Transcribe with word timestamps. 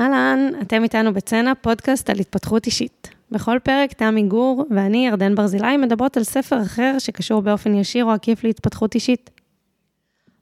אהלן, 0.00 0.50
אתם 0.62 0.82
איתנו 0.82 1.12
בצנע, 1.12 1.52
פודקאסט 1.60 2.10
על 2.10 2.18
התפתחות 2.18 2.66
אישית. 2.66 3.10
בכל 3.30 3.58
פרק 3.62 3.92
תמי 3.92 4.22
גור 4.22 4.66
ואני, 4.70 5.06
ירדן 5.06 5.34
ברזילי, 5.34 5.76
מדברות 5.76 6.16
על 6.16 6.24
ספר 6.24 6.62
אחר 6.62 6.94
שקשור 6.98 7.42
באופן 7.42 7.74
ישיר 7.74 8.04
או 8.04 8.10
עקיף 8.10 8.44
להתפתחות 8.44 8.94
אישית. 8.94 9.30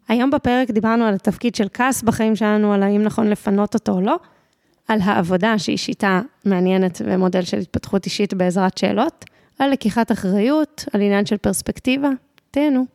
היום 0.09 0.31
בפרק 0.31 0.71
דיברנו 0.71 1.05
על 1.05 1.15
התפקיד 1.15 1.55
של 1.55 1.67
כעס 1.73 2.03
בחיים 2.03 2.37
שלנו, 2.37 2.73
על 2.73 2.83
האם 2.83 3.03
נכון 3.03 3.31
לפנות 3.31 3.75
אותו 3.75 3.93
או 3.93 4.01
לא, 4.01 4.17
על 4.89 4.99
העבודה 5.03 5.59
שהיא 5.59 5.77
שיטה 5.77 6.21
מעניינת 6.45 7.03
ומודל 7.05 7.43
של 7.43 7.59
התפתחות 7.59 8.05
אישית 8.05 8.35
בעזרת 8.35 8.79
שאלות, 8.79 9.25
על 9.59 9.71
לקיחת 9.71 10.13
אחריות, 10.13 10.85
על 10.93 11.01
עניין 11.01 11.27
של 11.27 11.37
פרספקטיבה. 11.37 12.09
תהנו. 12.51 12.87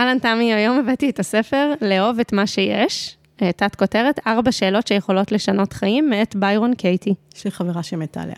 אהלן 0.00 0.18
תמי, 0.18 0.54
היום 0.54 0.78
הבאתי 0.78 1.10
את 1.10 1.18
הספר 1.18 1.72
לאהוב 1.80 2.20
את 2.20 2.32
מה 2.32 2.46
שיש, 2.46 3.16
אה, 3.42 3.52
תת 3.52 3.74
כותרת, 3.74 4.20
ארבע 4.26 4.52
שאלות 4.52 4.86
שיכולות 4.86 5.32
לשנות 5.32 5.72
חיים, 5.72 6.10
מאת 6.10 6.36
ביירון 6.36 6.74
קייטי. 6.74 7.14
יש 7.36 7.44
לי 7.44 7.50
חברה 7.50 7.82
שמתה 7.82 8.22
עליה. 8.22 8.36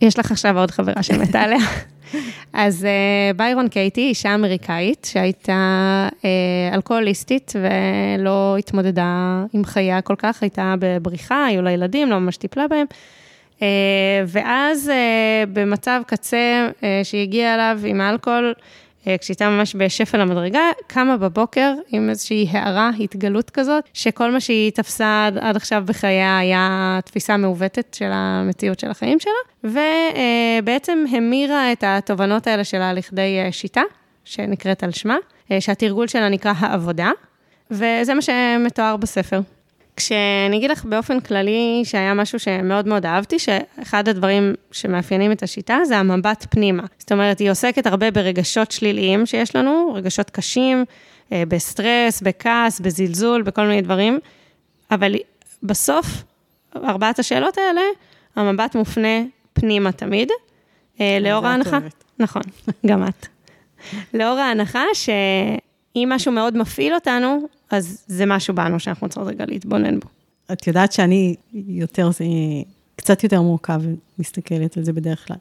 יש 0.00 0.18
לך 0.18 0.30
עכשיו 0.30 0.58
עוד 0.58 0.70
חברה 0.70 1.02
שמתה 1.02 1.40
עליה. 1.40 1.58
אז 2.52 2.84
uh, 2.84 3.36
ביירון 3.36 3.68
קייטי, 3.68 4.00
אישה 4.00 4.34
אמריקאית 4.34 5.08
שהייתה 5.10 6.08
uh, 6.10 6.74
אלכוהוליסטית 6.74 7.52
ולא 7.56 8.56
התמודדה 8.58 9.44
עם 9.52 9.64
חייה 9.64 10.00
כל 10.00 10.14
כך, 10.18 10.42
הייתה 10.42 10.74
בבריחה, 10.78 11.44
היו 11.44 11.62
לה 11.62 11.70
ילדים, 11.70 12.10
לא 12.10 12.18
ממש 12.18 12.36
טיפלה 12.36 12.68
בהם. 12.68 12.86
Uh, 13.56 13.60
ואז 14.26 14.90
uh, 14.90 15.48
במצב 15.52 16.02
קצה 16.06 16.68
uh, 16.68 16.84
שהיא 17.02 17.22
הגיעה 17.22 17.54
אליו 17.54 17.80
עם 17.84 18.00
האלכוהול, 18.00 18.54
כשהייתה 19.20 19.48
ממש 19.48 19.76
בשפל 19.78 20.20
המדרגה, 20.20 20.70
קמה 20.86 21.16
בבוקר 21.16 21.74
עם 21.88 22.10
איזושהי 22.10 22.48
הערה, 22.50 22.90
התגלות 23.00 23.50
כזאת, 23.50 23.84
שכל 23.94 24.30
מה 24.30 24.40
שהיא 24.40 24.70
תפסה 24.70 25.26
עד, 25.26 25.38
עד 25.38 25.56
עכשיו 25.56 25.82
בחייה 25.86 26.38
היה 26.38 26.98
תפיסה 27.04 27.36
מעוותת 27.36 27.94
של 27.98 28.10
המציאות 28.12 28.80
של 28.80 28.90
החיים 28.90 29.18
שלה, 29.20 29.72
ובעצם 30.62 31.04
המירה 31.12 31.72
את 31.72 31.84
התובנות 31.86 32.46
האלה 32.46 32.64
שלה 32.64 32.92
לכדי 32.92 33.40
אה, 33.44 33.52
שיטה, 33.52 33.82
שנקראת 34.24 34.82
על 34.82 34.90
שמה, 34.90 35.16
אה, 35.50 35.60
שהתרגול 35.60 36.06
שלה 36.06 36.28
נקרא 36.28 36.52
העבודה, 36.56 37.10
וזה 37.70 38.14
מה 38.14 38.22
שמתואר 38.22 38.96
בספר. 38.96 39.40
כשאני 39.96 40.56
אגיד 40.56 40.70
לך 40.70 40.84
באופן 40.84 41.20
כללי 41.20 41.82
שהיה 41.84 42.14
משהו 42.14 42.38
שמאוד 42.38 42.88
מאוד 42.88 43.06
אהבתי, 43.06 43.38
שאחד 43.38 44.08
הדברים 44.08 44.54
שמאפיינים 44.72 45.32
את 45.32 45.42
השיטה 45.42 45.78
זה 45.84 45.96
המבט 45.98 46.46
פנימה. 46.50 46.82
זאת 46.98 47.12
אומרת, 47.12 47.38
היא 47.38 47.50
עוסקת 47.50 47.86
הרבה 47.86 48.10
ברגשות 48.10 48.70
שליליים 48.70 49.26
שיש 49.26 49.56
לנו, 49.56 49.92
רגשות 49.94 50.30
קשים, 50.30 50.84
אה, 51.32 51.42
בסטרס, 51.48 52.22
בכעס, 52.22 52.80
בזלזול, 52.80 53.42
בכל 53.42 53.66
מיני 53.66 53.82
דברים, 53.82 54.18
אבל 54.90 55.14
בסוף, 55.62 56.06
ארבעת 56.76 57.18
השאלות 57.18 57.58
האלה, 57.58 57.80
המבט 58.36 58.74
מופנה 58.74 59.22
פנימה 59.52 59.92
תמיד, 59.92 60.28
אה, 61.00 61.18
לאור 61.20 61.46
ההנחה. 61.46 61.78
נכון, 62.18 62.42
גם 62.86 63.04
את. 63.08 63.26
לאור 64.14 64.38
ההנחה 64.38 64.82
שאם 65.96 66.08
משהו 66.12 66.32
מאוד 66.32 66.56
מפעיל 66.56 66.94
אותנו, 66.94 67.48
אז 67.70 68.04
זה 68.06 68.26
משהו 68.26 68.54
בנו 68.54 68.80
שאנחנו 68.80 69.08
צריכות 69.08 69.28
רגע 69.28 69.44
להתבונן 69.48 70.00
בו. 70.00 70.08
את 70.52 70.66
יודעת 70.66 70.92
שאני 70.92 71.36
יותר, 71.52 72.10
זה 72.10 72.24
קצת 72.96 73.24
יותר 73.24 73.42
מורכב, 73.42 73.80
מסתכלת 74.18 74.76
על 74.76 74.84
זה 74.84 74.92
בדרך 74.92 75.26
כלל. 75.26 75.36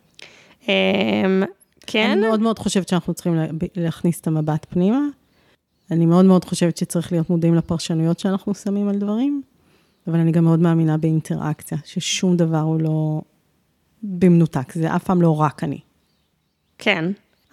אמ, 0.67 1.44
כן. 1.88 2.09
אני 2.09 2.22
מאוד 2.22 2.39
מאוד 2.39 2.59
חושבת 2.59 2.88
שאנחנו 2.88 3.14
צריכים 3.14 3.36
להכניס 3.76 4.22
את 4.22 4.28
המבט 4.28 4.66
פנימה. 4.70 5.00
אני 5.92 6.06
מאוד 6.06 6.26
מאוד 6.26 6.45
חושבת 6.45 6.78
שצריך 6.78 7.11
להיות 7.11 7.30
מודעים 7.30 7.56
לפרשנויות 7.56 8.20
שאנחנו 8.20 8.56
שמים 8.56 8.89
על 8.89 8.98
דברים, 8.98 9.42
אבל 10.08 10.20
אני 10.20 10.32
גם 10.32 10.44
מאוד 10.44 10.60
מאמינה 10.60 10.98
באינטראקציה, 10.98 11.77
ששום 11.86 12.38
דבר 12.38 12.60
הוא 12.60 12.82
לא 12.82 13.21
במנותק, 14.04 14.73
זה 14.73 14.95
אף 14.95 15.04
פעם 15.04 15.21
לא 15.21 15.42
רק 15.42 15.64
אני. 15.64 15.80
כן, 16.77 17.05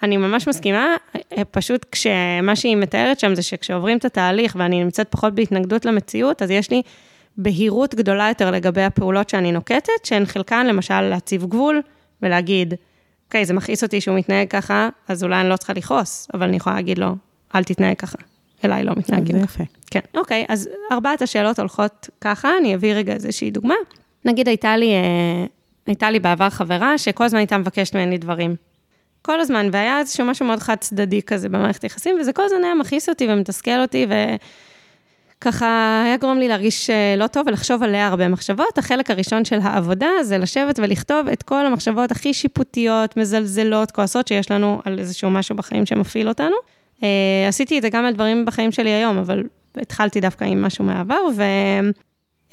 אני 0.02 0.16
ממש 0.16 0.48
מסכימה, 0.48 0.96
פשוט 1.50 1.86
כשמה 1.92 2.56
שהיא 2.56 2.76
מתארת 2.76 3.20
שם 3.20 3.34
זה 3.34 3.42
שכשעוברים 3.42 3.98
את 3.98 4.04
התהליך 4.04 4.56
ואני 4.58 4.84
נמצאת 4.84 5.08
פחות 5.10 5.34
בהתנגדות 5.34 5.84
למציאות, 5.84 6.42
אז 6.42 6.50
יש 6.50 6.70
לי 6.70 6.82
בהירות 7.36 7.94
גדולה 7.94 8.28
יותר 8.28 8.50
לגבי 8.50 8.82
הפעולות 8.82 9.28
שאני 9.28 9.52
נוקטת, 9.52 10.04
שהן 10.04 10.26
חלקן 10.26 10.66
למשל 10.66 11.00
להציב 11.00 11.46
גבול 11.46 11.82
ולהגיד, 12.22 12.74
אוקיי, 13.26 13.44
זה 13.44 13.54
מכעיס 13.54 13.82
אותי 13.82 14.00
שהוא 14.00 14.16
מתנהג 14.16 14.48
ככה, 14.48 14.88
אז 15.08 15.24
אולי 15.24 15.40
אני 15.40 15.48
לא 15.48 15.56
צריכה 15.56 15.72
לכעוס, 15.72 16.28
אבל 16.34 16.46
אני 16.48 16.56
יכולה 16.56 16.76
להגיד 16.76 16.98
לו, 16.98 17.16
אל 17.54 17.64
תתנהג 17.64 17.96
ככה. 17.96 18.18
אליי 18.64 18.84
לא 18.84 18.92
מתנהגים. 18.96 19.38
זה 19.38 19.44
יפה. 19.44 19.64
כן, 19.90 20.00
אוקיי, 20.16 20.44
אז 20.48 20.68
ארבעת 20.92 21.22
השאלות 21.22 21.58
הולכות 21.58 22.08
ככה, 22.20 22.50
אני 22.60 22.74
אביא 22.74 22.94
רגע 22.94 23.12
איזושהי 23.12 23.50
דוגמה. 23.50 23.74
נגיד 24.24 24.48
הייתה 24.48 24.76
לי, 24.76 24.92
אה, 24.92 25.44
הייתה 25.86 26.10
לי 26.10 26.20
בעבר 26.20 26.50
חברה 26.50 26.98
שכל 26.98 27.24
הזמן 27.24 27.38
הייתה 27.38 27.58
מבקשת 27.58 27.96
ממני 27.96 28.18
דברים. 28.18 28.56
כל 29.22 29.40
הזמן, 29.40 29.68
והיה 29.72 29.98
איזשהו 29.98 30.26
משהו 30.26 30.46
מאוד 30.46 30.58
חד 30.58 30.76
צדדי 30.80 31.22
כזה 31.22 31.48
במערכת 31.48 31.84
יחסים, 31.84 32.16
וזה 32.20 32.32
כל 32.32 32.42
הזמן 32.44 32.64
היה 32.64 32.74
מכעיס 32.74 33.08
אותי 33.08 33.26
ומתסכל 33.30 33.80
אותי, 33.80 34.06
וככה 35.38 36.02
היה 36.04 36.16
גורם 36.16 36.38
לי 36.38 36.48
להרגיש 36.48 36.90
אה, 36.90 37.14
לא 37.16 37.26
טוב 37.26 37.46
ולחשוב 37.46 37.82
עליה 37.82 38.06
הרבה 38.06 38.28
מחשבות. 38.28 38.78
החלק 38.78 39.10
הראשון 39.10 39.44
של 39.44 39.58
העבודה 39.62 40.08
זה 40.22 40.38
לשבת 40.38 40.78
ולכתוב 40.78 41.28
את 41.28 41.42
כל 41.42 41.66
המחשבות 41.66 42.10
הכי 42.10 42.34
שיפוטיות, 42.34 43.16
מזלזלות, 43.16 43.90
כועסות 43.90 44.28
שיש 44.28 44.50
לנו 44.50 44.80
על 44.84 44.98
איזשהו 44.98 45.30
משהו 45.30 45.56
בחיים 45.56 45.86
שמפעיל 45.86 46.28
אותנו. 46.28 46.56
Uh, 47.00 47.04
עשיתי 47.48 47.78
את 47.78 47.82
זה 47.82 47.88
גם 47.88 48.04
על 48.04 48.14
דברים 48.14 48.44
בחיים 48.44 48.72
שלי 48.72 48.90
היום, 48.90 49.18
אבל 49.18 49.42
התחלתי 49.76 50.20
דווקא 50.20 50.44
עם 50.44 50.62
משהו 50.62 50.84
מהעבר, 50.84 51.20
ו... 51.36 51.42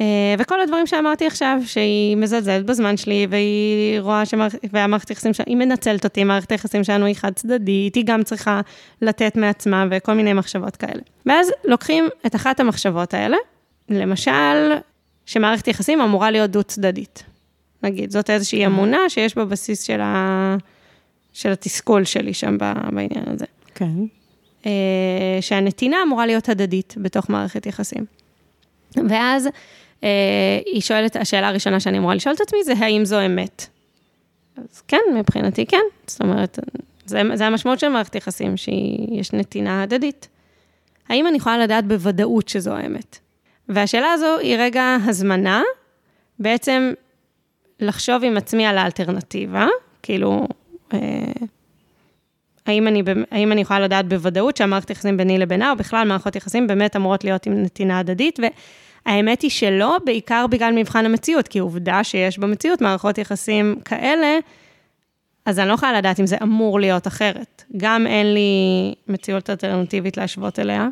אה, 0.02 0.06
וכל 0.40 0.62
הדברים 0.62 0.88
שאמרתי 0.88 1.28
עכשיו, 1.28 1.58
שהיא 1.66 2.18
מזלזלת 2.18 2.66
בזמן 2.66 2.98
שלי, 2.98 3.28
והיא 3.30 4.00
רואה 4.00 4.26
שהמערכת 4.26 5.10
יחסים 5.10 5.34
שלה, 5.34 5.46
היא 5.48 5.58
מנצלת 5.58 6.04
אותי, 6.04 6.24
מערכת 6.24 6.52
היחסים 6.52 6.84
שלנו 6.84 7.06
היא 7.06 7.16
חד 7.16 7.34
צדדית, 7.34 7.96
היא 7.96 8.04
גם 8.06 8.24
צריכה 8.24 8.62
לתת 9.02 9.36
מעצמה 9.36 9.86
וכל 9.92 10.14
מיני 10.14 10.34
מחשבות 10.34 10.76
כאלה. 10.76 11.02
ואז 11.26 11.52
לוקחים 11.66 12.08
את 12.26 12.36
אחת 12.36 12.60
המחשבות 12.60 13.14
האלה, 13.14 13.38
למשל, 13.90 14.72
שמערכת 15.26 15.68
יחסים 15.68 16.02
אמורה 16.02 16.32
להיות 16.32 16.52
דו-צדדית. 16.52 17.24
נגיד, 17.84 18.12
זאת 18.12 18.30
איזושהי 18.30 18.66
אמונה 18.66 19.10
שיש 19.10 19.36
בבסיס 19.36 19.84
של, 19.84 20.02
ה... 20.02 20.56
של 21.34 21.52
התסכול 21.52 22.04
שלי 22.04 22.34
שם 22.34 22.58
בעניין 22.92 23.24
הזה. 23.28 23.46
כן. 23.76 23.92
אה, 24.66 25.38
שהנתינה 25.42 25.98
אמורה 26.04 26.26
להיות 26.26 26.50
הדדית 26.50 26.96
בתוך 26.98 27.30
מערכת 27.30 27.66
יחסים. 27.66 28.06
ואז 28.96 29.50
היא 30.66 30.82
שואלת, 30.82 31.16
השאלה 31.16 31.48
הראשונה 31.48 31.80
שאני 31.80 31.98
אמורה 31.98 32.16
לשאול 32.16 32.36
את 32.36 32.42
עצמי 32.42 32.64
זה, 32.64 32.74
האם 32.78 33.06
זו 33.06 33.26
אמת? 33.26 33.68
אז 34.58 34.82
כן, 34.88 35.02
מבחינתי 35.16 35.66
כן. 35.66 35.78
זאת 36.08 36.22
אומרת, 36.22 36.60
זה, 37.06 37.22
זה 37.34 37.46
המשמעות 37.46 37.80
של 37.80 37.90
מערכת 37.90 38.16
יחסים, 38.16 38.58
שיש 38.58 39.34
נתינה 39.34 39.84
הדדית. 39.84 40.28
האם 41.10 41.28
אני 41.28 41.38
יכולה 41.38 41.58
לדעת 41.58 41.86
בוודאות 41.86 42.50
שזו 42.50 42.74
האמת? 42.74 43.18
והשאלה 43.70 44.12
הזו 44.12 44.38
היא 44.38 44.56
רגע 44.60 44.98
הזמנה, 45.06 45.62
בעצם 46.40 46.94
לחשוב 47.80 48.24
עם 48.24 48.38
עצמי 48.38 48.66
על 48.66 48.78
האלטרנטיבה, 48.78 49.68
כאילו, 50.04 50.48
אה, 50.94 51.00
האם 52.66 52.88
אני, 52.88 53.04
האם 53.32 53.52
אני 53.52 53.62
יכולה 53.62 53.80
לדעת 53.80 54.08
בוודאות 54.08 54.58
שהמערכת 54.58 54.90
יחסים 54.90 55.18
ביני 55.18 55.38
לבינה, 55.38 55.72
או 55.72 55.76
בכלל 55.78 56.08
מערכות 56.08 56.36
יחסים 56.36 56.68
באמת 56.68 56.96
אמורות 56.96 57.24
להיות 57.24 57.46
עם 57.46 57.64
נתינה 57.64 58.00
הדדית, 58.00 58.40
והאמת 59.06 59.42
היא 59.42 59.52
שלא, 59.52 59.98
בעיקר 60.06 60.46
בגלל 60.50 60.74
מבחן 60.76 61.06
המציאות, 61.06 61.48
כי 61.48 61.60
עובדה 61.60 62.04
שיש 62.04 62.40
במציאות 62.40 62.82
מערכות 62.82 63.18
יחסים 63.18 63.80
כאלה, 63.86 64.38
אז 65.46 65.60
אני 65.60 65.68
לא 65.68 65.74
יכולה 65.74 65.98
לדעת 65.98 66.20
אם 66.20 66.28
זה 66.28 66.38
אמור 66.44 66.80
להיות 66.80 67.08
אחרת. 67.08 67.64
גם 67.78 68.08
אין 68.08 68.34
לי 68.34 68.94
מציאות 69.08 69.50
אלטרנטיבית 69.50 70.18
להשוות 70.18 70.60
אליה. 70.60 70.88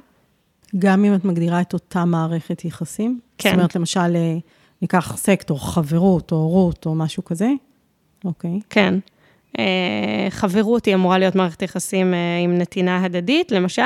גם 0.80 1.06
אם 1.06 1.16
את 1.16 1.26
מגדירה 1.26 1.62
את 1.62 1.74
אותה 1.74 2.06
מערכת 2.06 2.66
יחסים? 2.66 3.20
כן. 3.38 3.50
זאת 3.50 3.56
אומרת, 3.56 3.76
למשל, 3.76 4.16
אה, 4.16 4.38
ניקח 4.82 5.18
סקטור, 5.18 5.74
חברות 5.74 6.32
או 6.32 6.38
הורות 6.38 6.86
או 6.86 6.96
משהו 6.96 7.26
כזה? 7.26 7.50
אוקיי. 8.26 8.60
כן. 8.70 8.94
אה, 9.60 10.28
חברות 10.30 10.86
היא 10.86 10.96
אמורה 10.96 11.18
להיות 11.18 11.36
מערכת 11.36 11.62
יחסים 11.62 12.14
אה, 12.14 12.40
עם 12.44 12.58
נתינה 12.58 13.04
הדדית, 13.04 13.52
למשל. 13.52 13.82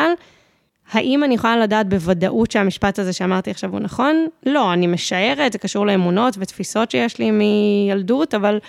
האם 0.91 1.23
אני 1.23 1.35
יכולה 1.35 1.57
לדעת 1.57 1.89
בוודאות 1.89 2.51
שהמשפט 2.51 2.99
הזה 2.99 3.13
שאמרתי 3.13 3.51
עכשיו 3.51 3.71
הוא 3.71 3.79
נכון? 3.79 4.25
לא, 4.45 4.73
אני 4.73 4.87
משערת, 4.87 5.53
זה 5.53 5.57
קשור 5.57 5.85
לאמונות 5.85 6.35
ותפיסות 6.39 6.91
שיש 6.91 7.19
לי 7.19 7.31
מילדות, 7.31 8.33
אבל 8.33 8.59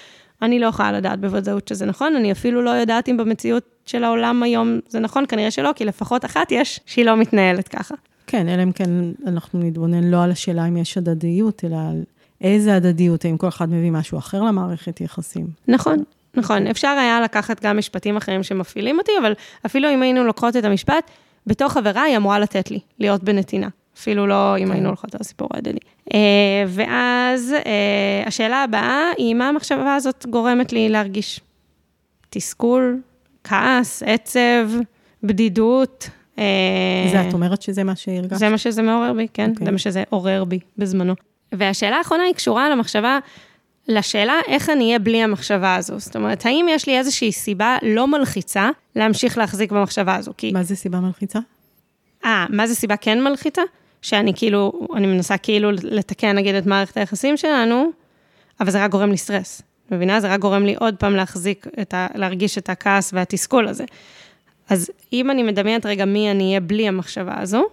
אני 0.43 0.59
לא 0.59 0.67
יכולה 0.67 0.93
לדעת 0.93 1.21
בוודאות 1.21 1.69
שזה 1.69 1.87
נכון, 1.87 2.17
אני 2.17 2.33
אפילו 2.33 2.63
לא 2.63 2.71
יודעת 2.71 3.09
אם 3.09 3.17
במציאות 3.17 3.65
של 3.87 4.05
העולם 4.05 4.43
היום 4.43 4.79
זה 4.89 5.01
נכון, 5.01 5.25
כנראה 5.29 5.51
שלא, 5.51 5.71
כי 5.77 5.85
לפחות 5.85 6.25
אחת 6.25 6.53
יש 6.53 6.81
שהיא 6.87 7.05
לא 7.05 7.17
מתנהלת 7.17 7.69
ככה. 7.69 7.95
כן, 8.27 8.49
אלא 8.49 8.63
אם 8.63 8.73
כן 8.73 8.91
אנחנו 9.27 9.61
נתבונן 9.61 10.05
לא 10.05 10.23
על 10.23 10.31
השאלה 10.31 10.69
אם 10.69 10.77
יש 10.77 10.99
הדדיות, 10.99 11.65
אלא 11.65 11.77
על 11.91 12.03
איזה 12.41 12.77
הדדיות, 12.77 13.25
האם 13.25 13.37
כל 13.37 13.49
אחד 13.49 13.71
מביא 13.71 13.91
משהו 13.91 14.19
אחר 14.19 14.43
למערכת 14.43 15.01
יחסים. 15.01 15.47
נכון. 15.69 16.05
נכון, 16.35 16.67
אפשר 16.67 16.89
היה 16.89 17.21
לקחת 17.21 17.63
גם 17.63 17.79
משפטים 17.79 18.17
אחרים 18.17 18.43
שמפעילים 18.43 18.99
אותי, 18.99 19.13
אבל 19.21 19.33
אפילו 19.67 19.91
אם 19.95 20.03
היינו 20.03 20.25
לוקחות 20.25 20.57
את 20.57 20.65
המשפט, 20.65 21.11
בתוך 21.47 21.77
עבירה 21.77 22.03
היא 22.03 22.17
אמורה 22.17 22.39
לתת 22.39 22.71
לי, 22.71 22.81
להיות 22.99 23.25
בנתינה. 23.25 23.69
אפילו 23.97 24.27
לא 24.27 24.59
אם 24.59 24.67
כן. 24.67 24.73
היינו 24.73 24.89
הולכות 24.89 25.15
על 25.15 25.21
הסיפור 25.21 25.49
ההדדי. 25.55 25.79
אה, 26.15 26.19
ואז 26.69 27.55
אה, 27.67 28.23
השאלה 28.27 28.63
הבאה 28.63 29.11
היא, 29.19 29.35
מה 29.35 29.49
המחשבה 29.49 29.95
הזאת 29.95 30.27
גורמת 30.31 30.73
לי 30.73 30.89
להרגיש? 30.89 31.41
תסכול, 32.31 33.01
כעס, 33.45 34.03
עצב, 34.07 34.69
בדידות. 35.23 36.11
אה, 36.39 36.45
זה 37.13 37.29
את 37.29 37.35
אומרת 37.35 37.63
שזה 37.63 37.85
מה 37.85 37.97
שהרגשת? 37.97 38.37
זה 38.37 38.49
מה 38.49 38.59
שזה 38.59 38.83
מעורר 38.83 39.13
בי, 39.13 39.27
כן, 39.35 39.51
אוקיי. 39.51 39.67
זה 39.67 39.73
מה 39.73 39.79
שזה 39.79 40.03
עורר 40.11 40.45
בי 40.45 40.59
בזמנו. 40.79 41.15
והשאלה 41.53 41.97
האחרונה 41.97 42.23
היא 42.23 42.35
קשורה 42.35 42.71
למחשבה, 42.71 43.19
לשאלה 43.89 44.41
איך 44.49 44.71
אני 44.71 44.85
אהיה 44.85 44.99
בלי 44.99 45.23
המחשבה 45.23 45.77
הזו. 45.77 45.99
זאת 45.99 46.17
אומרת, 46.17 46.47
האם 46.47 46.67
יש 46.71 46.87
לי 46.87 46.99
איזושהי 46.99 47.33
סיבה 47.33 47.77
לא 47.83 48.07
מלחיצה 48.07 48.71
להמשיך 48.97 49.39
להחזיק 49.39 49.73
במחשבה 49.73 50.17
הזו? 50.17 50.33
כי, 50.37 50.53
מה 50.53 50.63
זה 50.63 50.77
סיבה 50.77 51.01
מלחיצה? 51.01 51.39
אה, 52.25 52.47
מה 52.49 52.67
זה 52.67 52.75
סיבה 52.75 52.97
כן 52.97 53.25
מלחיצה? 53.25 53.63
שאני 54.03 54.33
כאילו, 54.35 54.89
אני 54.97 55.07
מנסה 55.07 55.39
כאילו 55.39 55.71
לתקן 55.83 56.37
נגיד 56.37 56.55
את 56.55 56.67
מערכת 56.67 56.97
היחסים 56.97 57.37
שלנו, 57.37 57.91
אבל 58.61 58.71
זה 58.71 58.85
רק 58.85 58.91
גורם 58.91 59.11
לי 59.11 59.17
סטרס. 59.17 59.63
מבינה? 59.91 60.21
זה 60.21 60.33
רק 60.33 60.41
גורם 60.41 60.67
לי 60.67 60.75
עוד 60.75 60.95
פעם 60.97 61.17
להחזיק, 61.17 61.67
את 61.83 61.95
ה, 61.95 62.07
להרגיש 62.15 62.59
את 62.59 62.69
הכעס 62.69 63.11
והתסכול 63.15 63.69
הזה. 63.69 63.85
אז 64.69 64.91
אם 65.13 65.31
אני 65.31 65.43
מדמיינת 65.43 65.87
רגע 65.87 66.05
מי 66.05 66.31
אני 66.31 66.49
אהיה 66.49 66.61
בלי 66.61 66.89
המחשבה 66.89 67.41
הזו, 67.41 67.65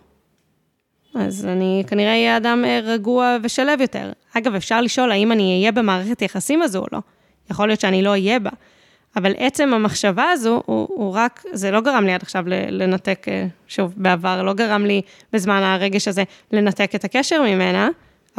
אז 1.16 1.46
אני 1.46 1.84
כנראה 1.88 2.12
אהיה 2.12 2.38
אדם 2.38 2.66
אה, 2.66 2.80
רגוע 2.84 3.38
ושלב 3.44 3.82
יותר. 3.82 4.12
אגב, 4.34 4.56
אפשר 4.56 4.82
לשאול 4.82 5.12
האם 5.12 5.32
אני 5.32 5.60
אהיה 5.60 5.72
במערכת 5.72 6.22
יחסים 6.22 6.62
הזו 6.62 6.80
או 6.80 6.86
לא. 6.92 7.00
יכול 7.52 7.68
להיות 7.68 7.80
שאני 7.80 8.02
לא 8.02 8.10
אהיה 8.10 8.40
בה. 8.40 8.50
אבל 9.16 9.34
עצם 9.38 9.74
המחשבה 9.74 10.30
הזו, 10.30 10.62
הוא, 10.66 10.88
הוא 10.90 11.14
רק, 11.16 11.44
זה 11.52 11.72
לא 11.72 11.82
גרם 11.82 12.06
לי 12.06 12.14
עד 12.14 12.22
עכשיו 12.22 12.44
לנתק, 12.48 13.26
אה, 13.28 13.46
שוב, 13.68 13.94
בעבר, 13.98 14.44
לא 14.44 14.54
גרם 14.54 14.86
לי 14.86 15.02
בזמן 15.34 15.64
הרגש 15.64 16.08
הזה 16.08 16.24
לנתק 16.52 16.96
את 16.96 17.04
הקשר 17.04 17.42
ממנה, 17.42 17.90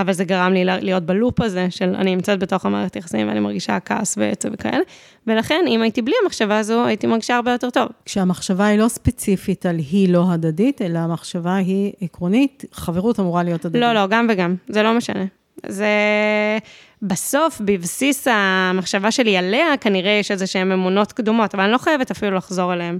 אבל 0.00 0.12
זה 0.12 0.24
גרם 0.24 0.52
לי 0.52 0.64
להיות 0.64 1.02
בלופ 1.02 1.40
הזה 1.40 1.66
של 1.70 1.94
אני 1.94 2.14
נמצאת 2.16 2.38
בתוך 2.38 2.66
המערכת 2.66 2.96
יחסים 2.96 3.28
ואני 3.28 3.40
מרגישה 3.40 3.80
כעס 3.80 4.18
ועצב 4.18 4.48
וכאלה. 4.52 4.78
ולכן, 5.26 5.64
אם 5.68 5.82
הייתי 5.82 6.02
בלי 6.02 6.14
המחשבה 6.22 6.58
הזו, 6.58 6.84
הייתי 6.84 7.06
מרגישה 7.06 7.36
הרבה 7.36 7.52
יותר 7.52 7.70
טוב. 7.70 7.88
כשהמחשבה 8.04 8.66
היא 8.66 8.78
לא 8.78 8.88
ספציפית 8.88 9.66
על 9.66 9.76
היא 9.76 10.12
לא 10.12 10.24
הדדית, 10.32 10.82
אלא 10.82 10.98
המחשבה 10.98 11.56
היא 11.56 11.92
עקרונית, 12.00 12.64
חברות 12.72 13.20
אמורה 13.20 13.42
להיות 13.42 13.64
הדדית. 13.64 13.80
לא, 13.80 13.92
לא, 13.92 14.06
גם 14.06 14.26
וגם, 14.30 14.54
זה 14.68 14.82
לא 14.82 14.94
משנה. 14.94 15.24
זה 15.66 15.88
בסוף, 17.02 17.60
בבסיס 17.64 18.28
המחשבה 18.30 19.10
שלי 19.10 19.36
עליה, 19.36 19.76
כנראה 19.80 20.10
יש 20.10 20.30
איזה 20.30 20.46
שהן 20.46 20.72
אמונות 20.72 21.12
קדומות, 21.12 21.54
אבל 21.54 21.62
אני 21.62 21.72
לא 21.72 21.78
חייבת 21.78 22.10
אפילו 22.10 22.36
לחזור 22.36 22.72
אליהן. 22.72 22.98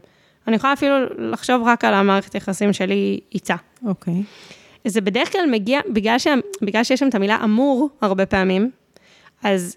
אני 0.49 0.57
יכולה 0.57 0.73
אפילו 0.73 0.97
לחשוב 1.19 1.63
רק 1.67 1.85
על 1.85 1.95
המערכת 1.95 2.35
יחסים 2.35 2.73
שלי 2.73 3.21
איתה. 3.35 3.57
אוקיי. 3.87 4.23
זה 4.85 5.01
בדרך 5.01 5.33
כלל 5.33 5.47
מגיע, 5.51 5.81
בגלל, 5.93 6.19
שה, 6.19 6.35
בגלל 6.63 6.85
שיש 6.85 7.01
שם 7.01 7.09
את 7.09 7.15
המילה 7.15 7.39
אמור 7.45 7.89
הרבה 8.01 8.27
פעמים, 8.27 8.71
אז 9.43 9.77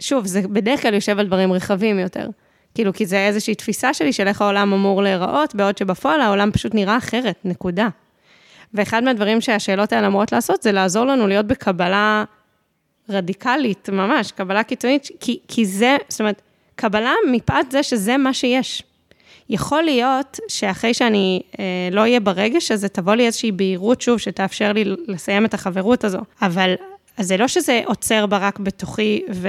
שוב, 0.00 0.26
זה 0.26 0.42
בדרך 0.42 0.82
כלל 0.82 0.94
יושב 0.94 1.18
על 1.18 1.26
דברים 1.26 1.52
רחבים 1.52 1.98
יותר. 1.98 2.28
כאילו, 2.74 2.92
כי 2.92 3.06
זה 3.06 3.18
איזושהי 3.26 3.54
תפיסה 3.54 3.94
שלי 3.94 4.12
של 4.12 4.28
איך 4.28 4.42
העולם 4.42 4.72
אמור 4.72 5.02
להיראות, 5.02 5.54
בעוד 5.54 5.78
שבפועל 5.78 6.20
העולם 6.20 6.50
פשוט 6.52 6.74
נראה 6.74 6.96
אחרת, 6.96 7.36
נקודה. 7.44 7.88
ואחד 8.74 9.04
מהדברים 9.04 9.40
שהשאלות 9.40 9.92
האלה 9.92 10.06
אמורות 10.06 10.32
לעשות, 10.32 10.62
זה 10.62 10.72
לעזור 10.72 11.04
לנו 11.04 11.26
להיות 11.26 11.46
בקבלה 11.46 12.24
רדיקלית, 13.08 13.88
ממש, 13.88 14.32
קבלה 14.32 14.62
קיצונית, 14.62 15.08
כי, 15.20 15.38
כי 15.48 15.66
זה, 15.66 15.96
זאת 16.08 16.20
אומרת, 16.20 16.42
קבלה 16.74 17.12
מפאת 17.32 17.70
זה 17.70 17.82
שזה 17.82 18.16
מה 18.16 18.34
שיש. 18.34 18.82
יכול 19.50 19.82
להיות 19.82 20.40
שאחרי 20.48 20.94
שאני 20.94 21.42
אה, 21.58 21.64
לא 21.92 22.00
אהיה 22.00 22.20
ברגש 22.20 22.70
הזה, 22.70 22.88
תבוא 22.88 23.14
לי 23.14 23.26
איזושהי 23.26 23.52
בהירות 23.52 24.00
שוב, 24.00 24.18
שתאפשר 24.18 24.72
לי 24.72 24.84
לסיים 25.06 25.44
את 25.44 25.54
החברות 25.54 26.04
הזו. 26.04 26.18
אבל 26.42 26.74
אז 27.16 27.26
זה 27.26 27.36
לא 27.36 27.48
שזה 27.48 27.80
עוצר 27.84 28.26
בה 28.26 28.38
רק 28.38 28.58
בתוכי 28.58 29.22
ו... 29.32 29.48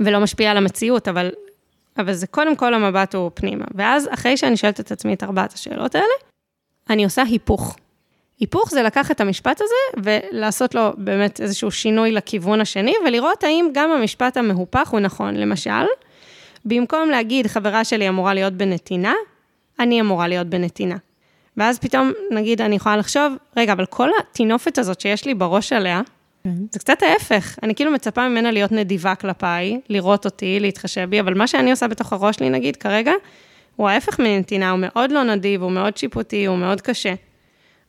ולא 0.00 0.20
משפיע 0.20 0.50
על 0.50 0.56
המציאות, 0.56 1.08
אבל, 1.08 1.30
אבל 1.98 2.12
זה 2.12 2.26
קודם 2.26 2.56
כל 2.56 2.74
המבט 2.74 3.14
הוא 3.14 3.30
פנימה. 3.34 3.64
ואז 3.74 4.08
אחרי 4.10 4.36
שאני 4.36 4.56
שואלת 4.56 4.80
את 4.80 4.92
עצמי 4.92 5.14
את 5.14 5.22
ארבעת 5.22 5.52
השאלות 5.52 5.94
האלה, 5.94 6.06
אני 6.90 7.04
עושה 7.04 7.22
היפוך. 7.22 7.76
היפוך 8.40 8.70
זה 8.70 8.82
לקחת 8.82 9.10
את 9.10 9.20
המשפט 9.20 9.60
הזה 9.60 10.02
ולעשות 10.02 10.74
לו 10.74 10.90
באמת 10.96 11.40
איזשהו 11.40 11.70
שינוי 11.70 12.12
לכיוון 12.12 12.60
השני, 12.60 12.94
ולראות 13.06 13.44
האם 13.44 13.68
גם 13.72 13.90
המשפט 13.90 14.36
המהופך 14.36 14.88
הוא 14.88 15.00
נכון. 15.00 15.34
למשל, 15.34 15.84
במקום 16.66 17.10
להגיד, 17.10 17.46
חברה 17.46 17.84
שלי 17.84 18.08
אמורה 18.08 18.34
להיות 18.34 18.52
בנתינה, 18.52 19.14
אני 19.80 20.00
אמורה 20.00 20.28
להיות 20.28 20.46
בנתינה. 20.46 20.96
ואז 21.56 21.78
פתאום, 21.78 22.12
נגיד, 22.30 22.60
אני 22.60 22.76
יכולה 22.76 22.96
לחשוב, 22.96 23.34
רגע, 23.56 23.72
אבל 23.72 23.86
כל 23.86 24.08
הטינופת 24.20 24.78
הזאת 24.78 25.00
שיש 25.00 25.24
לי 25.24 25.34
בראש 25.34 25.72
עליה. 25.72 26.00
זה 26.70 26.78
קצת 26.78 27.02
ההפך. 27.02 27.58
אני 27.62 27.74
כאילו 27.74 27.90
מצפה 27.90 28.28
ממנה 28.28 28.50
להיות 28.50 28.72
נדיבה 28.72 29.14
כלפיי, 29.14 29.80
לראות 29.88 30.24
אותי, 30.24 30.60
להתחשב 30.60 31.06
בי, 31.10 31.20
אבל 31.20 31.34
מה 31.34 31.46
שאני 31.46 31.70
עושה 31.70 31.88
בתוך 31.88 32.12
הראש 32.12 32.36
שלי, 32.36 32.50
נגיד, 32.50 32.76
כרגע, 32.76 33.12
הוא 33.76 33.88
ההפך 33.88 34.18
מנתינה, 34.18 34.70
הוא 34.70 34.78
מאוד 34.82 35.12
לא 35.12 35.22
נדיב, 35.22 35.62
הוא 35.62 35.70
מאוד 35.70 35.96
שיפוטי, 35.96 36.46
הוא 36.46 36.58
מאוד 36.58 36.80
קשה. 36.80 37.14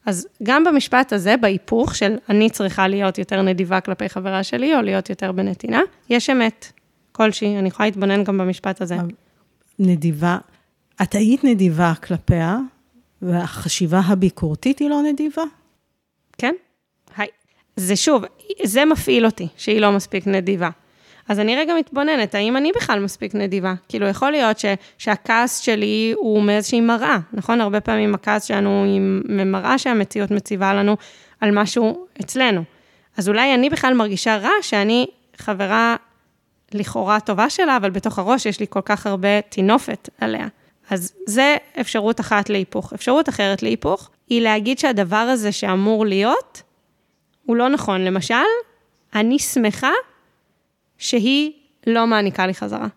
אז 0.06 0.27
גם 0.44 0.63
במשפט 0.63 1.13
הזה, 1.13 1.38
בהיפוך 1.38 1.95
של 1.95 2.15
אני 2.30 2.50
צריכה 2.50 2.88
להיות 2.88 3.18
יותר 3.18 3.41
נדיבה 3.41 3.81
כלפי 3.81 4.09
חברה 4.09 4.44
שלי, 4.44 4.75
או 4.75 4.81
להיות 4.81 5.09
יותר 5.09 5.31
בנתינה, 5.31 5.81
יש 6.09 6.30
אמת 6.30 6.71
כלשהי, 7.18 7.60
אני 7.60 7.68
יכולה 7.68 7.88
להתבונן 7.88 8.24
גם 8.24 8.38
במשפט 8.38 8.81
הזה. 8.81 8.96
נדיבה, 9.80 10.38
את 11.02 11.16
היית 11.16 11.44
נדיבה 11.44 11.94
כלפיה, 12.08 12.58
והחשיבה 13.22 14.00
הביקורתית 14.00 14.80
היא 14.80 14.90
לא 14.90 15.02
נדיבה? 15.02 15.44
כן? 16.38 16.54
היי. 17.18 17.28
זה 17.75 17.96
שוב, 17.96 18.24
זה 18.64 18.86
מפעיל 18.86 19.25
אותי, 19.25 19.48
שהיא 19.58 19.81
לא 19.81 19.92
מספיק 19.92 20.28
נדיבה. 20.28 20.69
אז 21.30 21.40
אני 21.40 21.56
רגע 21.56 21.74
מתבוננת, 21.80 22.36
האם 22.36 22.58
אני 22.58 22.72
בכלל 22.75 23.00
מספיק 23.00 23.36
נדיבה? 23.36 23.74
כאילו, 23.90 24.08
יכול 24.08 24.31
להיות 24.31 24.60
ש, 24.60 24.66
שהכעס 24.98 25.60
שלי 25.60 26.14
הוא 26.16 26.44
מאיזושהי 26.44 26.81
מראה, 26.81 27.18
נכון? 27.34 27.62
הרבה 27.62 27.81
פעמים 27.81 28.16
הכעס 28.16 28.44
שלנו 28.44 28.84
היא 28.84 29.02
ממראה 29.30 29.78
שהמציאות 29.78 30.31
מציבה 30.31 30.74
לנו 30.74 30.98
על 31.42 31.52
משהו 31.52 32.06
אצלנו. 32.22 32.64
אז 33.18 33.30
אולי 33.30 33.54
אני 33.54 33.69
בכלל 33.69 33.94
מרגישה 33.94 34.38
רע 34.38 34.52
שאני 34.62 35.06
חברה 35.38 35.96
לכאורה 36.74 37.19
טובה 37.19 37.50
שלה, 37.50 37.78
אבל 37.78 37.90
בתוך 37.90 38.19
הראש 38.19 38.46
יש 38.46 38.60
לי 38.60 38.66
כל 38.69 38.81
כך 38.86 39.08
הרבה 39.08 39.42
טינופת 39.42 40.10
עליה. 40.22 40.48
אז 40.90 41.14
זה 41.25 41.56
אפשרות 41.80 42.19
אחת 42.19 42.50
להיפוך. 42.50 42.94
אפשרות 42.94 43.30
אחרת 43.30 43.64
להיפוך 43.64 44.09
היא 44.30 44.42
להגיד 44.42 44.80
שהדבר 44.80 45.16
הזה 45.16 45.52
שאמור 45.52 46.06
להיות, 46.06 46.62
הוא 47.45 47.56
לא 47.56 47.69
נכון. 47.69 48.02
למשל, 48.02 48.36
אני 49.16 49.40
שמחה 49.40 49.92
שהיא 50.97 51.52
לא 51.88 52.07
מעניקה 52.07 52.47
לי 52.47 52.54
חזרה. 52.54 52.88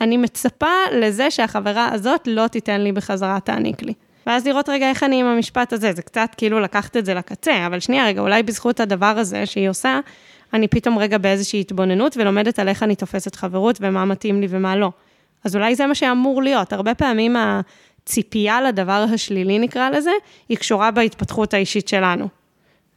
אני 0.00 0.16
מצפה 0.16 0.74
לזה 0.92 1.30
שהחברה 1.30 1.88
הזאת 1.92 2.20
לא 2.26 2.46
תיתן 2.46 2.80
לי 2.80 2.92
בחזרה, 2.92 3.40
תעניק 3.40 3.82
לי. 3.82 3.94
ואז 4.26 4.46
לראות 4.46 4.68
רגע 4.68 4.90
איך 4.90 5.02
אני 5.02 5.20
עם 5.20 5.26
המשפט 5.26 5.72
הזה, 5.72 5.92
זה 5.92 6.02
קצת 6.02 6.30
כאילו 6.36 6.60
לקחת 6.60 6.96
את 6.96 7.04
זה 7.04 7.14
לקצה, 7.14 7.66
אבל 7.66 7.80
שנייה 7.80 8.06
רגע, 8.06 8.20
אולי 8.20 8.42
בזכות 8.42 8.80
הדבר 8.80 9.06
הזה 9.06 9.46
שהיא 9.46 9.68
עושה, 9.68 10.00
אני 10.54 10.68
פתאום 10.68 10.98
רגע 10.98 11.18
באיזושהי 11.18 11.60
התבוננות 11.60 12.16
ולומדת 12.16 12.58
על 12.58 12.68
איך 12.68 12.82
אני 12.82 12.96
תופסת 12.96 13.34
חברות 13.34 13.78
ומה 13.80 14.04
מתאים 14.04 14.40
לי 14.40 14.46
ומה 14.50 14.76
לא. 14.76 14.90
אז 15.44 15.56
אולי 15.56 15.74
זה 15.74 15.86
מה 15.86 15.94
שאמור 15.94 16.42
להיות. 16.42 16.72
הרבה 16.72 16.94
פעמים 16.94 17.36
הציפייה 17.36 18.60
לדבר 18.62 19.04
השלילי, 19.14 19.58
נקרא 19.58 19.90
לזה, 19.90 20.10
היא 20.48 20.56
קשורה 20.56 20.90
בהתפתחות 20.90 21.54
האישית 21.54 21.88
שלנו. 21.88 22.28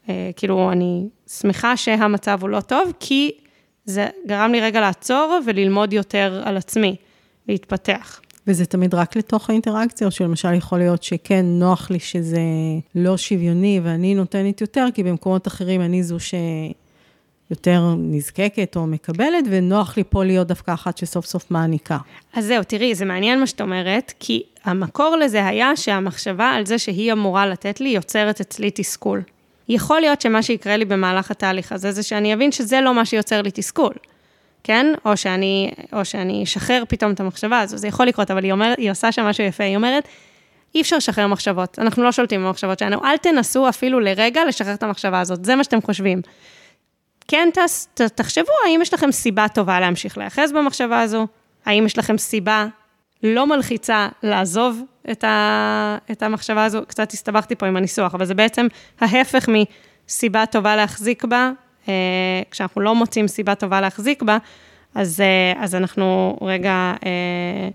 אה, 0.09 0.29
כאילו, 0.35 0.71
אני 0.71 1.07
שמחה 1.27 1.77
שהמצב 1.77 2.39
הוא 2.41 2.49
לא 2.49 2.61
טוב, 2.61 2.93
כי 2.99 3.31
זה 3.85 4.07
גרם 4.27 4.51
לי 4.51 4.61
רגע 4.61 4.81
לעצור 4.81 5.39
וללמוד 5.45 5.93
יותר 5.93 6.41
על 6.45 6.57
עצמי, 6.57 6.95
להתפתח. 7.47 8.21
וזה 8.47 8.65
תמיד 8.65 8.95
רק 8.95 9.15
לתוך 9.15 9.49
האינטראקציה, 9.49 10.07
או 10.07 10.11
שלמשל 10.11 10.53
יכול 10.53 10.79
להיות 10.79 11.03
שכן, 11.03 11.45
נוח 11.45 11.91
לי 11.91 11.99
שזה 11.99 12.41
לא 12.95 13.17
שוויוני 13.17 13.79
ואני 13.83 14.15
נותנת 14.15 14.61
יותר, 14.61 14.87
כי 14.93 15.03
במקומות 15.03 15.47
אחרים 15.47 15.81
אני 15.81 16.03
זו 16.03 16.19
שיותר 17.53 17.95
נזקקת 17.97 18.75
או 18.75 18.87
מקבלת, 18.87 19.45
ונוח 19.49 19.97
לי 19.97 20.03
פה 20.09 20.23
להיות 20.23 20.47
דווקא 20.47 20.73
אחת 20.73 20.97
שסוף 20.97 21.25
סוף 21.25 21.51
מעניקה. 21.51 21.97
אז 22.33 22.45
זהו, 22.45 22.63
תראי, 22.63 22.95
זה 22.95 23.05
מעניין 23.05 23.39
מה 23.39 23.47
שאת 23.47 23.61
אומרת, 23.61 24.13
כי 24.19 24.43
המקור 24.63 25.15
לזה 25.15 25.47
היה 25.47 25.75
שהמחשבה 25.75 26.49
על 26.49 26.65
זה 26.65 26.77
שהיא 26.77 27.11
אמורה 27.11 27.47
לתת 27.47 27.81
לי 27.81 27.89
יוצרת 27.89 28.41
אצלי 28.41 28.71
תסכול. 28.73 29.21
יכול 29.69 29.99
להיות 29.99 30.21
שמה 30.21 30.43
שיקרה 30.43 30.77
לי 30.77 30.85
במהלך 30.85 31.31
התהליך 31.31 31.71
הזה, 31.71 31.91
זה 31.91 32.03
שאני 32.03 32.33
אבין 32.33 32.51
שזה 32.51 32.81
לא 32.81 32.93
מה 32.93 33.05
שיוצר 33.05 33.41
לי 33.41 33.51
תסכול. 33.53 33.93
כן? 34.63 34.93
או 35.05 35.17
שאני, 35.17 35.71
או 35.93 36.05
שאני 36.05 36.43
אשחרר 36.43 36.83
פתאום 36.87 37.11
את 37.11 37.19
המחשבה 37.19 37.59
הזו, 37.59 37.77
זה 37.77 37.87
יכול 37.87 38.05
לקרות, 38.05 38.31
אבל 38.31 38.43
היא, 38.43 38.51
אומרת, 38.51 38.77
היא 38.77 38.91
עושה 38.91 39.11
שם 39.11 39.23
משהו 39.23 39.43
יפה, 39.43 39.63
היא 39.63 39.75
אומרת, 39.75 40.07
אי 40.75 40.81
אפשר 40.81 40.97
לשחרר 40.97 41.27
מחשבות, 41.27 41.79
אנחנו 41.79 42.03
לא 42.03 42.11
שולטים 42.11 42.43
במחשבות 42.43 42.79
שלנו, 42.79 43.03
אל 43.03 43.17
תנסו 43.17 43.69
אפילו 43.69 43.99
לרגע 43.99 44.45
לשחרר 44.45 44.73
את 44.73 44.83
המחשבה 44.83 45.19
הזאת, 45.19 45.45
זה 45.45 45.55
מה 45.55 45.63
שאתם 45.63 45.81
חושבים. 45.81 46.21
כן, 47.27 47.49
תס, 47.53 47.87
ת, 47.93 48.01
תחשבו 48.01 48.51
האם 48.65 48.81
יש 48.81 48.93
לכם 48.93 49.11
סיבה 49.11 49.47
טובה 49.47 49.79
להמשיך 49.79 50.17
להיאחז 50.17 50.51
במחשבה 50.51 51.01
הזו, 51.01 51.27
האם 51.65 51.85
יש 51.85 51.97
לכם 51.97 52.17
סיבה 52.17 52.65
לא 53.23 53.47
מלחיצה 53.47 54.07
לעזוב 54.23 54.81
את, 55.11 55.23
ה, 55.23 55.97
את 56.11 56.23
המחשבה 56.23 56.65
הזו? 56.65 56.81
קצת 56.87 57.11
הסתבכתי 57.11 57.55
פה 57.55 57.65
עם 57.65 57.77
הניסוח, 57.77 58.15
אבל 58.15 58.25
זה 58.25 58.33
בעצם 58.33 58.67
ההפך 58.99 59.49
מסיבה 59.49 60.45
טובה 60.45 60.75
להחזיק 60.75 61.25
בה. 61.25 61.51
אה, 61.89 61.93
כשאנחנו 62.51 62.81
לא 62.81 62.95
מוצאים 62.95 63.27
סיבה 63.27 63.55
טובה 63.55 63.81
להחזיק 63.81 64.23
בה, 64.23 64.37
אז, 64.95 65.21
אה, 65.21 65.63
אז 65.63 65.75
אנחנו 65.75 66.37
רגע, 66.41 66.93
אה, 67.05 67.69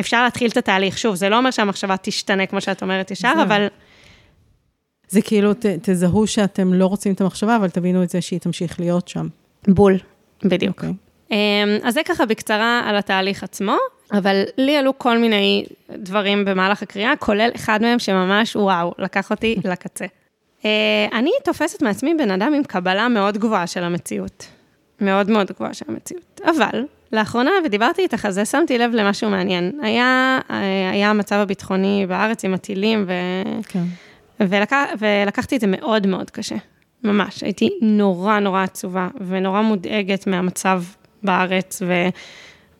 אפשר 0.00 0.24
להתחיל 0.24 0.50
את 0.50 0.56
התהליך. 0.56 0.98
שוב, 0.98 1.14
זה 1.14 1.28
לא 1.28 1.38
אומר 1.38 1.50
שהמחשבה 1.50 1.96
תשתנה, 1.96 2.46
כמו 2.46 2.60
שאת 2.60 2.82
אומרת 2.82 3.10
ישר. 3.10 3.32
אבל... 3.42 3.66
זה 5.12 5.22
כאילו, 5.22 5.54
ת, 5.54 5.66
תזהו 5.82 6.26
שאתם 6.26 6.74
לא 6.74 6.86
רוצים 6.86 7.12
את 7.12 7.20
המחשבה, 7.20 7.56
אבל 7.56 7.70
תבינו 7.70 8.02
את 8.02 8.10
זה 8.10 8.20
שהיא 8.20 8.40
תמשיך 8.40 8.80
להיות 8.80 9.08
שם. 9.08 9.28
בול, 9.68 9.98
בדיוק. 10.44 10.84
Okay. 10.84 10.86
אוקיי. 11.30 11.80
אז 11.82 11.94
זה 11.94 12.00
ככה 12.04 12.26
בקצרה 12.26 12.82
על 12.84 12.96
התהליך 12.96 13.42
עצמו, 13.42 13.76
אבל 14.12 14.42
לי 14.58 14.76
עלו 14.76 14.98
כל 14.98 15.18
מיני 15.18 15.64
דברים 15.96 16.44
במהלך 16.44 16.82
הקריאה, 16.82 17.16
כולל 17.18 17.50
אחד 17.56 17.82
מהם 17.82 17.98
שממש, 17.98 18.56
וואו, 18.56 18.92
לקח 18.98 19.30
אותי 19.30 19.56
לקצה. 19.70 20.04
אני 21.12 21.30
תופסת 21.44 21.82
מעצמי 21.82 22.14
בן 22.14 22.30
אדם 22.30 22.54
עם 22.54 22.64
קבלה 22.64 23.08
מאוד 23.08 23.38
גבוהה 23.38 23.66
של 23.66 23.84
המציאות. 23.84 24.46
מאוד 25.00 25.30
מאוד 25.30 25.52
גבוהה 25.52 25.74
של 25.74 25.84
המציאות. 25.88 26.40
אבל, 26.44 26.84
לאחרונה, 27.12 27.50
ודיברתי 27.64 28.02
איתך 28.02 28.24
על 28.24 28.32
זה, 28.32 28.44
שמתי 28.44 28.78
לב 28.78 28.90
למשהו 28.94 29.30
מעניין. 29.30 29.80
היה, 29.82 30.38
היה 30.92 31.10
המצב 31.10 31.36
הביטחוני 31.36 32.06
בארץ 32.08 32.44
עם 32.44 32.54
הטילים, 32.54 33.04
ו... 33.06 33.12
כן. 33.68 33.84
ולק... 34.48 34.72
ולקחתי 34.98 35.56
את 35.56 35.60
זה 35.60 35.66
מאוד 35.66 36.06
מאוד 36.06 36.30
קשה. 36.30 36.56
ממש. 37.04 37.42
הייתי 37.42 37.70
נורא 37.82 38.38
נורא 38.38 38.62
עצובה, 38.62 39.08
ונורא 39.26 39.60
מודאגת 39.60 40.26
מהמצב 40.26 40.82
בארץ, 41.22 41.82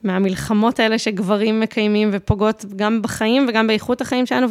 ומהמלחמות 0.04 0.81
האלה 0.81 0.99
שגברים 0.99 1.61
מקיימים 1.61 2.09
ופוגעות 2.12 2.64
גם 2.76 3.02
בחיים 3.02 3.47
וגם 3.49 3.66
באיכות 3.66 4.00
החיים 4.00 4.26
שלנו, 4.26 4.47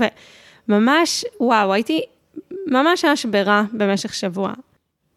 וממש, 0.69 1.25
וואו, 1.39 1.73
הייתי 1.73 2.01
ממש 2.67 3.05
ממש 3.05 3.25
ברע 3.25 3.63
במשך 3.73 4.13
שבוע. 4.13 4.53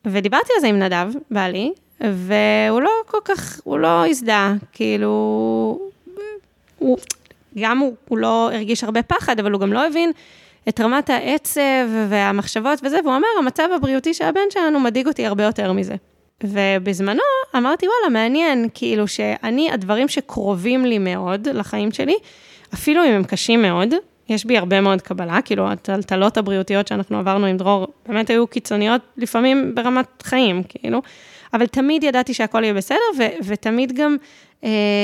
ודיברתי 0.05 0.53
על 0.55 0.61
זה 0.61 0.67
עם 0.67 0.79
נדב, 0.79 1.13
בעלי, 1.31 1.73
והוא 2.01 2.83
לא 2.83 2.91
כל 3.07 3.19
כך, 3.25 3.61
הוא 3.65 3.79
לא 3.79 4.07
הזדהה, 4.07 4.55
כאילו, 4.73 5.09
הוא, 6.79 6.99
גם 7.59 7.79
הוא, 7.79 7.95
הוא 8.09 8.19
לא 8.19 8.51
הרגיש 8.53 8.85
הרבה 8.85 9.03
פחד, 9.03 9.41
אבל 9.41 9.53
הוא 9.53 9.61
גם 9.61 9.73
לא 9.73 9.87
הבין 9.87 10.13
את 10.69 10.81
רמת 10.81 11.11
העצב 11.11 11.61
והמחשבות 12.09 12.79
וזה, 12.83 12.97
והוא 13.05 13.17
אמר, 13.17 13.29
המצב 13.39 13.69
הבריאותי 13.77 14.15
של 14.15 14.25
הבן 14.25 14.51
שלנו 14.51 14.81
מדאיג 14.81 15.07
אותי 15.07 15.27
הרבה 15.27 15.45
יותר 15.45 15.73
מזה. 15.73 15.95
ובזמנו 16.45 17.23
אמרתי, 17.57 17.87
וואלה, 17.87 18.23
מעניין, 18.23 18.69
כאילו 18.75 19.09
שאני, 19.09 19.71
הדברים 19.73 20.09
שקרובים 20.09 20.85
לי 20.85 20.99
מאוד 20.99 21.49
לחיים 21.49 21.93
שלי, 21.93 22.15
אפילו 22.75 23.05
אם 23.05 23.13
הם 23.13 23.25
קשים 23.25 23.63
מאוד, 23.63 23.95
יש 24.29 24.45
בי 24.45 24.59
הרבה 24.59 24.81
מאוד 24.81 25.03
קבלה, 25.03 25.39
כאילו 25.45 25.69
הטלטלות 25.71 26.37
הבריאותיות 26.37 26.89
שאנחנו 26.89 27.19
עברנו 27.19 27.47
עם 27.47 27.57
דרור, 27.57 27.87
באמת 28.09 28.31
היו 28.31 28.47
קיצוניות 28.47 29.01
לפעמים 29.17 29.75
ברמת 29.75 30.23
חיים, 30.23 30.63
כאילו. 30.69 31.03
אבל 31.55 31.67
תמיד 31.67 32.05
ידעתי 32.05 32.35
שהכל 32.35 32.65
יהיה 32.65 32.75
בסדר, 32.75 32.97
ו- 33.19 33.37
ותמיד 33.45 33.93
גם 33.97 34.17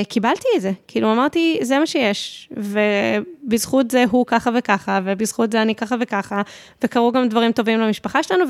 קיבלתי 0.09 0.47
את 0.55 0.61
זה. 0.61 0.71
כאילו, 0.87 1.13
אמרתי, 1.13 1.59
זה 1.61 1.79
מה 1.79 1.85
שיש, 1.85 2.49
ובזכות 2.57 3.91
זה 3.91 4.05
הוא 4.11 4.25
ככה 4.25 4.49
וככה, 4.57 4.99
ובזכות 5.03 5.51
זה 5.51 5.61
אני 5.61 5.75
ככה 5.75 5.95
וככה, 5.99 6.41
וקרו 6.83 7.11
גם 7.11 7.29
דברים 7.29 7.51
טובים 7.51 7.79
למשפחה 7.79 8.23
שלנו, 8.23 8.43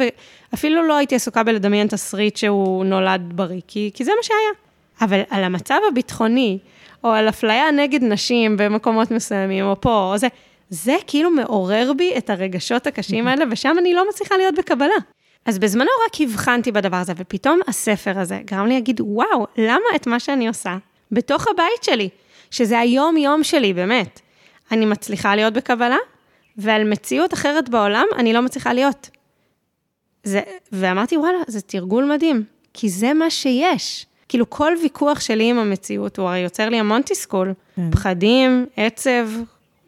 ואפילו 0.52 0.88
לא 0.88 0.98
הייתי 0.98 1.16
עסוקה 1.16 1.44
בלדמיין 1.44 1.88
תסריט 1.88 2.36
שהוא 2.36 2.86
נולד 2.86 3.22
בריא, 3.36 3.62
כי, 3.68 3.92
כי 3.94 4.04
זה 4.04 4.12
מה 4.18 4.24
שהיה. 4.24 4.52
אבל 5.02 5.22
על 5.30 5.44
המצב 5.44 5.80
הביטחוני, 5.92 6.58
או 7.04 7.10
על 7.10 7.30
אפליה 7.30 7.72
נגד 7.72 8.04
נשים 8.04 8.58
במקומות 8.58 9.12
מסוימים, 9.12 9.66
או 9.66 9.82
פה, 9.82 10.12
או 10.12 10.18
זה, 10.18 10.28
זה 10.70 10.96
כאילו 11.08 11.32
מעורר 11.32 11.92
בי 11.98 12.14
את 12.18 12.30
הרגשות 12.30 12.88
הקשים 12.88 13.28
האלה, 13.28 13.46
ושם 13.52 13.76
אני 13.80 13.94
לא 13.94 14.10
מצליחה 14.10 14.38
להיות 14.38 14.56
בקבלה. 14.56 14.96
אז 15.46 15.60
בזמנו 15.60 15.90
רק 16.06 16.22
הבחנתי 16.22 16.72
בדבר 16.72 16.98
הזה, 16.98 17.14
ופתאום 17.18 17.60
הספר 17.68 18.20
הזה 18.20 18.40
גרם 18.46 18.68
לי 18.68 18.74
להגיד, 18.74 19.02
וואו, 19.02 19.48
למה 19.58 19.86
את 19.96 20.08
מה 20.08 20.20
שאני 20.20 20.48
עושה 20.48 20.78
בתוך 21.12 21.48
הבית 21.48 21.84
שלי, 21.84 22.10
שזה 22.52 22.80
היום-יום 22.80 23.44
שלי, 23.44 23.74
באמת, 23.74 24.20
אני 24.72 24.86
מצליחה 24.86 25.36
להיות 25.36 25.54
בקבלה, 25.54 25.98
ועל 26.58 26.84
מציאות 26.84 27.34
אחרת 27.34 27.70
בעולם 27.70 28.06
אני 28.18 28.34
לא 28.34 28.42
מצליחה 28.42 28.74
להיות. 28.74 29.10
זה, 30.24 30.42
ואמרתי, 30.72 31.18
וואלה, 31.18 31.38
זה 31.48 31.62
תרגול 31.62 32.06
מדהים, 32.06 32.44
כי 32.74 32.90
זה 32.90 33.14
מה 33.14 33.30
שיש. 33.30 34.06
כאילו, 34.30 34.50
כל 34.50 34.74
ויכוח 34.84 35.20
שלי 35.20 35.50
עם 35.50 35.60
המציאות, 35.60 36.20
הוא 36.20 36.28
הרי 36.28 36.40
יוצר 36.40 36.70
לי 36.70 36.80
המון 36.80 37.02
תסכול. 37.02 37.54
כן. 37.76 37.92
פחדים, 37.92 38.66
עצב, 38.78 39.30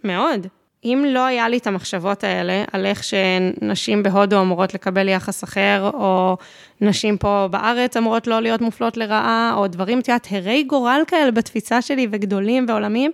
מאוד. 0.04 0.48
אם 0.86 1.06
לא 1.08 1.26
היה 1.26 1.50
לי 1.50 1.58
את 1.58 1.68
המחשבות 1.68 2.24
האלה 2.24 2.64
על 2.72 2.86
איך 2.86 3.04
שנשים 3.04 4.04
בהודו 4.04 4.42
אמורות 4.42 4.74
לקבל 4.74 5.08
יחס 5.08 5.44
אחר, 5.44 5.90
או 5.94 6.38
נשים 6.82 7.18
פה 7.18 7.48
בארץ 7.52 7.98
אמורות 7.98 8.28
לא 8.28 8.42
להיות 8.42 8.62
מופלות 8.62 8.98
לרעה, 8.98 9.54
או 9.56 9.68
דברים, 9.68 10.00
את 10.00 10.08
יודעת, 10.08 10.28
הרי 10.32 10.64
גורל 10.64 11.02
כאלה 11.08 11.32
בתפיסה 11.32 11.82
שלי 11.82 12.08
וגדולים 12.12 12.66
ועולמיים, 12.68 13.12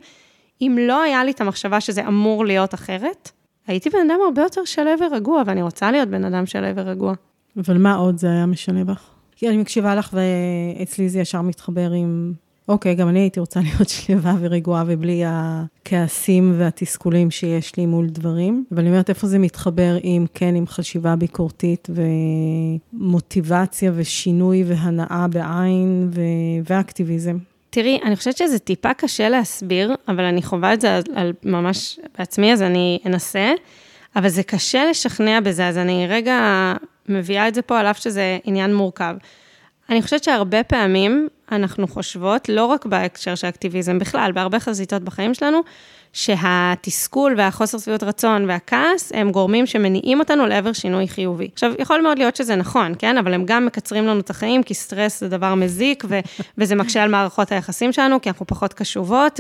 אם 0.62 0.78
לא 0.82 1.02
היה 1.02 1.24
לי 1.24 1.32
את 1.32 1.42
המחשבה 1.42 1.82
שזה 1.82 2.08
אמור 2.08 2.46
להיות 2.46 2.74
אחרת, 2.74 3.32
הייתי 3.68 3.90
בן 3.90 4.00
אדם 4.00 4.20
הרבה 4.26 4.42
יותר 4.42 4.66
שלו 4.66 4.92
ורגוע, 5.00 5.44
ואני 5.46 5.62
רוצה 5.62 5.92
להיות 5.92 6.10
בן 6.10 6.26
אדם 6.26 6.46
שלו 6.46 6.68
ורגוע. 6.76 7.14
אבל 7.58 7.78
מה 7.78 7.96
עוד 7.96 8.18
זה 8.18 8.28
היה 8.28 8.46
משנה 8.46 8.84
בך? 8.84 9.10
כי 9.36 9.50
אני 9.50 9.58
מקשיבה 9.58 9.96
לך, 9.96 10.14
ואצלי 10.14 11.10
זה 11.10 11.20
ישר 11.20 11.42
מתחבר 11.42 11.92
עם 11.92 12.34
אוקיי, 12.70 12.96
גם 12.96 13.10
אני 13.10 13.20
הייתי 13.20 13.40
רוצה 13.40 13.60
להיות 13.66 13.90
שלווה 13.90 14.36
ורגועה 14.40 14.84
ובלי 14.88 15.24
הכעסים 15.26 16.54
והתסכולים 16.58 17.32
שיש 17.32 17.76
לי 17.76 17.86
מול 17.86 18.08
דברים. 18.08 18.66
אבל 18.72 18.80
אני 18.80 18.90
אומרת, 18.90 19.10
איפה 19.10 19.28
זה 19.28 19.40
מתחבר 19.40 19.98
עם, 20.04 20.26
כן, 20.34 20.56
עם 20.56 20.68
חשיבה 20.68 21.16
ביקורתית 21.16 21.88
ומוטיבציה 22.94 23.92
ושינוי 23.96 24.64
והנאה 24.68 25.26
בעין 25.30 26.10
ו... 26.14 26.22
ואקטיביזם. 26.70 27.38
תראי, 27.70 28.00
אני 28.06 28.16
חושבת 28.16 28.38
שזה 28.38 28.60
טיפה 28.60 28.94
קשה 28.94 29.30
להסביר, 29.30 29.96
אבל 30.08 30.24
אני 30.24 30.42
חווה 30.42 30.74
את 30.74 30.82
זה 30.82 30.96
על, 30.96 31.04
על 31.16 31.34
ממש 31.44 32.00
בעצמי, 32.18 32.54
אז 32.54 32.62
אני 32.62 33.00
אנסה. 33.06 33.52
אבל 34.16 34.30
זה 34.30 34.44
קשה 34.44 34.86
לשכנע 34.90 35.40
בזה, 35.40 35.68
אז 35.68 35.78
אני 35.78 36.08
רגע 36.08 36.74
מביאה 37.10 37.48
את 37.48 37.56
זה 37.56 37.62
פה, 37.62 37.80
על 37.80 37.86
אף 37.86 37.98
שזה 37.98 38.38
עניין 38.44 38.76
מורכב. 38.76 39.16
אני 39.90 40.02
חושבת 40.02 40.24
שהרבה 40.24 40.64
פעמים 40.64 41.28
אנחנו 41.52 41.88
חושבות, 41.88 42.50
לא 42.50 42.66
רק 42.66 42.86
בהקשר 42.86 43.36
של 43.36 43.48
אקטיביזם, 43.48 44.00
בכלל, 44.00 44.32
בהרבה 44.32 44.60
חזיתות 44.60 45.04
בחיים 45.04 45.34
שלנו, 45.34 45.60
שהתסכול 46.14 47.34
והחוסר 47.38 47.78
שביעות 47.78 48.04
רצון 48.04 48.46
והכעס 48.50 49.12
הם 49.16 49.32
גורמים 49.32 49.66
שמניעים 49.66 50.20
אותנו 50.20 50.48
לעבר 50.48 50.74
שינוי 50.74 51.08
חיובי. 51.08 51.50
עכשיו, 51.54 51.74
יכול 51.80 52.02
מאוד 52.02 52.18
להיות 52.18 52.36
שזה 52.36 52.56
נכון, 52.56 52.94
כן? 53.00 53.18
אבל 53.18 53.34
הם 53.34 53.46
גם 53.46 53.66
מקצרים 53.66 54.08
לנו 54.08 54.20
את 54.20 54.30
החיים, 54.30 54.64
כי 54.64 54.74
סטרס 54.74 55.20
זה 55.20 55.30
דבר 55.30 55.56
מזיק, 55.56 56.04
ו- 56.08 56.20
וזה 56.58 56.76
מקשה 56.76 57.04
על 57.04 57.10
מערכות 57.10 57.52
היחסים 57.52 57.92
שלנו, 57.92 58.22
כי 58.22 58.30
אנחנו 58.30 58.48
פחות 58.48 58.74
קשובות. 58.74 59.40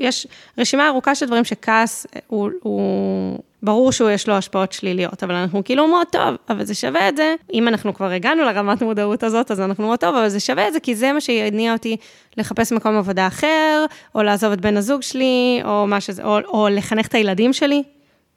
יש 0.00 0.26
רשימה 0.58 0.88
ארוכה 0.88 1.14
של 1.14 1.26
דברים 1.26 1.44
שכעס 1.44 2.06
הוא, 2.26 2.50
הוא 2.62 3.38
ברור 3.64 3.92
שהוא 3.92 4.10
יש 4.10 4.28
לו 4.28 4.34
השפעות 4.34 4.72
שליליות, 4.72 5.22
אבל 5.22 5.34
אנחנו 5.34 5.64
כאילו 5.64 5.82
אומרות, 5.82 6.08
טוב, 6.12 6.34
אבל 6.48 6.64
זה 6.64 6.74
שווה 6.74 7.08
את 7.08 7.16
זה. 7.16 7.34
אם 7.52 7.68
אנחנו 7.68 7.94
כבר 7.94 8.10
הגענו 8.10 8.42
לרמת 8.44 8.82
המודעות 8.82 9.22
הזאת, 9.22 9.50
אז 9.50 9.60
אנחנו 9.60 9.84
אומרות, 9.84 10.00
טוב, 10.00 10.14
אבל 10.14 10.28
זה 10.28 10.40
שווה 10.40 10.68
את 10.68 10.72
זה, 10.72 10.80
כי 10.80 10.94
זה 10.94 11.12
מה 11.12 11.20
שיניע 11.20 11.72
אותי 11.72 11.96
לחפש 12.36 12.72
מקום 12.72 12.96
עבודה 12.96 13.26
אחר, 13.26 13.84
או 14.14 14.22
לעזוב 14.22 14.52
את 14.52 14.60
בן 14.60 14.76
הזוג 14.76 15.02
שלי, 15.02 15.60
או 15.64 15.86
שזה, 16.00 16.24
או, 16.24 16.38
או 16.38 16.68
לחנך 16.68 17.06
את 17.06 17.14
הילדים 17.14 17.52
שלי, 17.52 17.82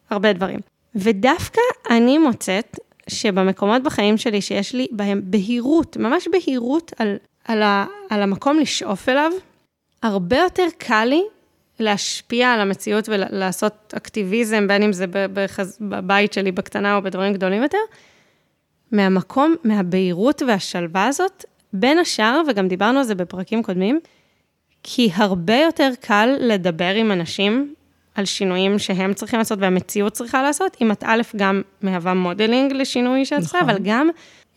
הרבה 0.09 0.33
דברים. 0.33 0.59
ודווקא 0.95 1.61
אני 1.89 2.17
מוצאת 2.17 2.79
שבמקומות 3.09 3.83
בחיים 3.83 4.17
שלי 4.17 4.41
שיש 4.41 4.73
לי 4.73 4.87
בהם 4.91 5.21
בהירות, 5.23 5.97
ממש 5.97 6.27
בהירות 6.27 6.91
על, 6.97 7.15
על, 7.45 7.63
ה, 7.63 7.85
על 8.09 8.21
המקום 8.21 8.59
לשאוף 8.59 9.09
אליו, 9.09 9.31
הרבה 10.03 10.37
יותר 10.37 10.65
קל 10.77 11.05
לי 11.05 11.23
להשפיע 11.79 12.53
על 12.53 12.59
המציאות 12.59 13.09
ולעשות 13.09 13.93
אקטיביזם, 13.97 14.67
בין 14.67 14.83
אם 14.83 14.93
זה 14.93 15.05
בחז... 15.11 15.77
בבית 15.81 16.33
שלי 16.33 16.51
בקטנה 16.51 16.95
או 16.95 17.01
בדברים 17.01 17.33
גדולים 17.33 17.63
יותר, 17.63 17.77
מהמקום, 18.91 19.55
מהבהירות 19.63 20.41
והשלווה 20.47 21.05
הזאת, 21.07 21.45
בין 21.73 21.99
השאר, 21.99 22.41
וגם 22.47 22.67
דיברנו 22.67 22.99
על 22.99 23.05
זה 23.05 23.15
בפרקים 23.15 23.63
קודמים, 23.63 23.99
כי 24.83 25.09
הרבה 25.13 25.55
יותר 25.55 25.91
קל 26.01 26.35
לדבר 26.39 26.93
עם 26.95 27.11
אנשים 27.11 27.73
על 28.15 28.25
שינויים 28.25 28.79
שהם 28.79 29.13
צריכים 29.13 29.39
לעשות 29.39 29.59
והמציאות 29.61 30.13
צריכה 30.13 30.43
לעשות, 30.43 30.77
אם 30.81 30.91
את 30.91 31.03
א', 31.07 31.21
גם 31.35 31.61
מהווה 31.81 32.13
modeling 32.13 32.73
לשינוי 32.73 33.25
שאת 33.25 33.39
צריכה, 33.39 33.57
נכון. 33.57 33.69
אבל 33.69 33.79
גם 33.83 34.09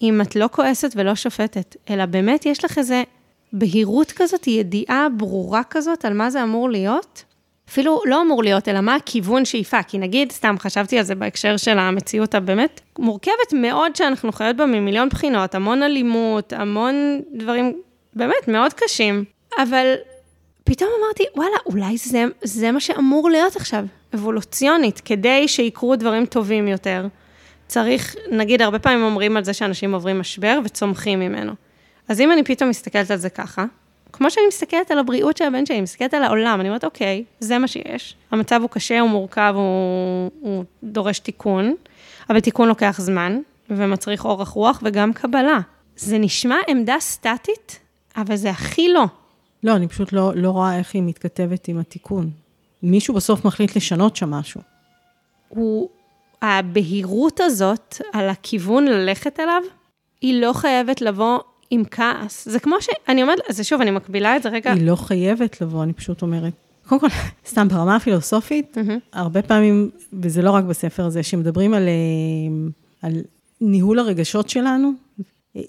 אם 0.03 0.21
את 0.21 0.37
לא 0.37 0.49
כועסת 0.53 0.93
ולא 0.97 1.15
שופטת, 1.15 1.77
אלא 1.91 2.07
באמת 2.07 2.47
יש 2.47 2.65
לך 2.65 2.79
איזה 2.79 3.03
בהירות 3.53 4.13
כזאת, 4.13 4.47
ידיעה 4.47 5.09
ברורה 5.17 5.63
כזאת 5.71 6.05
על 6.05 6.15
מה 6.15 6.31
זה 6.31 6.43
אמור 6.43 6.71
להיות. 6.71 7.25
אפילו 7.69 8.01
לא 8.05 8.23
אמור 8.23 8.43
להיות, 8.43 8.69
אלא 8.69 8.81
מה 8.81 8.95
הכיוון 8.95 9.45
שאיפה. 9.45 9.83
כי 9.83 9.99
נגיד, 9.99 10.33
סתם 10.33 10.55
חשבתי 10.59 10.99
על 10.99 11.05
זה 11.05 11.15
בהקשר 11.15 11.57
של 11.57 11.79
המציאות 11.79 12.35
הבאמת 12.35 12.81
מורכבת 12.99 13.53
מאוד 13.53 13.97
שאנחנו 13.97 14.33
חיות 14.33 14.57
בה 14.57 14.67
ממיליון 14.67 15.09
בחינות, 15.09 15.55
המון 15.55 15.83
אלימות, 15.83 16.53
המון 16.53 17.21
דברים 17.35 17.81
באמת 18.15 18.49
מאוד 18.49 18.73
קשים. 18.73 19.25
אבל 19.63 19.95
פתאום 20.65 20.91
אמרתי, 21.01 21.25
וואלה, 21.37 21.57
אולי 21.67 21.97
זה, 21.97 22.25
זה 22.43 22.73
מה 22.73 22.81
שאמור 22.81 23.31
להיות 23.31 23.57
עכשיו, 23.57 23.85
אבולוציונית, 24.15 25.01
כדי 25.05 25.49
שיקרו 25.49 25.97
דברים 25.97 26.27
טובים 26.27 26.69
יותר. 26.69 27.07
צריך, 27.67 28.17
נגיד, 28.31 28.63
הרבה 28.63 28.79
פעמים 28.79 29.03
אומרים 29.03 29.37
על 29.37 29.45
זה 29.45 29.53
שאנשים 29.53 29.95
עוברים 29.95 30.19
משבר 30.19 30.59
וצומחים 30.65 31.21
ממנו. 31.21 31.53
אז 32.11 32.21
אם 32.21 32.33
אני 32.33 32.45
פתאום 32.45 32.71
מסתכלת 32.71 33.11
על 33.11 33.17
זה 33.17 33.31
ככה, 33.31 33.65
כמו 34.13 34.31
שאני 34.31 34.47
מסתכלת 34.49 34.91
על 34.91 34.99
הבריאות 34.99 35.37
של 35.37 35.45
הבן 35.45 35.67
שלי, 35.67 35.77
אני 35.77 35.83
מסתכלת 35.83 36.15
על 36.15 36.23
העולם, 36.23 36.61
אני 36.61 36.69
אומרת, 36.69 36.85
אוקיי, 36.85 37.25
זה 37.41 37.59
מה 37.59 37.69
שיש. 37.69 38.15
המצב 38.31 38.61
הוא 38.63 38.71
קשה, 38.71 39.01
הוא 39.01 39.11
מורכב, 39.11 39.53
הוא, 39.57 40.31
הוא 40.41 40.65
דורש 40.83 41.19
תיקון, 41.19 41.75
אבל 42.31 42.41
תיקון 42.41 42.69
לוקח 42.69 42.97
זמן, 43.01 43.41
ומצריך 43.71 44.25
אורך 44.25 44.49
רוח 44.49 44.81
וגם 44.85 45.13
קבלה. 45.13 45.61
זה 45.97 46.19
נשמע 46.19 46.57
עמדה 46.69 46.97
סטטית, 47.01 47.79
אבל 48.17 48.37
זה 48.37 48.51
הכי 48.51 48.89
לא. 48.89 49.05
לא, 49.63 49.77
אני 49.77 49.89
פשוט 49.89 50.13
לא, 50.13 50.33
לא 50.35 50.51
רואה 50.51 50.79
איך 50.79 50.95
היא 50.95 51.03
מתכתבת 51.03 51.69
עם 51.69 51.79
התיקון. 51.79 52.31
מישהו 52.83 53.15
בסוף 53.15 53.45
מחליט 53.45 53.77
לשנות 53.77 54.17
שם 54.17 54.31
משהו. 54.31 54.61
הוא, 55.49 55.89
הבהירות 56.43 57.41
הזאת 57.41 57.97
על 58.13 58.29
הכיוון 58.29 58.85
ללכת 58.85 59.41
אליו, 59.41 59.63
היא 60.21 60.41
לא 60.41 60.53
חייבת 60.53 61.01
לבוא 61.01 61.39
עם 61.71 61.83
כעס. 61.91 62.49
זה 62.49 62.61
כמו 62.61 62.77
ש... 62.81 62.89
אני 63.09 63.23
אומרת, 63.23 63.39
זה 63.49 63.65
שוב, 63.65 63.81
אני 63.81 63.91
מקבילה 63.91 64.37
את 64.37 64.43
זה 64.43 64.49
רגע. 64.49 64.73
היא 64.73 64.87
לא 64.87 64.97
חייבת 64.97 65.61
לבוא, 65.61 65.83
אני 65.83 65.93
פשוט 65.93 66.23
אומרת. 66.23 66.53
קודם 66.89 67.01
כל, 67.01 67.09
סתם 67.51 67.69
ברמה 67.69 67.97
הפילוסופית, 67.97 68.77
mm-hmm. 68.77 69.01
הרבה 69.13 69.43
פעמים, 69.43 69.91
וזה 70.13 70.43
לא 70.43 70.51
רק 70.51 70.65
בספר 70.65 71.05
הזה, 71.05 71.23
שמדברים 71.23 71.75
על, 71.75 71.89
אה, 71.89 72.69
על 73.09 73.13
ניהול 73.61 73.99
הרגשות 73.99 74.49
שלנו, 74.49 74.93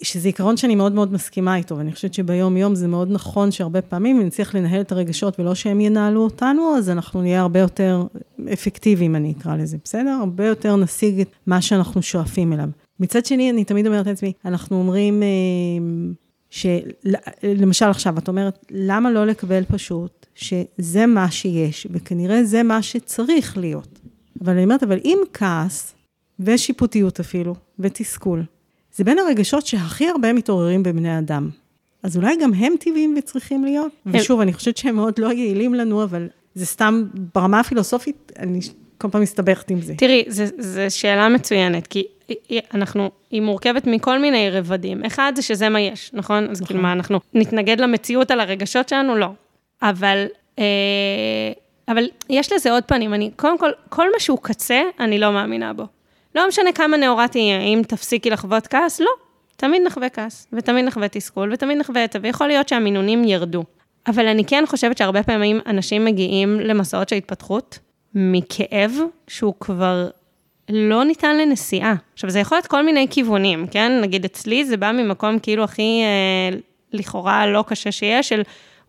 שזה 0.02 0.28
עיקרון 0.28 0.56
שאני 0.56 0.74
מאוד 0.74 0.92
מאוד 0.92 1.12
מסכימה 1.12 1.56
איתו, 1.56 1.78
ואני 1.78 1.92
חושבת 1.92 2.14
שביום-יום 2.14 2.74
זה 2.74 2.88
מאוד 2.88 3.10
נכון 3.10 3.50
שהרבה 3.50 3.82
פעמים, 3.82 4.20
אם 4.20 4.26
נצליח 4.26 4.54
לנהל 4.54 4.80
את 4.80 4.92
הרגשות 4.92 5.40
ולא 5.40 5.54
שהם 5.54 5.80
ינהלו 5.80 6.24
אותנו, 6.24 6.76
אז 6.76 6.90
אנחנו 6.90 7.22
נהיה 7.22 7.40
הרבה 7.40 7.60
יותר 7.60 8.06
אפקטיביים, 8.52 9.16
אני 9.16 9.34
אקרא 9.38 9.56
לזה, 9.56 9.76
בסדר? 9.84 10.10
הרבה 10.20 10.46
יותר 10.46 10.76
נשיג 10.76 11.20
את 11.20 11.28
מה 11.46 11.62
שאנחנו 11.62 12.02
שואפים 12.02 12.52
אליו. 12.52 12.68
מצד 13.00 13.26
שני, 13.26 13.50
אני 13.50 13.64
תמיד 13.64 13.86
אומרת 13.86 14.06
לעצמי, 14.06 14.32
אנחנו 14.44 14.78
אומרים, 14.78 15.22
אה, 15.22 15.28
שלמשל 16.50 17.86
עכשיו, 17.86 18.18
את 18.18 18.28
אומרת, 18.28 18.66
למה 18.70 19.10
לא 19.10 19.26
לקבל 19.26 19.64
פשוט 19.64 20.26
שזה 20.34 21.06
מה 21.06 21.30
שיש, 21.30 21.86
וכנראה 21.90 22.44
זה 22.44 22.62
מה 22.62 22.82
שצריך 22.82 23.58
להיות. 23.58 23.98
אבל 24.44 24.52
אני 24.52 24.64
אומרת, 24.64 24.82
אבל 24.82 24.98
אם 25.04 25.18
כעס, 25.32 25.94
ושיפוטיות 26.40 27.20
אפילו, 27.20 27.54
ותסכול, 27.78 28.44
זה 28.96 29.04
בין 29.04 29.18
הרגשות 29.18 29.66
שהכי 29.66 30.08
הרבה 30.08 30.32
מתעוררים 30.32 30.82
בבני 30.82 31.18
אדם. 31.18 31.50
אז 32.02 32.16
אולי 32.16 32.36
גם 32.42 32.54
הם 32.54 32.74
טבעיים 32.80 33.14
וצריכים 33.18 33.64
להיות? 33.64 33.92
ושוב, 34.06 34.40
אני 34.40 34.52
חושבת 34.52 34.76
שהם 34.76 34.96
מאוד 34.96 35.14
לא 35.18 35.32
יעילים 35.32 35.74
לנו, 35.74 36.04
אבל 36.04 36.28
זה 36.54 36.66
סתם, 36.66 37.04
ברמה 37.34 37.60
הפילוסופית, 37.60 38.32
אני 38.38 38.60
כל 38.98 39.08
פעם 39.10 39.22
מסתבכת 39.22 39.70
עם 39.70 39.80
זה. 39.80 39.94
תראי, 39.98 40.24
זו 40.58 40.80
שאלה 40.88 41.28
מצוינת, 41.28 41.86
כי 41.86 42.04
אנחנו, 42.74 43.10
היא 43.30 43.40
מורכבת 43.40 43.86
מכל 43.86 44.18
מיני 44.18 44.50
רבדים. 44.50 45.04
אחד 45.04 45.32
זה 45.36 45.42
שזה 45.42 45.68
מה 45.68 45.80
יש, 45.80 46.10
נכון? 46.12 46.36
אז 46.36 46.46
כאילו, 46.46 46.54
נכון. 46.54 46.66
כאילו 46.66 46.80
מה, 46.80 46.92
אנחנו 46.92 47.20
נתנגד 47.34 47.80
למציאות 47.80 48.30
על 48.30 48.40
הרגשות 48.40 48.88
שלנו? 48.88 49.16
לא. 49.16 49.28
אבל, 49.82 50.26
אה, 50.58 50.64
אבל 51.88 52.08
יש 52.30 52.52
לזה 52.52 52.72
עוד 52.72 52.84
פנים. 52.84 53.14
אני, 53.14 53.30
קודם 53.36 53.58
כל, 53.58 53.70
כל 53.88 54.12
מה 54.12 54.20
שהוא 54.20 54.38
קצה, 54.42 54.82
אני 55.00 55.18
לא 55.18 55.32
מאמינה 55.32 55.72
בו. 55.72 55.86
לא 56.34 56.48
משנה 56.48 56.72
כמה 56.72 56.96
נאורה 56.96 57.28
תהיה, 57.28 57.60
אם 57.60 57.82
תפסיקי 57.88 58.30
לחוות 58.30 58.66
כעס, 58.66 59.00
לא. 59.00 59.10
תמיד 59.56 59.82
נחווה 59.82 60.08
כעס, 60.08 60.46
ותמיד 60.52 60.84
נחווה 60.84 61.08
תסכול, 61.08 61.52
ותמיד 61.52 61.78
נחווה 61.78 62.04
את 62.04 62.12
זה, 62.12 62.18
ויכול 62.22 62.46
להיות 62.46 62.68
שהמינונים 62.68 63.24
ירדו. 63.24 63.64
אבל 64.06 64.26
אני 64.26 64.44
כן 64.44 64.64
חושבת 64.66 64.98
שהרבה 64.98 65.22
פעמים 65.22 65.60
אנשים 65.66 66.04
מגיעים 66.04 66.60
למסעות 66.60 67.08
של 67.08 67.16
התפתחות 67.16 67.78
מכאב 68.14 68.92
שהוא 69.28 69.54
כבר 69.60 70.08
לא 70.68 71.04
ניתן 71.04 71.36
לנסיעה. 71.36 71.94
עכשיו, 72.12 72.30
זה 72.30 72.40
יכול 72.40 72.56
להיות 72.56 72.66
כל 72.66 72.84
מיני 72.84 73.06
כיוונים, 73.10 73.66
כן? 73.70 74.00
נגיד 74.02 74.24
אצלי 74.24 74.64
זה 74.64 74.76
בא 74.76 74.92
ממקום 74.92 75.38
כאילו 75.38 75.64
הכי 75.64 76.02
אה, 76.02 76.58
לכאורה 76.92 77.46
לא 77.46 77.64
קשה 77.68 77.92
שיש, 77.92 78.28
של 78.28 78.42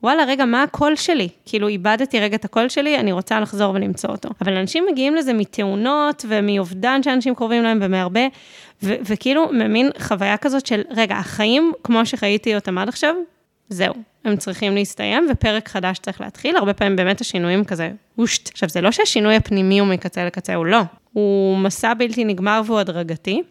וואלה, 0.04 0.24
רגע, 0.24 0.46
מה 0.46 0.64
הקול 0.64 0.96
שלי? 0.96 1.30
כאילו, 1.46 1.68
איבדתי 1.68 2.20
רגע 2.20 2.36
את 2.36 2.46
הקול 2.46 2.70
שלי, 2.70 3.00
אני 3.00 3.12
רוצה 3.12 3.40
לחזור 3.40 3.74
ולמצוא 3.74 4.10
אותו. 4.10 4.30
אבל 4.42 4.58
אנשים 4.58 4.86
מגיעים 4.92 5.16
לזה 5.16 5.34
מתאונות 5.34 6.26
ומאובדן 6.28 7.04
שאנשים 7.04 7.36
קרובים 7.36 7.64
להם 7.64 7.80
ומהרבה, 7.82 8.22
וכאילו, 8.84 9.50
ממין 9.52 9.90
חוויה 10.00 10.38
כזאת 10.38 10.66
של, 10.66 10.82
רגע, 10.90 11.16
החיים, 11.16 11.74
כמו 11.84 12.06
שחייתי 12.06 12.56
אותם 12.56 12.78
עד 12.78 12.88
עכשיו, 12.88 13.16
זהו, 13.70 13.94
הם 14.26 14.38
צריכים 14.38 14.76
להסתיים, 14.76 15.28
ופרק 15.32 15.70
חדש 15.70 16.00
צריך 16.00 16.22
להתחיל. 16.22 16.56
הרבה 16.56 16.74
פעמים 16.74 16.96
באמת 16.96 17.22
השינויים 17.22 17.64
כזה, 17.64 17.92
וושט. 18.18 18.50
עכשיו, 18.52 18.70
זה 18.70 18.82
לא 18.82 18.92
שהשינוי 18.92 19.36
הפנימי 19.36 19.80
הוא 19.80 19.88
מקצה 19.88 20.26
לקצה, 20.26 20.56
הוא 20.56 20.66
לא. 20.66 20.82
הוא 21.14 21.58
מסע 21.58 21.94
בלתי 21.94 22.26
נגמר 22.26 22.62
והוא 22.66 22.80
הדרגתי. 22.80 23.42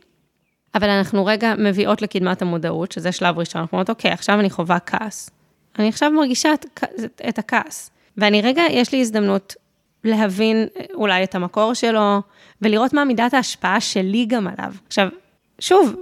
אבל 0.75 0.88
אנחנו 0.88 1.25
רגע 1.25 1.55
מביאות 1.59 2.03
לקדמת 2.03 2.42
המודעות, 2.42 2.92
שזה 2.92 3.12
שלב 3.12 3.38
ראשון, 3.38 3.61
אנחנו 3.61 3.77
אומרות, 3.77 3.90
אוקיי, 3.90 4.11
עכשיו 4.11 4.40
אני 4.40 4.51
חווה 4.51 4.79
כעס. 4.79 5.31
אני 5.79 5.88
עכשיו 5.88 6.11
מרגישה 6.11 6.55
את, 6.55 6.85
את 7.29 7.38
הכעס. 7.38 7.90
ואני 8.16 8.42
רגע, 8.42 8.62
יש 8.70 8.92
לי 8.92 9.01
הזדמנות 9.01 9.55
להבין 10.05 10.66
אולי 10.94 11.25
את 11.25 11.35
המקור 11.35 11.75
שלו, 11.75 12.22
ולראות 12.62 12.92
מה 12.92 13.05
מידת 13.05 13.35
ההשפעה 13.35 13.81
שלי 13.81 14.27
גם 14.29 14.48
עליו. 14.48 14.75
עכשיו, 14.87 15.09
שוב, 15.59 15.95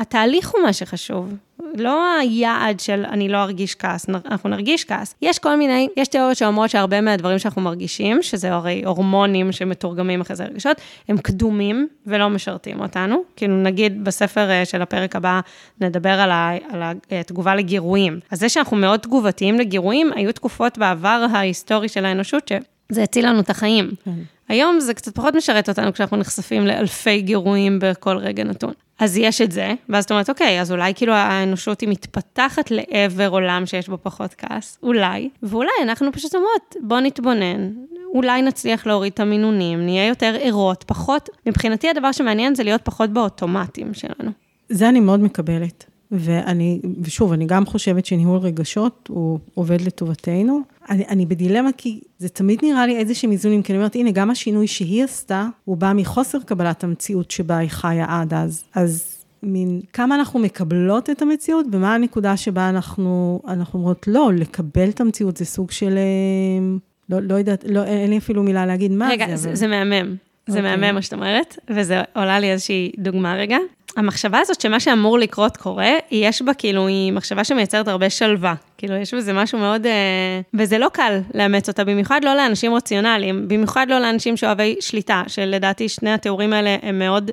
התהליך 0.00 0.50
הוא 0.50 0.62
מה 0.62 0.72
שחשוב. 0.72 1.34
לא 1.76 2.18
היעד 2.18 2.80
של 2.80 3.04
אני 3.04 3.28
לא 3.28 3.36
ארגיש 3.36 3.74
כעס, 3.74 4.06
אנחנו 4.08 4.50
נרגיש 4.50 4.84
כעס. 4.84 5.14
יש 5.22 5.38
כל 5.38 5.56
מיני, 5.56 5.88
יש 5.96 6.08
תיאוריות 6.08 6.36
שאומרות 6.36 6.70
שהרבה 6.70 7.00
מהדברים 7.00 7.38
שאנחנו 7.38 7.62
מרגישים, 7.62 8.22
שזה 8.22 8.52
הרי 8.52 8.82
הורמונים 8.84 9.52
שמתורגמים 9.52 10.20
אחרי 10.20 10.36
זה 10.36 10.44
רגשות, 10.44 10.76
הם 11.08 11.18
קדומים 11.18 11.88
ולא 12.06 12.30
משרתים 12.30 12.80
אותנו. 12.80 13.22
כאילו 13.36 13.62
נגיד 13.62 14.04
בספר 14.04 14.50
אה, 14.50 14.64
של 14.64 14.82
הפרק 14.82 15.16
הבא 15.16 15.40
נדבר 15.80 16.20
על, 16.20 16.30
ה, 16.30 16.50
על 16.70 16.82
התגובה 17.10 17.54
לגירויים. 17.54 18.20
אז 18.30 18.40
זה 18.40 18.48
שאנחנו 18.48 18.76
מאוד 18.76 19.00
תגובתיים 19.00 19.58
לגירויים, 19.58 20.12
היו 20.14 20.32
תקופות 20.32 20.78
בעבר 20.78 21.26
ההיסטורי 21.32 21.88
של 21.88 22.04
האנושות 22.04 22.52
שזה 22.92 23.02
הציל 23.02 23.28
לנו 23.28 23.40
את 23.40 23.50
החיים. 23.50 23.90
כן. 24.04 24.10
היום 24.52 24.80
זה 24.80 24.94
קצת 24.94 25.14
פחות 25.14 25.34
משרת 25.34 25.68
אותנו 25.68 25.92
כשאנחנו 25.92 26.16
נחשפים 26.16 26.66
לאלפי 26.66 27.20
גירויים 27.20 27.78
בכל 27.82 28.16
רגע 28.16 28.44
נתון. 28.44 28.72
אז 28.98 29.16
יש 29.16 29.40
את 29.40 29.52
זה, 29.52 29.74
ואז 29.88 30.04
את 30.04 30.10
אומרת, 30.10 30.30
אוקיי, 30.30 30.60
אז 30.60 30.72
אולי 30.72 30.94
כאילו 30.94 31.12
האנושות 31.12 31.80
היא 31.80 31.88
מתפתחת 31.88 32.70
לעבר 32.70 33.28
עולם 33.28 33.66
שיש 33.66 33.88
בו 33.88 33.98
פחות 34.02 34.34
כעס, 34.38 34.78
אולי, 34.82 35.28
ואולי 35.42 35.70
אנחנו 35.82 36.12
פשוט 36.12 36.34
אומרות, 36.34 36.76
בוא 36.80 37.00
נתבונן, 37.00 37.72
אולי 38.14 38.42
נצליח 38.42 38.86
להוריד 38.86 39.12
את 39.12 39.20
המינונים, 39.20 39.84
נהיה 39.84 40.06
יותר 40.06 40.36
ערות, 40.40 40.84
פחות, 40.86 41.28
מבחינתי 41.46 41.88
הדבר 41.88 42.12
שמעניין 42.12 42.54
זה 42.54 42.62
להיות 42.62 42.80
פחות 42.84 43.10
באוטומטים 43.10 43.94
שלנו. 43.94 44.30
זה 44.68 44.88
אני 44.88 45.00
מאוד 45.00 45.20
מקבלת. 45.20 45.91
ואני, 46.12 46.80
ושוב, 47.02 47.32
אני 47.32 47.46
גם 47.46 47.66
חושבת 47.66 48.06
שניהול 48.06 48.38
רגשות 48.38 49.08
הוא 49.12 49.38
עובד 49.54 49.80
לטובתנו. 49.80 50.60
אני, 50.90 51.04
אני 51.08 51.26
בדילמה 51.26 51.70
כי 51.76 52.00
זה 52.18 52.28
תמיד 52.28 52.58
נראה 52.62 52.86
לי 52.86 52.96
איזה 52.96 53.14
שהם 53.14 53.32
איזונים, 53.32 53.62
כי 53.62 53.72
אני 53.72 53.78
אומרת, 53.78 53.94
הנה, 53.94 54.10
גם 54.10 54.30
השינוי 54.30 54.66
שהיא 54.66 55.04
עשתה, 55.04 55.46
הוא 55.64 55.76
בא 55.76 55.92
מחוסר 55.94 56.38
קבלת 56.46 56.84
המציאות 56.84 57.30
שבה 57.30 57.56
היא 57.56 57.68
חיה 57.68 58.06
עד 58.08 58.34
אז. 58.34 58.64
אז 58.74 59.24
מין, 59.42 59.80
כמה 59.92 60.14
אנחנו 60.14 60.38
מקבלות 60.38 61.10
את 61.10 61.22
המציאות, 61.22 61.66
ומה 61.72 61.94
הנקודה 61.94 62.36
שבה 62.36 62.68
אנחנו, 62.68 63.40
אנחנו 63.48 63.78
אומרות, 63.78 64.08
לא, 64.08 64.30
לקבל 64.34 64.88
את 64.88 65.00
המציאות 65.00 65.36
זה 65.36 65.44
סוג 65.44 65.70
של, 65.70 65.98
אה, 65.98 66.76
לא, 67.08 67.22
לא 67.22 67.34
יודעת, 67.34 67.64
לא, 67.68 67.84
אין 67.84 68.10
לי 68.10 68.18
אפילו 68.18 68.42
מילה 68.42 68.66
להגיד 68.66 68.92
מה 68.92 69.08
רגע, 69.08 69.16
זה. 69.16 69.24
רגע, 69.24 69.36
זה, 69.36 69.54
זה 69.54 69.66
מהמם. 69.66 70.16
זה 70.46 70.58
okay. 70.58 70.60
אוקיי. 70.60 70.76
מהמם 70.76 70.94
מה 70.94 71.02
שאת 71.02 71.12
אומרת, 71.12 71.58
וזה 71.70 72.02
עולה 72.14 72.40
לי 72.40 72.52
איזושהי 72.52 72.92
דוגמה 72.98 73.34
רגע. 73.34 73.58
המחשבה 73.96 74.38
הזאת 74.38 74.60
שמה 74.60 74.80
שאמור 74.80 75.18
לקרות 75.18 75.56
קורה, 75.56 75.92
יש 76.10 76.42
בה 76.42 76.54
כאילו, 76.54 76.86
היא 76.86 77.12
מחשבה 77.12 77.44
שמייצרת 77.44 77.88
הרבה 77.88 78.10
שלווה. 78.10 78.54
כאילו, 78.78 78.94
יש 78.94 79.14
בזה 79.14 79.32
משהו 79.32 79.58
מאוד... 79.58 79.86
אה, 79.86 80.40
וזה 80.54 80.78
לא 80.78 80.88
קל 80.92 81.20
לאמץ 81.34 81.68
אותה, 81.68 81.84
במיוחד 81.84 82.20
לא 82.24 82.34
לאנשים 82.34 82.74
רציונליים, 82.74 83.48
במיוחד 83.48 83.86
לא 83.88 83.98
לאנשים 83.98 84.36
שאוהבי 84.36 84.76
שליטה, 84.80 85.22
שלדעתי 85.26 85.88
שני 85.88 86.12
התיאורים 86.12 86.52
האלה 86.52 86.76
הם 86.82 86.98
מאוד 86.98 87.30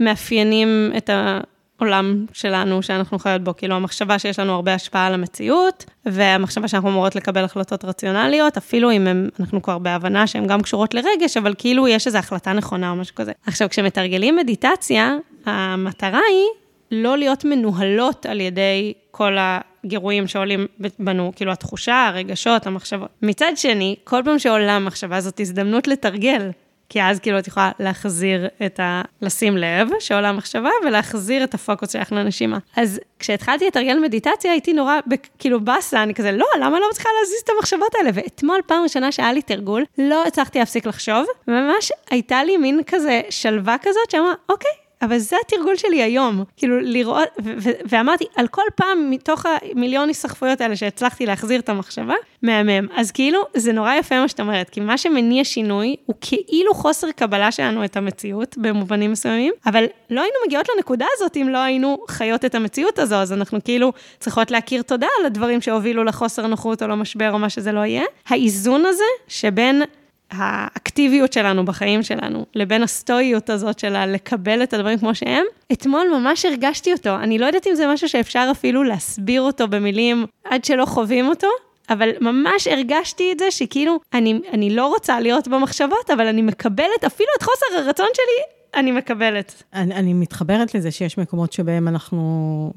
מאפיינים 0.00 0.92
את 0.96 1.10
ה... 1.10 1.40
עולם 1.80 2.26
שלנו 2.32 2.82
שאנחנו 2.82 3.18
חיות 3.18 3.44
בו, 3.44 3.56
כאילו 3.56 3.74
המחשבה 3.74 4.18
שיש 4.18 4.38
לנו 4.38 4.52
הרבה 4.54 4.74
השפעה 4.74 5.06
על 5.06 5.14
המציאות, 5.14 5.84
והמחשבה 6.06 6.68
שאנחנו 6.68 6.88
אמורות 6.88 7.16
לקבל 7.16 7.44
החלטות 7.44 7.84
רציונליות, 7.84 8.56
אפילו 8.56 8.90
אם 8.90 9.06
הם, 9.06 9.28
אנחנו 9.40 9.62
כבר 9.62 9.78
בהבנה 9.78 10.26
שהן 10.26 10.46
גם 10.46 10.62
קשורות 10.62 10.94
לרגש, 10.94 11.36
אבל 11.36 11.54
כאילו 11.58 11.88
יש 11.88 12.06
איזו 12.06 12.18
החלטה 12.18 12.52
נכונה 12.52 12.90
או 12.90 12.96
משהו 12.96 13.14
כזה. 13.14 13.32
עכשיו, 13.46 13.68
כשמתרגלים 13.68 14.36
מדיטציה, 14.36 15.16
המטרה 15.46 16.20
היא 16.28 16.46
לא 16.90 17.18
להיות 17.18 17.44
מנוהלות 17.44 18.26
על 18.26 18.40
ידי 18.40 18.92
כל 19.10 19.36
הגירויים 19.38 20.26
שעולים 20.26 20.66
בנו, 20.98 21.32
כאילו 21.36 21.52
התחושה, 21.52 22.06
הרגשות, 22.06 22.66
המחשבות. 22.66 23.08
מצד 23.22 23.52
שני, 23.56 23.96
כל 24.04 24.22
פעם 24.24 24.38
שעולה 24.38 24.78
מחשבה 24.78 25.20
זאת 25.20 25.40
הזדמנות 25.40 25.88
לתרגל 25.88 26.50
כי 26.88 27.02
אז 27.02 27.20
כאילו 27.20 27.38
את 27.38 27.46
יכולה 27.46 27.70
להחזיר 27.78 28.48
את 28.66 28.80
ה... 28.80 29.02
לשים 29.22 29.56
לב 29.56 29.88
שעולה 30.00 30.28
המחשבה, 30.28 30.70
ולהחזיר 30.86 31.44
את 31.44 31.54
הפוקוס 31.54 31.92
שלך 31.92 32.12
לנשימה. 32.12 32.58
אז 32.76 33.00
כשהתחלתי 33.18 33.66
לתרגל 33.66 33.98
מדיטציה, 33.98 34.52
הייתי 34.52 34.72
נורא, 34.72 34.98
כאילו 35.38 35.60
באסה, 35.60 36.02
אני 36.02 36.14
כזה, 36.14 36.32
לא, 36.32 36.46
למה 36.60 36.80
לא 36.80 36.86
מצליחה 36.90 37.08
להזיז 37.20 37.40
את 37.44 37.50
המחשבות 37.56 37.94
האלה? 37.94 38.10
ואתמול, 38.14 38.60
פעם 38.66 38.82
ראשונה 38.82 39.12
שהיה 39.12 39.32
לי 39.32 39.42
תרגול, 39.42 39.84
לא 39.98 40.24
הצלחתי 40.26 40.58
להפסיק 40.58 40.86
לחשוב, 40.86 41.26
וממש 41.48 41.92
הייתה 42.10 42.44
לי 42.44 42.56
מין 42.56 42.80
כזה 42.86 43.20
שלווה 43.30 43.76
כזאת, 43.82 44.10
שאמרה, 44.10 44.32
אוקיי, 44.48 44.70
אבל 45.02 45.18
זה 45.18 45.36
התרגול 45.46 45.76
שלי 45.76 46.02
היום, 46.02 46.44
כאילו 46.56 46.80
לראות, 46.80 47.28
ואמרתי, 47.88 48.24
על 48.36 48.48
כל 48.48 48.62
פעם 48.74 49.10
מתוך 49.10 49.46
המיליון 49.46 50.10
הסחפויות 50.10 50.60
האלה 50.60 50.76
שהצלחתי 50.76 51.26
להחזיר 51.26 51.60
את 51.60 51.68
המחשבה, 51.68 52.14
מהמם. 52.42 52.88
אז 52.96 53.10
כאילו, 53.10 53.40
זה 53.54 53.72
נורא 53.72 53.94
יפה 53.94 54.20
מה 54.20 54.28
שאת 54.28 54.40
אומרת, 54.40 54.70
כי 54.70 54.80
מה 54.80 54.98
שמניע 54.98 55.44
שינוי 55.44 55.96
הוא 56.06 56.16
כאילו 56.20 56.74
חוסר 56.74 57.10
קבלה 57.10 57.52
שלנו 57.52 57.84
את 57.84 57.96
המציאות 57.96 58.58
במובנים 58.58 59.12
מסוימים, 59.12 59.52
אבל 59.66 59.84
לא 60.10 60.20
היינו 60.20 60.36
מגיעות 60.46 60.66
לנקודה 60.76 61.06
הזאת 61.16 61.36
אם 61.36 61.48
לא 61.48 61.58
היינו 61.58 61.98
חיות 62.08 62.44
את 62.44 62.54
המציאות 62.54 62.98
הזו, 62.98 63.14
אז 63.14 63.32
אנחנו 63.32 63.58
כאילו 63.64 63.92
צריכות 64.20 64.50
להכיר 64.50 64.82
תודה 64.82 65.06
על 65.20 65.26
הדברים 65.26 65.60
שהובילו 65.60 66.04
לחוסר 66.04 66.46
נוחות 66.46 66.82
או 66.82 66.88
למשבר 66.88 67.32
או 67.32 67.38
מה 67.38 67.50
שזה 67.50 67.72
לא 67.72 67.80
יהיה. 67.80 68.04
האיזון 68.28 68.86
הזה 68.86 69.04
שבין 69.28 69.82
האקטיביות 70.30 71.32
שלנו 71.32 71.64
בחיים 71.64 72.02
שלנו, 72.02 72.46
לבין 72.54 72.82
הסטואיות 72.82 73.50
הזאת 73.50 73.78
של 73.78 74.06
לקבל 74.06 74.62
את 74.62 74.74
הדברים 74.74 74.98
כמו 74.98 75.14
שהם, 75.14 75.44
אתמול 75.72 76.06
ממש 76.20 76.44
הרגשתי 76.44 76.92
אותו. 76.92 77.16
אני 77.16 77.38
לא 77.38 77.46
יודעת 77.46 77.66
אם 77.66 77.74
זה 77.74 77.86
משהו 77.86 78.08
שאפשר 78.08 78.48
אפילו 78.50 78.84
להסביר 78.84 79.42
אותו 79.42 79.68
במילים 79.68 80.26
עד 80.44 80.64
שלא 80.64 80.84
חווים 80.84 81.28
אותו, 81.28 81.48
אבל 81.90 82.08
ממש 82.20 82.66
הרגשתי 82.66 83.32
את 83.32 83.38
זה 83.38 83.50
שכאילו, 83.50 84.00
אני, 84.14 84.40
אני 84.52 84.70
לא 84.70 84.86
רוצה 84.86 85.20
להיות 85.20 85.48
במחשבות, 85.48 86.10
אבל 86.14 86.26
אני 86.26 86.42
מקבלת 86.42 87.04
אפילו 87.06 87.28
את 87.38 87.42
חוסר 87.42 87.66
הרצון 87.78 88.08
שלי, 88.14 88.58
אני 88.80 88.92
מקבלת. 88.92 89.62
אני, 89.74 89.94
אני 89.94 90.12
מתחברת 90.14 90.74
לזה 90.74 90.90
שיש 90.90 91.18
מקומות 91.18 91.52
שבהם 91.52 91.88
אנחנו 91.88 92.72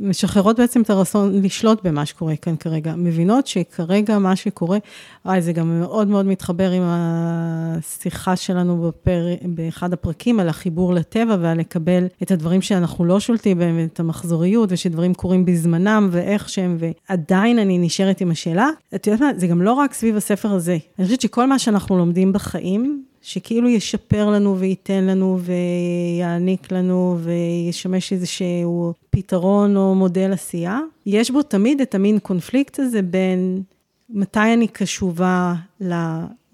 משחררות 0.00 0.58
בעצם 0.58 0.82
את 0.82 0.90
הרצון 0.90 1.42
לשלוט 1.42 1.86
במה 1.86 2.06
שקורה 2.06 2.36
כאן 2.36 2.56
כרגע. 2.56 2.94
מבינות 2.96 3.46
שכרגע 3.46 4.18
מה 4.18 4.36
שקורה, 4.36 4.78
וואי, 5.24 5.42
זה 5.42 5.52
גם 5.52 5.80
מאוד 5.80 6.08
מאוד 6.08 6.26
מתחבר 6.26 6.70
עם 6.70 6.82
השיחה 6.84 8.36
שלנו 8.36 8.82
בפר... 8.82 9.26
באחד 9.42 9.92
הפרקים 9.92 10.40
על 10.40 10.48
החיבור 10.48 10.94
לטבע 10.94 11.36
ועל 11.40 11.58
לקבל 11.58 12.06
את 12.22 12.30
הדברים 12.30 12.62
שאנחנו 12.62 13.04
לא 13.04 13.20
שולטים 13.20 13.58
בהם, 13.58 13.88
את 13.92 14.00
המחזוריות, 14.00 14.72
ושדברים 14.72 15.14
קורים 15.14 15.44
בזמנם 15.44 16.08
ואיך 16.12 16.48
שהם, 16.48 16.78
ועדיין 16.78 17.58
אני 17.58 17.78
נשארת 17.78 18.20
עם 18.20 18.30
השאלה. 18.30 18.68
את 18.94 19.06
יודעת 19.06 19.20
מה, 19.20 19.30
זה 19.36 19.46
גם 19.46 19.62
לא 19.62 19.72
רק 19.72 19.94
סביב 19.94 20.16
הספר 20.16 20.52
הזה. 20.52 20.78
אני 20.98 21.06
חושבת 21.06 21.20
שכל 21.20 21.46
מה 21.46 21.58
שאנחנו 21.58 21.98
לומדים 21.98 22.32
בחיים, 22.32 23.04
שכאילו 23.24 23.68
ישפר 23.68 24.30
לנו 24.30 24.58
וייתן 24.58 25.04
לנו 25.04 25.38
ויעניק 25.40 26.72
לנו 26.72 27.18
וישמש 27.20 28.12
איזשהו 28.12 28.94
פתרון 29.10 29.76
או 29.76 29.94
מודל 29.94 30.32
עשייה. 30.32 30.80
יש 31.06 31.30
בו 31.30 31.42
תמיד 31.42 31.80
את 31.80 31.94
המין 31.94 32.18
קונפליקט 32.18 32.78
הזה 32.78 33.02
בין 33.02 33.62
מתי 34.10 34.54
אני 34.54 34.68
קשובה 34.68 35.54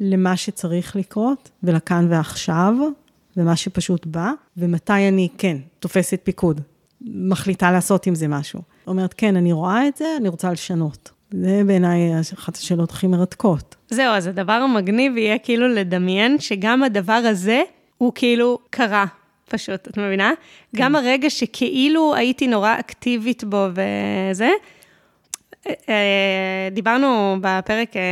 למה 0.00 0.37
שצריך 0.37 0.96
לקרות 0.96 1.50
ולכאן 1.62 2.06
ועכשיו, 2.11 2.74
ומה 3.37 3.56
שפשוט 3.56 4.06
בא, 4.06 4.33
ומתי 4.56 5.09
אני, 5.09 5.28
כן, 5.38 5.56
תופסת 5.78 6.20
פיקוד, 6.24 6.61
מחליטה 7.02 7.72
לעשות 7.72 8.06
עם 8.06 8.14
זה 8.14 8.28
משהו. 8.28 8.61
אומרת, 8.87 9.14
כן, 9.16 9.37
אני 9.37 9.52
רואה 9.52 9.88
את 9.88 9.96
זה, 9.96 10.04
אני 10.20 10.28
רוצה 10.28 10.52
לשנות. 10.52 11.11
זה 11.33 11.62
בעיניי 11.66 12.21
אחת 12.35 12.57
השאלות 12.57 12.90
הכי 12.90 13.07
מרתקות. 13.07 13.77
זהו, 13.90 14.12
אז 14.12 14.27
הדבר 14.27 14.53
המגניב 14.53 15.16
יהיה 15.16 15.38
כאילו 15.38 15.69
לדמיין 15.69 16.38
שגם 16.38 16.83
הדבר 16.83 17.12
הזה 17.12 17.62
הוא 17.99 18.12
כאילו 18.14 18.59
קרה, 18.71 19.05
פשוט, 19.49 19.88
את 19.88 19.99
מבינה? 19.99 20.33
כן. 20.77 20.83
גם 20.83 20.97
הרגע 20.97 21.31
שכאילו 21.31 22.14
הייתי 22.14 22.47
נורא 22.47 22.77
אקטיבית 22.81 23.45
בו 23.45 23.66
וזה, 23.71 24.51
אה, 25.66 25.73
אה, 25.88 26.69
דיברנו 26.73 27.37
בפרק 27.40 27.97
אה, 27.97 28.03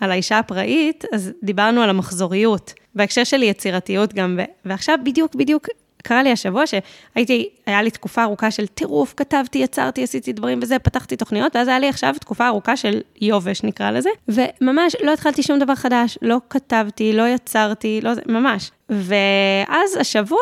על 0.00 0.10
האישה 0.10 0.38
הפראית, 0.38 1.04
אז 1.12 1.32
דיברנו 1.42 1.82
על 1.82 1.90
המחזוריות, 1.90 2.74
בהקשר 2.94 3.24
של 3.24 3.42
יצירתיות 3.42 4.14
גם, 4.14 4.38
ועכשיו 4.64 4.98
בדיוק, 5.04 5.34
בדיוק 5.34 5.68
קרה 6.02 6.22
לי 6.22 6.32
השבוע 6.32 6.64
שהייתי, 6.66 7.48
היה 7.66 7.82
לי 7.82 7.90
תקופה 7.90 8.22
ארוכה 8.22 8.50
של 8.50 8.66
טירוף, 8.66 9.14
כתבתי, 9.16 9.58
יצרתי, 9.58 10.02
עשיתי 10.02 10.32
דברים 10.32 10.58
וזה, 10.62 10.78
פתחתי 10.78 11.16
תוכניות, 11.16 11.56
ואז 11.56 11.68
היה 11.68 11.78
לי 11.78 11.88
עכשיו 11.88 12.14
תקופה 12.20 12.46
ארוכה 12.46 12.76
של 12.76 13.00
יובש, 13.20 13.62
נקרא 13.62 13.90
לזה, 13.90 14.10
וממש 14.28 14.96
לא 15.02 15.12
התחלתי 15.12 15.42
שום 15.42 15.58
דבר 15.58 15.74
חדש, 15.74 16.18
לא 16.22 16.36
כתבתי, 16.50 17.12
לא 17.12 17.28
יצרתי, 17.28 18.00
לא 18.02 18.14
זה, 18.14 18.20
ממש. 18.26 18.70
ואז 18.90 19.96
השבוע 20.00 20.38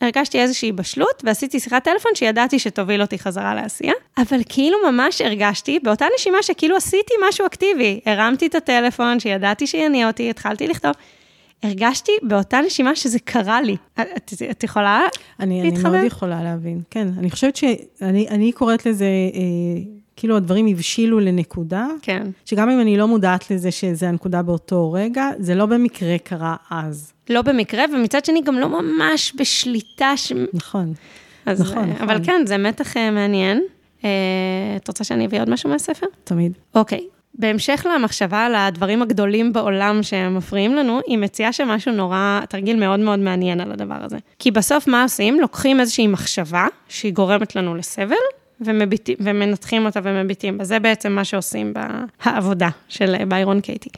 הרגשתי 0.00 0.40
איזושהי 0.40 0.72
בשלות, 0.72 1.22
ועשיתי 1.24 1.60
שיחת 1.60 1.84
טלפון 1.84 2.12
שידעתי 2.14 2.58
שתוביל 2.58 3.02
אותי 3.02 3.18
חזרה 3.18 3.54
לעשייה, 3.54 3.92
אבל 4.18 4.40
כאילו 4.48 4.78
ממש 4.90 5.20
הרגשתי, 5.20 5.78
באותה 5.82 6.06
נשימה 6.14 6.42
שכאילו 6.42 6.76
עשיתי 6.76 7.14
משהו 7.28 7.46
אקטיבי, 7.46 8.00
הרמתי 8.06 8.46
את 8.46 8.54
הטלפון 8.54 9.20
שידעתי 9.20 9.66
שיניע 9.66 10.06
אותי, 10.06 10.30
התחלתי 10.30 10.68
לכתוב. 10.68 10.92
הרגשתי 11.62 12.12
באותה 12.22 12.60
נשימה 12.66 12.96
שזה 12.96 13.18
קרה 13.18 13.62
לי. 13.62 13.76
את, 14.00 14.32
את 14.50 14.64
יכולה 14.64 15.00
אני, 15.40 15.62
להתחבר? 15.62 15.88
אני 15.88 15.96
מאוד 15.96 16.06
יכולה 16.06 16.42
להבין, 16.42 16.82
כן. 16.90 17.08
אני 17.18 17.30
חושבת 17.30 17.56
שאני 17.56 18.28
אני 18.28 18.52
קוראת 18.52 18.86
לזה, 18.86 19.04
אה, 19.04 19.82
כאילו 20.16 20.36
הדברים 20.36 20.66
הבשילו 20.66 21.20
לנקודה. 21.20 21.86
כן. 22.02 22.26
שגם 22.44 22.70
אם 22.70 22.80
אני 22.80 22.96
לא 22.96 23.08
מודעת 23.08 23.50
לזה 23.50 23.70
שזה 23.70 24.08
הנקודה 24.08 24.42
באותו 24.42 24.92
רגע, 24.92 25.28
זה 25.38 25.54
לא 25.54 25.66
במקרה 25.66 26.18
קרה 26.18 26.56
אז. 26.70 27.12
לא 27.30 27.42
במקרה, 27.42 27.84
ומצד 27.94 28.24
שני 28.24 28.42
גם 28.42 28.54
לא 28.54 28.68
ממש 28.68 29.32
בשליטה 29.38 30.16
ש... 30.16 30.32
נכון. 30.52 30.92
אז, 31.46 31.60
נכון, 31.60 31.90
נכון. 31.90 32.08
אבל 32.08 32.24
כן, 32.24 32.42
זה 32.46 32.58
מתח 32.58 32.96
אה, 32.96 33.10
מעניין. 33.10 33.62
אה, 34.04 34.10
את 34.76 34.88
רוצה 34.88 35.04
שאני 35.04 35.26
אביא 35.26 35.40
עוד 35.40 35.50
משהו 35.50 35.70
מהספר? 35.70 36.06
תמיד. 36.24 36.52
אוקיי. 36.74 37.00
בהמשך 37.34 37.86
למחשבה 37.94 38.46
על 38.46 38.54
הדברים 38.54 39.02
הגדולים 39.02 39.52
בעולם 39.52 40.02
שמפריעים 40.02 40.74
לנו, 40.74 41.00
היא 41.06 41.18
מציעה 41.18 41.52
שמשהו 41.52 41.92
נורא, 41.92 42.40
תרגיל 42.48 42.76
מאוד 42.76 43.00
מאוד 43.00 43.18
מעניין 43.18 43.60
על 43.60 43.72
הדבר 43.72 43.98
הזה. 44.00 44.18
כי 44.38 44.50
בסוף 44.50 44.86
מה 44.86 45.02
עושים? 45.02 45.40
לוקחים 45.40 45.80
איזושהי 45.80 46.06
מחשבה 46.06 46.66
שהיא 46.88 47.12
גורמת 47.12 47.56
לנו 47.56 47.74
לסבל, 47.74 48.16
ומביטים, 48.60 49.16
ומנתחים 49.20 49.86
אותה 49.86 50.00
ומביטים 50.02 50.58
בה. 50.58 50.64
זה 50.64 50.78
בעצם 50.78 51.12
מה 51.12 51.24
שעושים 51.24 51.74
בעבודה 52.24 52.68
של 52.88 53.24
ביירון 53.28 53.60
קייטי. 53.60 53.90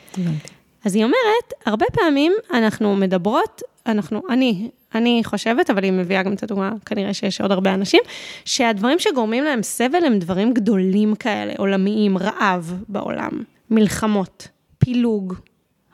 אז 0.85 0.95
היא 0.95 1.05
אומרת, 1.05 1.53
הרבה 1.66 1.87
פעמים 1.92 2.33
אנחנו 2.53 2.97
מדברות, 2.97 3.62
אנחנו, 3.87 4.23
אני, 4.31 4.71
אני 4.95 5.21
חושבת, 5.25 5.71
אבל 5.71 5.85
היא 5.85 5.92
מביאה 5.92 6.23
גם 6.23 6.33
את 6.33 6.42
הדוגמה, 6.42 6.73
כנראה 6.87 7.14
שיש 7.14 7.40
עוד 7.40 7.53
הרבה 7.53 7.75
אנשים, 7.75 8.01
שהדברים 8.45 8.99
שגורמים 8.99 9.45
להם 9.45 9.62
סבל 9.62 10.05
הם 10.05 10.18
דברים 10.18 10.55
גדולים 10.55 11.14
כאלה, 11.14 11.53
עולמיים, 11.59 12.18
רעב 12.18 12.75
בעולם, 12.88 13.31
מלחמות, 13.71 14.49
פילוג, 14.79 15.35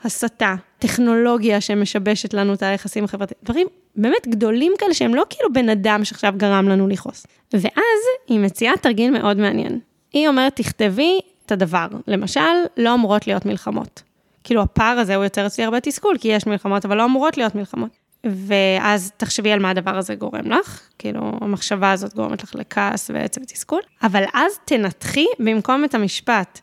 הסתה, 0.05 0.55
טכנולוגיה 0.79 1.61
שמשבשת 1.61 2.35
לנו 2.35 2.55
את 2.55 2.63
היחסים 2.63 3.05
החברתיים, 3.05 3.39
דברים 3.45 3.67
באמת 3.97 4.29
גדולים 4.29 4.73
כאלה 4.79 4.95
שהם 4.95 5.15
לא 5.15 5.25
כאילו 5.31 5.53
בן 5.53 5.69
אדם 5.69 6.05
שעכשיו 6.05 6.35
גרם 6.37 6.69
לנו 6.69 6.89
לכעוס. 6.89 7.27
ואז 7.53 8.01
היא 8.29 8.41
מציעה 8.41 8.77
תרגיל 8.77 9.11
מאוד 9.11 9.37
מעניין. 9.37 9.81
היא 10.13 10.29
אומרת, 10.29 10.57
תכתבי 10.57 11.19
את 11.47 11.53
הדבר. 11.53 11.87
למשל, 12.07 12.41
לא 12.77 12.95
אמורות 12.95 13.27
להיות 13.27 13.47
מלחמות. 13.47 14.03
כאילו 14.49 14.63
הפער 14.63 14.99
הזה 14.99 15.15
הוא 15.15 15.25
יוצר 15.25 15.47
אצלי 15.47 15.65
הרבה 15.65 15.81
תסכול, 15.81 16.17
כי 16.21 16.29
יש 16.29 16.47
מלחמות, 16.47 16.85
אבל 16.85 16.97
לא 16.97 17.05
אמורות 17.05 17.37
להיות 17.37 17.55
מלחמות. 17.55 17.91
ואז 18.27 19.13
תחשבי 19.17 19.53
על 19.53 19.59
מה 19.59 19.71
הדבר 19.71 19.99
הזה 19.99 20.15
גורם 20.15 20.51
לך, 20.51 20.81
כאילו, 20.99 21.33
המחשבה 21.41 21.93
הזאת 21.93 22.15
גורמת 22.15 22.43
לך 22.43 22.55
לכעס 22.55 23.11
ועצב 23.15 23.43
ותסכול, 23.43 23.81
אבל 24.03 24.25
אז 24.35 24.53
תנתחי 24.65 25.27
במקום 25.39 25.85
את 25.85 25.95
המשפט, 25.95 26.61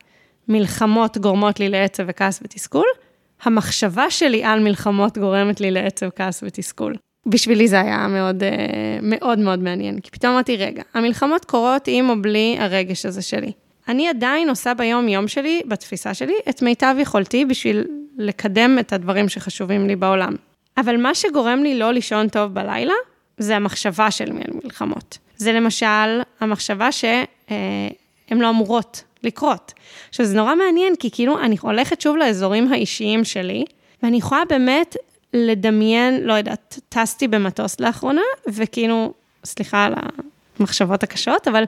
מלחמות 0.48 1.18
גורמות 1.18 1.60
לי 1.60 1.68
לעצב 1.68 2.02
וכעס 2.06 2.40
ותסכול, 2.44 2.86
המחשבה 3.42 4.10
שלי 4.10 4.44
על 4.44 4.60
מלחמות 4.60 5.18
גורמת 5.18 5.60
לי 5.60 5.70
לעצב, 5.70 6.08
כעס 6.16 6.42
ותסכול. 6.46 6.96
בשבילי 7.26 7.68
זה 7.68 7.80
היה 7.80 8.06
מאוד 8.08 8.42
אה, 8.42 8.48
מאוד 9.02 9.38
מאוד 9.38 9.58
מעניין, 9.58 10.00
כי 10.00 10.10
פתאום 10.10 10.32
אמרתי, 10.32 10.56
רגע, 10.56 10.82
המלחמות 10.94 11.44
קורות 11.44 11.82
עם 11.86 12.10
או 12.10 12.22
בלי 12.22 12.56
הרגש 12.60 13.06
הזה 13.06 13.22
שלי. 13.22 13.52
אני 13.88 14.08
עדיין 14.08 14.48
עושה 14.48 14.74
ביום-יום 14.74 15.28
שלי, 15.28 15.62
בתפיסה 15.66 16.14
שלי, 16.14 16.34
את 16.48 16.62
מיטב 16.62 16.94
יכולתי 16.98 17.44
בשביל 17.44 17.84
לקדם 18.18 18.78
את 18.78 18.92
הדברים 18.92 19.28
שחשובים 19.28 19.86
לי 19.86 19.96
בעולם. 19.96 20.34
אבל 20.76 20.96
מה 20.96 21.14
שגורם 21.14 21.62
לי 21.62 21.78
לא 21.78 21.92
לישון 21.92 22.28
טוב 22.28 22.54
בלילה, 22.54 22.94
זה 23.38 23.56
המחשבה 23.56 24.10
של 24.10 24.32
מלחמות. 24.64 25.18
זה 25.36 25.52
למשל 25.52 26.20
המחשבה 26.40 26.92
שהן 26.92 28.40
לא 28.40 28.50
אמורות 28.50 29.02
לקרות. 29.22 29.72
עכשיו, 30.08 30.26
זה 30.26 30.36
נורא 30.36 30.54
מעניין, 30.54 30.96
כי 30.98 31.10
כאילו 31.10 31.38
אני 31.40 31.56
הולכת 31.60 32.00
שוב 32.00 32.16
לאזורים 32.16 32.72
האישיים 32.72 33.24
שלי, 33.24 33.64
ואני 34.02 34.16
יכולה 34.16 34.42
באמת 34.48 34.96
לדמיין, 35.32 36.20
לא 36.24 36.32
יודעת, 36.32 36.80
טסתי 36.88 37.28
במטוס 37.28 37.80
לאחרונה, 37.80 38.22
וכאילו, 38.46 39.12
סליחה 39.44 39.84
על 39.84 39.94
המחשבות 40.58 41.02
הקשות, 41.02 41.48
אבל 41.48 41.64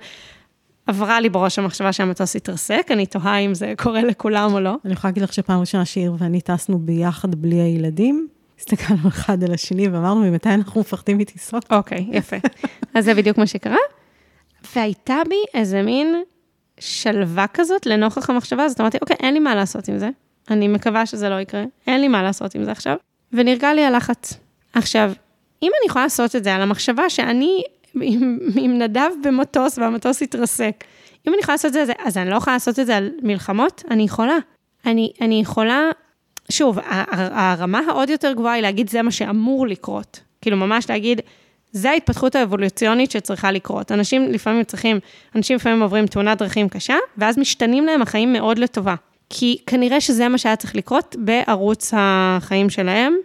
עברה 0.89 1.21
לי 1.21 1.29
בראש 1.29 1.59
המחשבה 1.59 1.93
שהמטוס 1.93 2.37
התרסק, 2.37 2.87
אני 2.91 3.07
תוהה 3.07 3.39
אם 3.39 3.55
זה 3.55 3.75
קורה 3.79 4.03
לכולם 4.03 4.53
או 4.53 4.61
לא. 4.61 4.75
אני 4.85 4.93
יכולה 4.93 5.11
להגיד 5.11 5.23
לך 5.23 5.33
שפעם 5.33 5.61
ראשונה 5.61 5.85
שיר 5.85 6.15
ואני 6.19 6.41
טסנו 6.41 6.79
ביחד 6.79 7.35
בלי 7.35 7.57
הילדים, 7.57 8.29
הסתכלנו 8.59 9.09
אחד 9.09 9.45
על 9.45 9.55
השני 9.55 9.89
ואמרנו, 9.89 10.21
ממתי 10.21 10.49
אנחנו 10.49 10.81
מפחדים 10.81 11.19
מטיסות? 11.19 11.73
אוקיי, 11.73 12.07
יפה. 12.11 12.37
אז 12.95 13.05
זה 13.05 13.15
בדיוק 13.15 13.39
מה 13.39 13.47
שקרה. 13.47 13.77
והייתה 14.75 15.17
בי 15.29 15.59
איזה 15.61 15.83
מין 15.83 16.23
שלווה 16.81 17.47
כזאת 17.47 17.87
לנוכח 17.87 18.31
המחשבה 18.31 18.65
הזאת. 18.65 18.81
אמרתי, 18.81 18.99
אוקיי, 19.03 19.17
אין 19.21 19.35
לי 19.35 19.41
מה 19.41 19.55
לעשות 19.55 19.89
עם 19.89 19.99
זה. 19.99 20.11
אני 20.51 20.69
מקווה 20.69 21.07
שזה 21.07 21.29
לא 21.29 21.41
יקרה, 21.41 21.65
אין 21.87 22.01
לי 22.01 22.09
מה 22.09 22.23
לעשות 22.23 22.55
עם 22.55 22.65
זה 22.65 22.71
עכשיו. 22.71 22.97
ונרגע 23.33 23.75
לי 23.75 23.85
הלחץ. 23.85 24.35
עכשיו, 24.73 25.13
אם 25.63 25.71
אני 25.81 25.87
יכולה 25.87 26.05
לעשות 26.05 26.37
את 26.37 26.45
זה 26.45 26.55
על 26.55 26.63
המחשבה 26.63 27.11
שאני 27.11 27.63
עם, 28.01 28.39
עם 28.57 28.79
נדב 28.79 29.11
במטוס 29.25 29.79
והמטוס 29.79 30.23
התרסק, 30.23 30.85
אם 31.29 31.33
אני 31.33 31.41
יכולה 31.43 31.55
לעשות 31.55 31.77
את 31.77 31.87
זה, 31.87 31.93
אז 32.05 32.17
אני 32.17 32.31
לא 32.31 32.37
יכולה 32.37 32.57
לעשות 32.57 32.79
את 32.79 32.87
זה 32.87 32.97
על 32.97 33.11
מלחמות? 33.23 33.83
אני 33.91 34.03
יכולה. 34.03 34.37
אני, 34.87 35.13
אני 35.21 35.41
יכולה, 35.41 35.91
שוב, 36.51 36.79
הרמה 37.11 37.81
העוד 37.89 38.11
יותר 38.11 38.33
גבוהה 38.33 38.55
היא 38.55 38.63
להגיד 38.63 38.91
זה 38.91 39.03
מה 39.03 39.11
שאמור 39.11 39.67
לקרות. 39.67 40.21
כאילו, 40.41 40.57
ממש 40.57 40.91
להגיד, 40.91 41.21
זה 41.73 41.91
ההתפתחות 41.91 42.37
האבולוציונית 42.37 43.11
שצריכה 43.11 43.53
לקרות. 43.53 43.93
אנשים 43.93 44.33
לפעמים 44.33 44.65
צריכים, 44.65 44.99
אנשים 45.37 45.57
לפעמים 45.57 45.83
עוברים 45.83 46.07
תאונת 46.07 46.39
דרכים 46.39 46.69
קשה, 46.69 46.97
ואז 47.19 47.39
משתנים 47.39 47.85
להם 47.85 48.03
החיים 48.03 48.33
מאוד 48.33 48.59
לטובה. 48.59 48.95
כי 49.31 49.59
כנראה 49.67 50.01
שזה 50.01 50.29
מה 50.29 50.39
שהיה 50.39 50.57
צריך 50.57 50.77
לקרות 50.77 51.17
בערוץ 51.19 51.93
החיים 51.97 52.71
שלהם. 52.71 53.17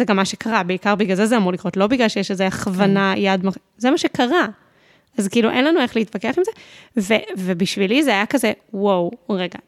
זה 0.00 0.04
גם 0.04 0.16
מה 0.16 0.24
שקרה, 0.24 0.62
בעיקר 0.62 0.94
בגלל 0.94 1.16
זה 1.16 1.26
זה 1.26 1.36
אמור 1.36 1.52
לקרות, 1.52 1.76
לא 1.76 1.86
בגלל 1.86 2.08
שיש 2.08 2.30
איזו 2.30 2.44
הכוונה, 2.44 3.12
כן. 3.16 3.20
יד, 3.20 3.46
זה 3.78 3.90
מה 3.90 3.98
שקרה. 3.98 4.46
אז 5.18 5.28
כאילו, 5.28 5.50
אין 5.50 5.64
לנו 5.64 5.80
איך 5.80 5.96
להתווכח 5.96 6.34
עם 6.38 6.44
זה. 6.44 6.50
ו- 6.96 7.24
ובשבילי 7.38 8.02
זה 8.02 8.10
היה 8.10 8.26
כזה, 8.26 8.52
וואו, 8.74 9.10
רגע, 9.30 9.58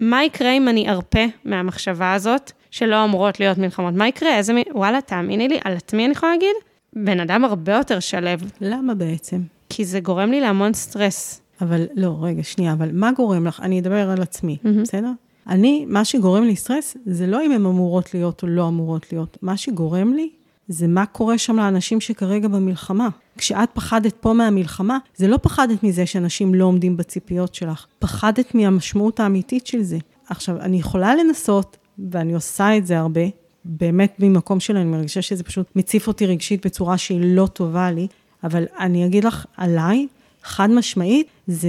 מה 0.00 0.24
יקרה 0.24 0.52
אם 0.52 0.68
אני 0.68 0.88
ארפה 0.88 1.24
מהמחשבה 1.44 2.14
הזאת, 2.14 2.52
שלא 2.70 3.04
אמורות 3.04 3.40
להיות 3.40 3.58
מלחמות? 3.58 3.94
מה 3.94 4.08
יקרה? 4.08 4.36
איזה 4.36 4.52
מין, 4.52 4.64
וואלה, 4.74 5.00
תאמיני 5.00 5.48
לי, 5.48 5.58
על 5.64 5.76
עצמי 5.76 6.04
אני 6.04 6.12
יכולה 6.12 6.32
להגיד? 6.32 6.56
בן 6.92 7.20
אדם 7.20 7.44
הרבה 7.44 7.72
יותר 7.72 8.00
שלו. 8.00 8.30
למה 8.60 8.94
בעצם? 8.94 9.40
כי 9.68 9.84
זה 9.84 10.00
גורם 10.00 10.30
לי 10.30 10.40
להמון 10.40 10.74
סטרס. 10.74 11.40
אבל 11.60 11.86
לא, 11.94 12.16
רגע, 12.20 12.42
שנייה, 12.42 12.72
אבל 12.72 12.88
מה 12.92 13.12
גורם 13.12 13.46
לך? 13.46 13.60
אני 13.60 13.80
אדבר 13.80 14.10
על 14.10 14.22
עצמי, 14.22 14.56
mm-hmm. 14.64 14.82
בסדר? 14.82 15.10
אני, 15.48 15.84
מה 15.88 16.04
שגורם 16.04 16.44
לי 16.44 16.56
סטרס, 16.56 16.96
זה 17.06 17.26
לא 17.26 17.46
אם 17.46 17.52
הן 17.52 17.66
אמורות 17.66 18.14
להיות 18.14 18.42
או 18.42 18.48
לא 18.48 18.68
אמורות 18.68 19.12
להיות. 19.12 19.38
מה 19.42 19.56
שגורם 19.56 20.12
לי, 20.12 20.30
זה 20.68 20.86
מה 20.86 21.06
קורה 21.06 21.38
שם 21.38 21.56
לאנשים 21.56 22.00
שכרגע 22.00 22.48
במלחמה. 22.48 23.08
כשאת 23.38 23.68
פחדת 23.74 24.14
פה 24.20 24.32
מהמלחמה, 24.32 24.98
זה 25.16 25.28
לא 25.28 25.38
פחדת 25.42 25.82
מזה 25.82 26.06
שאנשים 26.06 26.54
לא 26.54 26.64
עומדים 26.64 26.96
בציפיות 26.96 27.54
שלך, 27.54 27.86
פחדת 27.98 28.54
מהמשמעות 28.54 29.20
האמיתית 29.20 29.66
של 29.66 29.82
זה. 29.82 29.98
עכשיו, 30.28 30.60
אני 30.60 30.76
יכולה 30.76 31.14
לנסות, 31.14 31.76
ואני 32.10 32.34
עושה 32.34 32.76
את 32.76 32.86
זה 32.86 32.98
הרבה, 32.98 33.20
באמת 33.64 34.16
ממקום 34.18 34.60
שלי, 34.60 34.80
אני 34.80 34.90
מרגישה 34.90 35.22
שזה 35.22 35.44
פשוט 35.44 35.66
מציף 35.76 36.08
אותי 36.08 36.26
רגשית 36.26 36.66
בצורה 36.66 36.98
שהיא 36.98 37.20
לא 37.22 37.46
טובה 37.46 37.90
לי, 37.90 38.06
אבל 38.44 38.64
אני 38.78 39.06
אגיד 39.06 39.24
לך, 39.24 39.46
עליי, 39.56 40.06
חד 40.42 40.70
משמעית, 40.70 41.26
זה, 41.46 41.68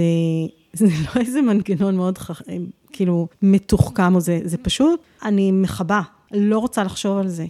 זה 0.72 0.86
לא 0.86 1.20
איזה 1.20 1.42
מנגנון 1.42 1.96
מאוד 1.96 2.18
חכם, 2.18 2.62
כאילו 2.92 3.28
מתוחכם 3.42 4.14
או 4.14 4.20
זה, 4.20 4.40
זה 4.44 4.56
פשוט, 4.58 5.00
אני 5.24 5.52
מכבה, 5.52 6.00
לא 6.32 6.58
רוצה 6.58 6.84
לחשוב 6.84 7.18
על 7.18 7.28
זה, 7.28 7.46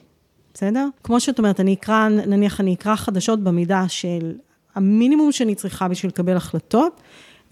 בסדר? 0.55 0.89
כמו 1.05 1.21
שאת 1.21 1.39
אומרת, 1.39 1.61
אני 1.61 1.75
אקרא, 1.75 2.09
נניח 2.09 2.61
אני 2.61 2.75
אקרא 2.75 2.97
חדשות 2.97 3.41
במידה 3.41 3.89
של 3.89 4.35
המינימום 4.75 5.33
שאני 5.33 5.55
צריכה 5.55 5.89
בשביל 5.89 6.09
לקבל 6.09 6.37
החלטות, 6.37 7.01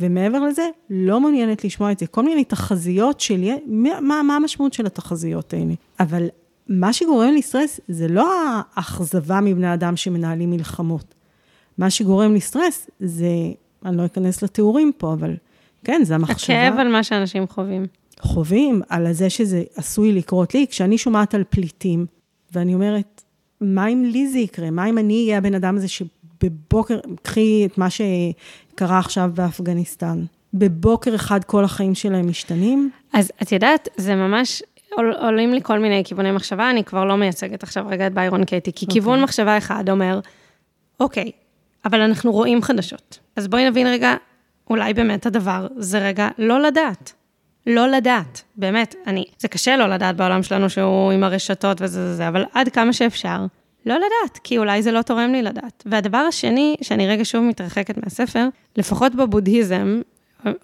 ומעבר 0.01 0.41
לזה, 0.41 0.69
לא 0.91 1.21
מעוניינת 1.21 1.65
לשמוע 1.65 1.93
את 1.93 1.99
זה. 1.99 2.07
כל 2.07 2.25
מיני 2.25 2.45
תחזיות 2.45 3.21
שלי, 3.21 3.59
מה, 3.67 4.23
מה 4.23 4.37
המשמעות 4.37 4.73
של 4.73 4.87
התחזיות 4.87 5.55
האלה? 5.55 5.75
אבל 6.01 6.29
מה 6.69 6.93
שגורם 6.93 7.33
לי 7.33 7.43
סטרס 7.43 7.81
זה 7.89 8.09
לא 8.09 8.35
האכזבה 8.75 9.41
מבני 9.41 9.75
אדם 9.75 9.97
שמנהלים 9.97 10.51
מלחמות. 10.51 11.15
מה 11.79 11.91
שגורם 11.91 12.33
לי 12.33 12.41
סטרס 12.41 12.91
זה, 13.01 13.27
אני 13.85 13.97
לא 13.97 14.05
אכנס 14.05 14.43
לתיאורים 14.43 14.93
פה, 14.99 15.13
אבל 15.13 15.35
כן, 15.85 16.01
זה 16.05 16.15
המחשבה. 16.15 16.67
הכאב 16.67 16.79
על 16.79 16.89
מה 16.89 17.03
שאנשים 17.03 17.47
חווים. 17.49 17.87
חווים, 18.21 18.83
על 18.89 19.13
זה 19.13 19.31
שזה 19.31 19.63
עשוי 19.77 20.13
לקרות 20.13 20.55
לי. 20.55 20.67
כשאני 20.71 20.99
שומעת 20.99 21.35
על 21.35 21.45
פליטים, 21.51 22.07
ואני 22.53 22.75
אומרת, 22.75 23.23
מה 23.61 23.89
אם 23.89 24.05
לי 24.05 24.29
זה 24.29 24.39
יקרה? 24.39 24.71
מה 24.71 24.89
אם 24.89 24.99
אני 24.99 25.25
אהיה 25.25 25.39
הבן 25.39 25.55
אדם 25.55 25.77
הזה 25.77 25.89
שבבוקר, 25.89 26.99
קחי 27.23 27.67
את 27.67 27.79
מה 27.79 27.89
שקרה 27.91 28.99
עכשיו 28.99 29.31
באפגניסטן. 29.35 30.25
בבוקר 30.55 31.15
אחד 31.15 31.45
כל 31.45 31.65
החיים 31.65 31.95
שלהם 31.95 32.29
משתנים? 32.29 32.91
אז 33.13 33.33
את 33.43 33.53
יודעת, 33.53 33.89
זה 33.97 34.15
ממש, 34.15 34.63
עול, 34.97 35.15
עולים 35.21 35.53
לי 35.53 35.61
כל 35.63 35.79
מיני 35.79 36.03
כיווני 36.05 36.33
מחשבה, 36.33 36.71
אני 36.71 36.85
כבר 36.85 37.05
לא 37.05 37.17
מייצגת 37.17 37.63
עכשיו 37.63 37.87
רגע 37.89 38.07
את 38.07 38.15
ביירון 38.15 38.45
קייטי, 38.45 38.73
כי 38.73 38.87
okay. 38.87 38.93
כיוון 38.93 39.13
אוקיי. 39.13 39.25
מחשבה 39.25 39.59
אחד 39.59 39.91
אומר, 39.91 40.21
אוקיי, 41.01 41.31
אבל 41.85 42.01
אנחנו 42.01 42.33
רואים 42.33 42.63
חדשות. 42.63 43.19
אז 43.37 43.49
בואי 43.49 43.71
נבין 43.71 43.87
רגע, 43.87 44.15
אולי 44.71 44.95
באמת 44.95 45.27
הדבר 45.27 45.67
זה 45.77 45.99
רגע 45.99 46.29
לא 46.39 46.61
לדעת. 46.61 47.13
לא 47.67 47.87
לדעת, 47.87 48.43
באמת, 48.57 48.95
אני, 49.07 49.25
זה 49.39 49.49
קשה 49.49 49.77
לא 49.77 49.87
לדעת 49.87 50.17
בעולם 50.17 50.43
שלנו 50.43 50.71
שהוא 50.71 51.13
עם 51.13 51.25
הרשתות 51.25 51.83
וזה 51.83 52.09
זה 52.09 52.15
זה, 52.15 52.29
אבל 52.29 52.45
עד 52.53 52.69
כמה 52.69 52.93
שאפשר, 52.93 53.47
לא 53.87 53.95
לדעת, 53.95 54.39
כי 54.45 54.59
אולי 54.59 54.83
זה 54.83 54.93
לא 54.93 55.03
תורם 55.03 55.33
לי 55.33 55.43
לדעת. 55.43 55.83
והדבר 55.87 56.19
השני, 56.19 56.77
שאני 56.83 57.09
רגע 57.09 57.25
שוב 57.25 57.45
מתרחקת 57.45 58.05
מהספר, 58.05 58.49
לפחות 58.77 59.15
בבודהיזם, 59.15 60.01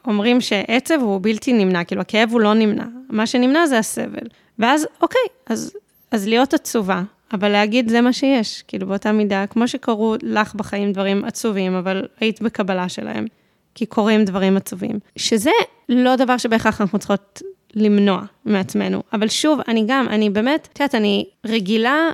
אומרים 0.06 0.40
שעצב 0.40 0.94
הוא 1.00 1.20
בלתי 1.22 1.52
נמנע, 1.52 1.84
כאילו 1.84 2.00
הכאב 2.00 2.28
הוא 2.32 2.40
לא 2.40 2.54
נמנע, 2.54 2.84
מה 3.10 3.26
שנמנע 3.26 3.66
זה 3.66 3.78
הסבל. 3.78 4.26
ואז, 4.58 4.86
אוקיי, 5.00 5.20
אז, 5.46 5.72
אז 6.10 6.28
להיות 6.28 6.54
עצובה, 6.54 7.02
אבל 7.32 7.48
להגיד 7.48 7.88
זה 7.88 8.00
מה 8.00 8.12
שיש, 8.12 8.62
כאילו 8.68 8.86
באותה 8.86 9.12
מידה, 9.12 9.46
כמו 9.46 9.68
שקרו 9.68 10.16
לך 10.22 10.54
בחיים 10.54 10.92
דברים 10.92 11.24
עצובים, 11.24 11.74
אבל 11.74 12.06
היית 12.20 12.42
בקבלה 12.42 12.88
שלהם, 12.88 13.26
כי 13.74 13.86
קורים 13.86 14.24
דברים 14.24 14.56
עצובים. 14.56 14.98
שזה 15.16 15.50
לא 15.88 16.16
דבר 16.16 16.36
שבהכרח 16.36 16.80
אנחנו 16.80 16.98
צריכות 16.98 17.42
למנוע 17.74 18.22
מעצמנו. 18.44 19.02
אבל 19.12 19.28
שוב, 19.28 19.60
אני 19.68 19.84
גם, 19.86 20.08
אני 20.08 20.30
באמת, 20.30 20.68
את 20.72 20.80
יודעת, 20.80 20.94
אני 20.94 21.24
רגילה 21.46 22.08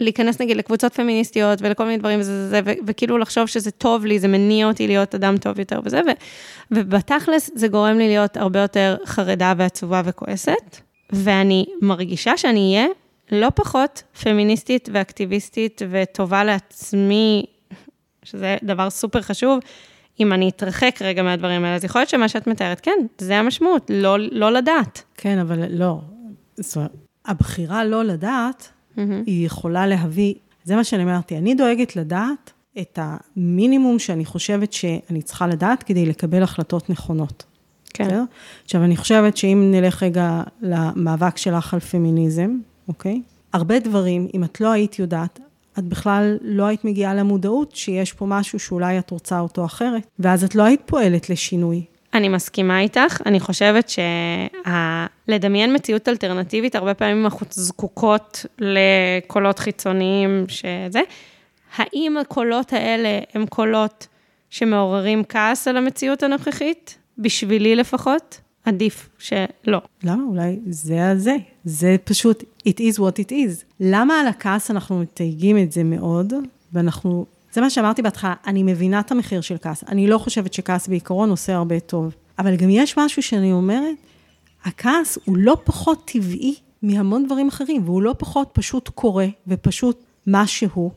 להיכנס 0.00 0.40
נגיד 0.40 0.56
לקבוצות 0.56 0.94
פמיניסטיות 0.94 1.62
ולכל 1.62 1.84
מיני 1.84 1.96
דברים 1.96 2.20
וזה, 2.20 2.48
זה, 2.48 2.60
ו- 2.64 2.72
וכאילו 2.86 3.18
לחשוב 3.18 3.46
שזה 3.46 3.70
טוב 3.70 4.04
לי, 4.04 4.18
זה 4.18 4.28
מניע 4.28 4.66
אותי 4.66 4.86
להיות 4.86 5.14
אדם 5.14 5.36
טוב 5.36 5.58
יותר 5.58 5.80
וזה, 5.84 6.00
ו- 6.00 6.10
ובתכלס 6.70 7.50
זה 7.54 7.68
גורם 7.68 7.98
לי 7.98 8.08
להיות 8.08 8.36
הרבה 8.36 8.60
יותר 8.60 8.96
חרדה 9.04 9.54
ועצובה 9.56 10.02
וכועסת, 10.04 10.76
ואני 11.12 11.66
מרגישה 11.82 12.36
שאני 12.36 12.76
אהיה 12.76 12.86
לא 13.32 13.48
פחות 13.54 14.02
פמיניסטית 14.22 14.88
ואקטיביסטית 14.92 15.82
וטובה 15.90 16.44
לעצמי, 16.44 17.44
שזה 18.22 18.56
דבר 18.62 18.90
סופר 18.90 19.22
חשוב, 19.22 19.58
אם 20.20 20.32
אני 20.32 20.48
אתרחק 20.48 20.98
רגע 21.00 21.22
מהדברים 21.22 21.64
האלה, 21.64 21.76
אז 21.76 21.84
יכול 21.84 22.00
להיות 22.00 22.08
שמה 22.08 22.28
שאת 22.28 22.46
מתארת, 22.46 22.80
כן, 22.80 23.06
זה 23.18 23.38
המשמעות, 23.38 23.90
לא, 23.94 24.16
לא 24.18 24.52
לדעת. 24.52 25.02
כן, 25.16 25.38
אבל 25.38 25.64
לא. 25.70 26.00
זאת 26.56 26.76
אומרת, 26.76 26.90
הבחירה 27.26 27.84
לא 27.84 28.04
לדעת, 28.04 28.68
mm-hmm. 28.68 29.00
היא 29.26 29.46
יכולה 29.46 29.86
להביא, 29.86 30.34
זה 30.64 30.76
מה 30.76 30.84
שאני 30.84 31.02
אמרתי, 31.02 31.36
אני 31.36 31.54
דואגת 31.54 31.96
לדעת 31.96 32.52
את 32.80 32.98
המינימום 33.02 33.98
שאני 33.98 34.24
חושבת 34.24 34.72
שאני 34.72 35.22
צריכה 35.22 35.46
לדעת 35.46 35.82
כדי 35.82 36.06
לקבל 36.06 36.42
החלטות 36.42 36.90
נכונות. 36.90 37.44
כן. 37.94 38.04
בסדר? 38.04 38.22
עכשיו, 38.64 38.84
אני 38.84 38.96
חושבת 38.96 39.36
שאם 39.36 39.68
נלך 39.70 40.02
רגע 40.02 40.42
למאבק 40.60 41.36
שלך 41.36 41.74
על 41.74 41.80
פמיניזם, 41.80 42.58
אוקיי? 42.88 43.22
הרבה 43.52 43.78
דברים, 43.78 44.28
אם 44.34 44.44
את 44.44 44.60
לא 44.60 44.72
היית 44.72 44.98
יודעת, 44.98 45.40
את 45.78 45.84
בכלל 45.84 46.38
לא 46.40 46.64
היית 46.64 46.84
מגיעה 46.84 47.14
למודעות 47.14 47.76
שיש 47.76 48.12
פה 48.12 48.26
משהו 48.26 48.58
שאולי 48.58 48.98
את 48.98 49.10
רוצה 49.10 49.40
אותו 49.40 49.64
אחרת, 49.64 50.02
ואז 50.18 50.44
את 50.44 50.54
לא 50.54 50.62
היית 50.62 50.80
פועלת 50.86 51.30
לשינוי. 51.30 51.84
אני 52.14 52.28
מסכימה 52.28 52.80
איתך, 52.80 53.20
אני 53.26 53.40
חושבת 53.40 53.92
שלדמיין 55.28 55.74
מציאות 55.74 56.08
אלטרנטיבית, 56.08 56.74
הרבה 56.74 56.94
פעמים 56.94 57.24
אנחנו 57.24 57.46
זקוקות 57.50 58.46
לקולות 58.58 59.58
חיצוניים 59.58 60.44
שזה. 60.48 61.00
האם 61.76 62.16
הקולות 62.20 62.72
האלה 62.72 63.18
הם 63.34 63.46
קולות 63.46 64.06
שמעוררים 64.50 65.24
כעס 65.28 65.68
על 65.68 65.76
המציאות 65.76 66.22
הנוכחית? 66.22 66.98
בשבילי 67.18 67.76
לפחות, 67.76 68.40
עדיף 68.64 69.08
שלא. 69.18 69.78
למה? 70.02 70.22
אולי 70.28 70.58
זה 70.70 71.10
הזה. 71.10 71.36
זה 71.64 71.96
פשוט, 72.04 72.44
it 72.68 72.78
is 72.78 72.98
what 72.98 73.24
it 73.24 73.30
is. 73.30 73.64
למה 73.80 74.20
על 74.20 74.26
הכעס 74.26 74.70
אנחנו 74.70 74.98
מתייגים 74.98 75.58
את 75.58 75.72
זה 75.72 75.84
מאוד, 75.84 76.32
ואנחנו 76.72 77.26
זה 77.52 77.60
מה 77.60 77.70
שאמרתי 77.70 78.02
בהתחלה, 78.02 78.34
אני 78.46 78.62
מבינה 78.62 79.00
את 79.00 79.10
המחיר 79.10 79.40
של 79.40 79.56
כעס. 79.62 79.84
אני 79.88 80.06
לא 80.06 80.18
חושבת 80.18 80.52
שכעס 80.52 80.88
בעיקרון 80.88 81.30
עושה 81.30 81.54
הרבה 81.54 81.80
טוב. 81.80 82.14
אבל 82.38 82.56
גם 82.56 82.70
יש 82.70 82.98
משהו 82.98 83.22
שאני 83.22 83.52
אומרת, 83.52 83.96
הכעס 84.64 85.18
הוא 85.24 85.36
לא 85.38 85.56
פחות 85.64 86.02
טבעי 86.04 86.54
מהמון 86.82 87.26
דברים 87.26 87.48
אחרים, 87.48 87.82
והוא 87.84 88.02
לא 88.02 88.14
פחות 88.18 88.50
פשוט 88.52 88.88
קורה 88.88 89.26
ופשוט 89.46 90.04
משהו 90.26 90.90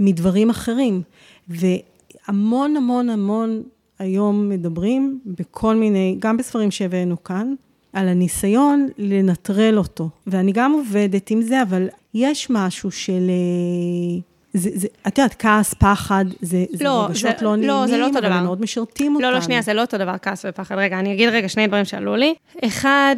מדברים 0.00 0.50
אחרים. 0.50 1.02
והמון 1.48 2.76
המון 2.76 3.08
המון 3.08 3.62
היום 3.98 4.48
מדברים 4.48 5.18
בכל 5.26 5.74
מיני, 5.76 6.16
גם 6.18 6.36
בספרים 6.36 6.70
שהבאנו 6.70 7.24
כאן, 7.24 7.54
על 7.92 8.08
הניסיון 8.08 8.88
לנטרל 8.98 9.78
אותו. 9.78 10.08
ואני 10.26 10.52
גם 10.52 10.72
עובדת 10.72 11.30
עם 11.30 11.42
זה, 11.42 11.62
אבל 11.62 11.88
יש 12.14 12.46
משהו 12.50 12.90
של... 12.90 13.30
אה, 13.30 14.20
זה, 14.54 14.70
זה, 14.74 14.88
את 15.06 15.18
יודעת, 15.18 15.34
כעס, 15.38 15.74
פחד, 15.74 16.24
זה, 16.40 16.64
זה 16.72 16.84
לא, 16.84 17.04
רגשות 17.08 17.38
זה- 17.38 17.44
לא 17.44 17.50
לא, 17.50 17.56
נעימים, 17.56 17.86
זה 17.86 17.98
לא 17.98 18.06
אותו 18.06 18.18
אבל 18.18 18.26
דבר. 18.28 18.36
הם 18.36 18.44
מאוד 18.44 18.60
משרתים 18.60 19.14
אותנו. 19.14 19.28
לא, 19.30 19.34
לא, 19.34 19.40
שנייה, 19.40 19.62
זה 19.62 19.74
לא 19.74 19.80
אותו 19.80 19.98
דבר, 19.98 20.14
כעס 20.22 20.44
ופחד. 20.48 20.74
רגע, 20.78 20.98
אני 20.98 21.12
אגיד 21.14 21.28
רגע 21.28 21.48
שני 21.48 21.66
דברים 21.66 21.84
שעלו 21.84 22.16
לי. 22.16 22.34
אחד, 22.64 23.16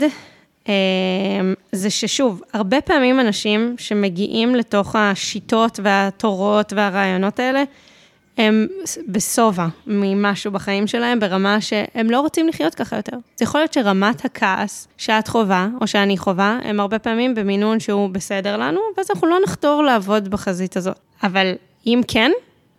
אה, 0.69 0.75
זה 1.73 1.91
ששוב, 1.91 2.43
הרבה 2.53 2.81
פעמים 2.81 3.21
אנשים 3.21 3.75
שמגיעים 3.79 4.55
לתוך 4.55 4.97
השיטות 4.97 5.81
והתורות 5.83 6.73
והרעיונות 6.77 7.41
האלה, 7.41 7.63
הם 8.37 8.67
בשובע 9.09 9.67
ממשהו 9.87 10.53
בחיים 10.53 10.87
שלהם, 10.87 11.21
ברמה 11.21 11.61
שהם 11.61 12.11
לא 12.11 12.21
רוצים 12.21 12.49
לחיות 12.49 12.75
ככה 12.75 12.97
יותר. 12.97 13.17
זה 13.37 13.45
יכול 13.45 13.61
להיות 13.61 13.73
שרמת 13.73 14.25
הכעס 14.25 14.89
שאת 14.97 15.29
חווה, 15.29 15.69
או 15.81 15.87
שאני 15.87 16.19
חווה, 16.19 16.59
הם 16.63 16.81
הרבה 16.81 16.99
פעמים 16.99 17.35
במינון 17.35 17.81
שהוא 17.81 18.11
בסדר 18.11 18.57
לנו, 18.57 18.81
ואז 18.97 19.07
אנחנו 19.11 19.29
לא 19.29 19.39
נחתור 19.45 19.83
לעבוד 19.83 20.29
בחזית 20.29 20.77
הזאת. 20.77 20.99
אבל 21.23 21.53
אם 21.87 22.01
כן, 22.09 22.31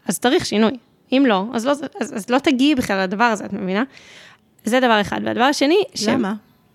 אז 0.05 0.19
צריך 0.19 0.45
שינוי. 0.45 0.71
אם 1.11 1.23
לא, 1.27 1.45
אז 1.53 1.65
לא, 1.65 1.71
אז, 1.71 1.85
אז 1.99 2.29
לא 2.29 2.37
תגיעי 2.37 2.75
בכלל 2.75 3.03
לדבר 3.03 3.23
הזה, 3.23 3.45
את 3.45 3.53
מבינה? 3.53 3.83
זה 4.65 4.79
דבר 4.79 5.01
אחד. 5.01 5.21
והדבר 5.23 5.43
השני, 5.43 5.83
ש... 5.95 6.07
למה? 6.07 6.33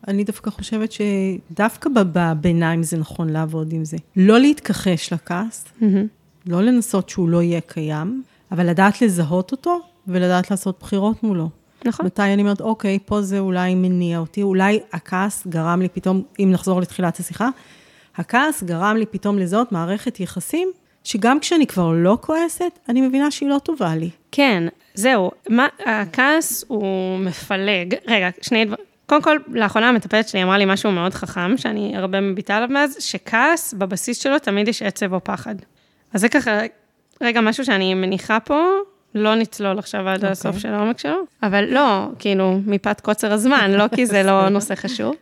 אני 0.08 0.24
דווקא 0.24 0.50
חושבת 0.50 0.92
שדווקא 0.92 1.90
בביניים 1.94 2.82
זה 2.82 2.96
נכון 2.96 3.30
לעבוד 3.30 3.72
עם 3.72 3.84
זה. 3.84 3.96
לא 4.16 4.40
להתכחש 4.40 5.12
לכעס, 5.12 5.64
מהמם. 5.80 6.06
לא 6.46 6.62
לנסות 6.62 7.08
שהוא 7.08 7.28
לא 7.28 7.42
יהיה 7.42 7.60
קיים, 7.60 8.22
אבל 8.52 8.70
לדעת 8.70 9.02
לזהות 9.02 9.52
אותו 9.52 9.80
ולדעת 10.06 10.50
לעשות 10.50 10.78
בחירות 10.80 11.22
מולו. 11.22 11.48
נכון. 11.84 12.06
מתי 12.06 12.22
אני 12.22 12.42
אומרת, 12.42 12.60
אוקיי, 12.60 12.98
פה 13.04 13.22
זה 13.22 13.38
אולי 13.38 13.74
מניע 13.74 14.18
אותי, 14.18 14.42
אולי 14.42 14.80
הכעס 14.92 15.46
גרם 15.46 15.82
לי 15.82 15.88
פתאום, 15.88 16.22
אם 16.38 16.48
נחזור 16.52 16.80
לתחילת 16.80 17.20
השיחה, 17.20 17.48
הכעס 18.16 18.62
גרם 18.62 18.96
לי 18.96 19.06
פתאום 19.06 19.38
לזהות 19.38 19.72
מערכת 19.72 20.20
יחסים, 20.20 20.68
שגם 21.04 21.40
כשאני 21.40 21.66
כבר 21.66 21.92
לא 21.92 22.18
כועסת, 22.20 22.78
אני 22.88 23.00
מבינה 23.00 23.30
שהיא 23.30 23.48
לא 23.48 23.58
טובה 23.58 23.96
לי. 23.96 24.10
כן, 24.32 24.62
זהו. 24.94 25.30
מה, 25.48 25.66
הכעס 25.86 26.64
הוא 26.68 27.18
מפלג. 27.18 27.94
רגע, 28.06 28.28
שני 28.40 28.64
דברים. 28.64 28.84
קודם 29.06 29.22
כל, 29.22 29.36
לאחרונה 29.48 29.88
המטפלת 29.88 30.28
שלי 30.28 30.42
אמרה 30.42 30.58
לי 30.58 30.64
משהו 30.64 30.92
מאוד 30.92 31.14
חכם, 31.14 31.56
שאני 31.56 31.96
הרבה 31.96 32.20
מביטה 32.20 32.56
עליו 32.56 32.68
מאז, 32.68 32.96
שכעס, 33.00 33.74
בבסיס 33.74 34.22
שלו 34.22 34.38
תמיד 34.38 34.68
יש 34.68 34.82
עצב 34.82 35.12
או 35.12 35.24
פחד. 35.24 35.54
אז 36.12 36.20
זה 36.20 36.28
ככה, 36.28 36.50
רגע, 37.20 37.40
משהו 37.40 37.64
שאני 37.64 37.94
מניחה 37.94 38.40
פה, 38.40 38.68
לא 39.14 39.34
נצלול 39.34 39.78
עכשיו 39.78 40.08
עד 40.08 40.16
אוקיי. 40.16 40.30
הסוף 40.30 40.58
של 40.58 40.74
העומק 40.74 40.98
שלו, 40.98 41.16
אבל 41.42 41.64
לא, 41.64 42.06
כאילו, 42.18 42.60
מפאת 42.66 43.00
קוצר 43.00 43.32
הזמן, 43.32 43.70
לא 43.70 43.84
כי 43.94 44.06
זה 44.06 44.22
לא 44.22 44.48
נושא 44.56 44.74
חשוב. 44.74 45.14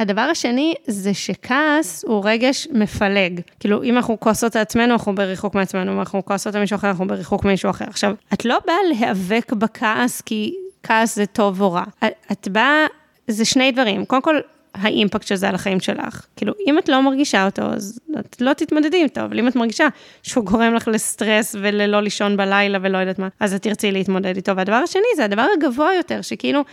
והדבר 0.00 0.20
השני 0.20 0.74
זה 0.86 1.14
שכעס 1.14 2.04
הוא 2.04 2.22
רגש 2.24 2.68
מפלג. 2.72 3.40
כאילו, 3.60 3.82
אם 3.82 3.96
אנחנו 3.96 4.20
כועסות 4.20 4.56
על 4.56 4.62
עצמנו, 4.62 4.92
אנחנו 4.92 5.14
בריחוק 5.14 5.54
מעצמנו, 5.54 5.92
אם 5.92 5.98
אנחנו 5.98 6.24
כועסות 6.24 6.54
על 6.54 6.60
מישהו 6.60 6.74
אחר, 6.74 6.88
אנחנו 6.88 7.06
בריחוק 7.06 7.44
ממישהו 7.44 7.70
אחר. 7.70 7.84
עכשיו, 7.88 8.14
את 8.32 8.44
לא 8.44 8.58
באה 8.66 8.76
להיאבק 8.88 9.52
בכעס 9.52 10.20
כי 10.20 10.54
כעס 10.82 11.16
זה 11.16 11.26
טוב 11.26 11.60
או 11.60 11.72
רע. 11.72 11.84
את 12.32 12.48
באה, 12.48 12.86
זה 13.28 13.44
שני 13.44 13.72
דברים. 13.72 14.04
קודם 14.04 14.22
כל, 14.22 14.36
האימפקט 14.74 15.26
של 15.26 15.34
זה 15.34 15.48
על 15.48 15.54
החיים 15.54 15.80
שלך. 15.80 16.26
כאילו, 16.36 16.52
אם 16.66 16.78
את 16.78 16.88
לא 16.88 17.02
מרגישה 17.02 17.44
אותו, 17.44 17.62
אז 17.62 18.00
את 18.20 18.40
לא 18.40 18.52
תתמודדי 18.52 19.02
איתו, 19.02 19.20
אבל 19.20 19.38
אם 19.38 19.48
את 19.48 19.56
מרגישה 19.56 19.88
שהוא 20.22 20.44
גורם 20.44 20.74
לך 20.74 20.88
לסטרס 20.88 21.56
וללא 21.60 22.00
לישון 22.00 22.36
בלילה 22.36 22.78
ולא 22.82 22.98
יודעת 22.98 23.18
מה, 23.18 23.28
אז 23.40 23.54
את 23.54 23.62
תרצי 23.62 23.92
להתמודד 23.92 24.36
איתו. 24.36 24.56
והדבר 24.56 24.74
השני, 24.74 25.02
זה 25.16 25.24
הדבר 25.24 25.46
הגבוה 25.56 25.94
יותר, 25.94 26.22
שכאילו, 26.22 26.64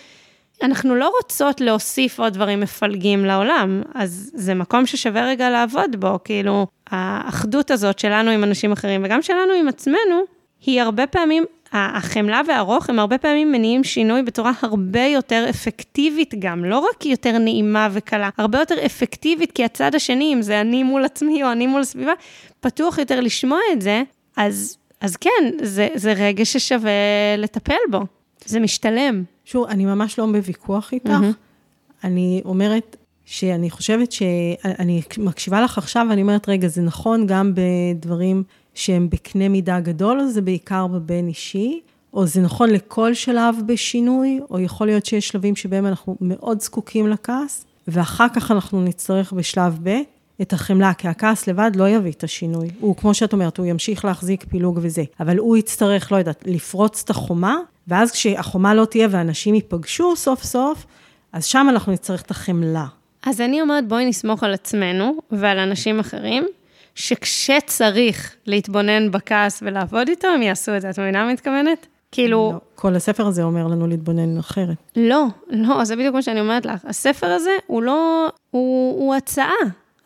אנחנו 0.64 0.96
לא 0.96 1.12
רוצות 1.22 1.62
להוסיף 1.62 2.20
עוד 2.20 2.34
דברים 2.34 2.60
מפלגים 2.60 3.26
לעולם, 3.26 3.82
אז 3.96 4.32
זה 4.34 4.54
מקום 4.54 4.86
ששווה 4.86 5.26
רגע 5.26 5.50
לעבוד 5.50 5.96
בו, 6.00 6.20
כאילו, 6.24 6.68
האחדות 6.90 7.72
הזאת 7.72 8.00
שלנו 8.00 8.32
עם 8.32 8.44
אנשים 8.44 8.72
אחרים, 8.72 9.02
וגם 9.06 9.22
שלנו 9.22 9.54
עם 9.60 9.68
עצמנו, 9.68 10.22
היא 10.66 10.82
הרבה 10.82 11.08
פעמים, 11.08 11.46
החמלה 11.76 12.42
והרוך 12.48 12.90
הם 12.90 13.00
הרבה 13.00 13.18
פעמים 13.18 13.52
מניעים 13.52 13.84
שינוי 13.84 14.24
בצורה 14.24 14.52
הרבה 14.62 15.06
יותר 15.06 15.46
אפקטיבית 15.50 16.34
גם, 16.40 16.66
לא 16.66 16.80
רק 16.80 17.06
יותר 17.06 17.38
נעימה 17.38 17.88
וקלה, 17.92 18.30
הרבה 18.38 18.60
יותר 18.60 18.86
אפקטיבית, 18.86 19.52
כי 19.52 19.64
הצד 19.64 19.96
השני, 19.96 20.34
אם 20.34 20.42
זה 20.42 20.62
אני 20.62 20.84
מול 20.84 21.06
עצמי 21.06 21.44
או 21.44 21.52
אני 21.52 21.68
מול 21.68 21.82
הסביבה, 21.82 22.14
פתוח 22.60 22.98
יותר 22.98 23.20
לשמוע 23.20 23.60
את 23.74 23.82
זה, 23.82 24.04
אז, 24.38 24.78
אז 25.02 25.16
כן, 25.16 25.52
זה, 25.62 25.88
זה 25.96 26.14
רגע 26.14 26.46
ששווה 26.46 26.92
לטפל 27.38 27.74
בו. 27.92 28.00
זה 28.46 28.60
משתלם. 28.60 29.24
שוב, 29.46 29.66
אני 29.68 29.86
ממש 29.86 30.20
לא 30.20 30.26
בוויכוח 30.26 30.94
איתך. 30.94 31.10
מהמם. 31.10 31.32
אני 32.04 32.42
אומרת 32.46 32.98
שאני 33.26 33.70
חושבת 33.70 34.12
שאני 34.12 35.02
מקשיבה 35.18 35.62
לך 35.62 35.78
עכשיו, 35.78 36.08
ואני 36.10 36.22
אומרת, 36.22 36.50
רגע, 36.50 36.68
זה 36.68 36.82
נכון 36.82 37.28
גם 37.28 37.54
בדברים 37.56 38.44
שהם 38.76 39.10
בקנה 39.10 39.50
מידה 39.50 39.80
גדול, 39.80 40.20
או 40.20 40.28
זה 40.30 40.42
בעיקר 40.42 40.88
בבין 40.88 41.28
אישי, 41.28 41.80
או 42.14 42.26
זה 42.26 42.42
נכון 42.42 42.70
לכל 42.70 43.14
שלב 43.14 43.56
בשינוי, 43.66 44.40
או 44.50 44.60
יכול 44.60 44.88
להיות 44.88 45.06
שיש 45.06 45.28
שלבים 45.28 45.56
שבהם 45.56 45.86
אנחנו 45.86 46.16
מאוד 46.22 46.62
זקוקים 46.62 47.08
לכעס, 47.08 47.66
ואחר 47.88 48.28
כך 48.36 48.52
אנחנו 48.52 48.82
נצטרך 48.82 49.34
בשלב 49.34 49.80
ב' 49.84 49.90
את 50.42 50.54
החמלה, 50.54 50.94
כי 50.94 51.08
הכעס 51.08 51.48
לבד 51.48 51.72
לא 51.76 51.90
יביא 51.90 52.12
את 52.12 52.24
השינוי. 52.24 52.68
הוא, 52.80 52.96
כמו 52.96 53.14
שאת 53.14 53.34
אומרת, 53.34 53.58
הוא 53.58 53.66
ימשיך 53.66 54.06
להחזיק 54.06 54.46
פילוג 54.50 54.80
וזה, 54.82 55.04
אבל 55.20 55.38
הוא 55.38 55.58
יצטרך, 55.58 56.12
לא 56.12 56.18
יודעת, 56.18 56.44
לפרוץ 56.48 57.02
את 57.06 57.10
החומה, 57.10 57.58
ואז 57.88 58.12
כשהחומה 58.12 58.74
לא 58.74 58.86
תהיה 58.86 59.08
ואנשים 59.12 59.56
ייפגשו 59.56 60.16
סוף 60.16 60.44
סוף, 60.44 60.86
אז 61.34 61.46
שם 61.46 61.68
אנחנו 61.70 61.92
נצטרך 61.92 62.22
את 62.22 62.32
החמלה. 62.32 62.86
אז 63.26 63.42
אני 63.42 63.62
אומרת, 63.62 63.88
בואי 63.88 64.06
נסמוך 64.06 64.44
על 64.44 64.54
עצמנו 64.54 65.18
ועל 65.32 65.60
אנשים 65.60 66.00
אחרים, 66.00 66.48
שכשצריך 66.96 68.36
להתבונן 68.46 69.12
בכעס 69.12 69.60
ולעבוד 69.66 70.08
איתו, 70.08 70.28
הם 70.28 70.42
יעשו 70.42 70.76
את 70.76 70.82
זה. 70.82 70.90
את 70.90 71.00
מבינה 71.00 71.26
מה 71.26 71.34
מתכוונת? 71.34 71.88
כאילו, 72.12 72.52
לא, 72.54 72.60
כל 72.76 72.96
הספר 72.96 73.28
הזה 73.28 73.44
אומר 73.44 73.68
לנו 73.68 73.88
להתבונן 73.88 74.38
אחרת. 74.38 74.78
לא, 74.96 75.26
לא, 75.50 75.86
זה 75.86 75.96
בדיוק 75.96 76.16
מה 76.16 76.22
שאני 76.22 76.40
אומרת 76.40 76.66
לך. 76.66 76.86
הספר 76.86 77.28
הזה 77.28 77.52
הוא 77.68 77.84
לא, 77.84 78.28
הוא, 78.52 79.00
הוא 79.00 79.16
הצעה. 79.16 79.54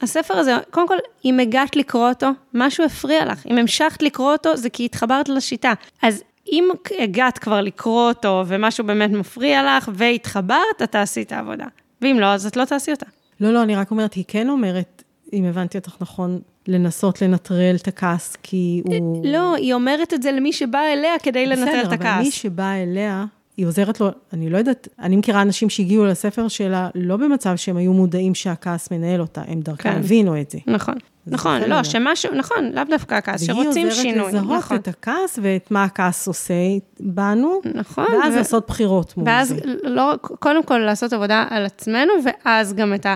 הספר 0.02 0.34
הזה, 0.34 0.58
קודם 0.72 0.88
כל, 0.88 0.98
אם 1.26 1.40
הגעת 1.40 1.76
לקרוא 1.76 2.10
אותו, 2.10 2.28
משהו 2.54 2.86
הפריע 2.86 3.26
לך. 3.26 3.46
אם 3.46 3.58
המשכת 3.58 4.02
לקרוא 4.02 4.32
אותו, 4.32 4.58
זה 4.58 4.70
כי 4.70 4.86
התחברת 4.86 5.30
לשיטה. 5.30 5.74
אז 6.02 6.24
אם 6.52 6.70
הגעת 7.00 7.38
כבר 7.38 7.62
לקרוא 7.62 8.08
אותו, 8.08 8.44
ומשהו 8.48 8.84
באמת 8.86 9.10
מפריע 9.10 9.78
לך, 9.78 9.90
והתחברת, 9.94 10.82
את 10.84 10.92
תעשי 10.92 11.22
את 11.22 11.32
העבודה. 11.32 11.66
ואם 12.02 12.18
לא, 12.20 12.26
אז 12.26 12.46
את 12.46 12.58
לא 12.58 12.66
תעשי 12.66 12.92
אותה. 12.92 13.06
לא, 13.40 13.54
לא, 13.54 13.64
אני 13.64 13.76
רק 13.76 13.92
אומרת, 13.92 14.14
היא 14.14 14.24
כן 14.28 14.50
אומרת, 14.50 15.04
אם 15.34 15.46
הבנתי 15.46 15.78
אותך 15.78 15.96
נכון, 16.02 16.40
לנסות 16.68 17.22
לנטרל 17.22 17.76
את 17.76 17.88
הכעס, 17.88 18.36
כי 18.44 18.82
הוא... 18.86 19.26
לא, 19.26 19.56
היא 19.56 19.74
אומרת 19.74 20.14
את 20.14 20.24
זה 20.24 20.32
למי 20.32 20.54
שבא 20.54 20.80
אליה 20.94 21.12
כדי 21.24 21.46
לנטרל 21.46 21.64
את 21.64 21.88
בסדר, 21.88 21.96
אבל 21.96 21.98
מי 21.98 22.10
הכעס. 22.10 22.34
שבא 22.34 22.74
אליה, 22.74 23.26
היא 23.58 23.66
עוזרת 23.66 24.00
לו, 24.00 24.10
אני 24.34 24.50
לא 24.50 24.58
יודעת, 24.58 24.88
אני 25.00 25.16
מכירה 25.16 25.42
אנשים 25.42 25.70
שהגיעו 25.70 26.06
לספר 26.06 26.48
שלה 26.48 26.90
לא 26.96 27.18
במצב 27.18 27.56
שהם 27.56 27.78
היו 27.78 27.94
מודעים 27.94 28.36
שהכעס 28.36 28.92
מנהל 28.92 29.22
אותה, 29.22 29.42
הם 29.48 29.62
דרכם 29.62 29.92
כן. 29.92 30.00
הבינו 30.00 30.42
את 30.42 30.52
זה. 30.52 30.58
נכון, 30.68 30.96
נכון. 31.28 31.62
לא, 31.62 31.84
שמשהו, 31.84 32.36
נכון, 32.36 32.72
לאו 32.74 32.84
דווקא 32.90 33.16
הכעס, 33.16 33.44
שרוצים 33.44 33.92
שינוי. 33.92 34.14
והיא 34.14 34.22
עוזרת 34.22 34.44
נכון, 34.44 34.58
לזהות 34.58 34.82
את 34.82 34.88
הכעס 34.88 35.40
ואת 35.42 35.72
מה 35.72 35.84
הכעס 35.84 36.28
עושה 36.28 36.54
בנו, 37.00 37.62
נכון. 37.74 38.06
ואז 38.24 38.34
ו- 38.34 38.38
לעשות 38.38 38.68
בחירות 38.68 39.18
מול 39.18 39.28
ואז 39.28 39.48
זה. 39.48 39.56
לא, 39.84 40.14
קודם 40.22 40.64
כל 40.64 40.78
לעשות 40.78 41.14
עבודה 41.14 41.46
על 41.50 41.66
עצמנו, 41.66 42.14
ואז 42.26 42.74
גם 42.74 42.94
את 42.94 43.06
ה... 43.06 43.16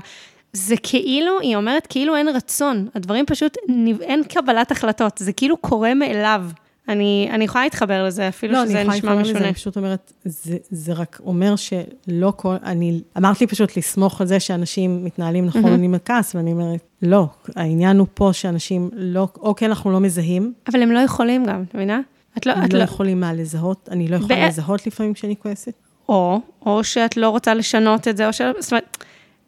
זה 0.54 0.76
כאילו, 0.84 1.40
היא 1.40 1.56
אומרת, 1.56 1.88
כאילו 1.88 2.16
אין 2.16 2.28
רצון. 2.28 2.88
הדברים 2.96 3.26
פשוט, 3.26 3.58
אין 4.02 4.24
קבלת 4.24 4.72
החלטות, 4.72 5.18
זה 5.18 5.34
כאילו 5.34 5.58
קורה 5.58 5.94
מאליו. 5.94 6.46
אני, 6.90 7.30
אני 7.32 7.44
יכולה 7.44 7.64
להתחבר 7.64 8.04
לזה, 8.04 8.28
אפילו 8.28 8.54
לא, 8.54 8.62
אני 8.62 8.70
שזה 8.70 8.80
יכולה 8.80 8.98
נשמע 8.98 9.10
להתחבר 9.10 9.22
לזה, 9.22 9.32
משונה. 9.34 9.46
אני 9.46 9.54
פשוט 9.54 9.78
אומרת, 9.78 10.14
זה, 10.26 10.58
זה 10.72 10.94
רק 10.94 11.20
אומר 11.26 11.56
שלא 11.56 12.34
כל, 12.36 12.56
אני, 12.64 13.02
אמרת 13.18 13.42
לי 13.42 13.48
פשוט 13.48 13.78
לסמוך 13.78 14.22
על 14.22 14.28
זה 14.28 14.40
שאנשים 14.40 15.06
מתנהלים 15.06 15.46
נכון 15.46 15.62
מהמם. 15.64 15.84
עם 15.84 15.94
הכעס, 15.94 16.36
ואני 16.36 16.52
אומרת, 16.52 16.80
לא, 17.02 17.26
העניין 17.56 17.98
הוא 18.00 18.08
פה 18.14 18.30
שאנשים 18.34 18.90
לא, 18.94 19.28
או 19.40 19.56
כן 19.56 19.66
אנחנו 19.70 19.92
לא 19.92 20.00
מזהים, 20.00 20.54
אבל 20.72 20.82
הם 20.82 20.92
לא 20.92 21.00
יכולים 21.00 21.46
גם, 21.46 21.64
את 21.70 21.76
מבינה? 21.76 22.02
את 22.38 22.46
לא, 22.46 22.54
את 22.66 22.74
לא 22.74 22.80
לא, 22.80 22.84
יכולים 22.84 23.20
מה 23.20 23.34
לזהות, 23.34 23.90
אני 23.92 24.08
לא 24.08 24.16
יכולה 24.16 24.36
בע- 24.36 24.48
לזהות 24.48 24.88
לפעמים 24.88 25.14
כשאני 25.14 25.36
כועסת. 25.40 25.74
או, 26.10 26.40
או 26.66 26.84
שאת 26.84 27.18
לא 27.18 27.30
רוצה 27.30 27.54
לשנות 27.54 28.08
את 28.08 28.18
זה, 28.18 28.28
או 28.28 28.34
שלא, 28.34 28.52
זאת 28.60 28.72
אומרת, 28.72 28.98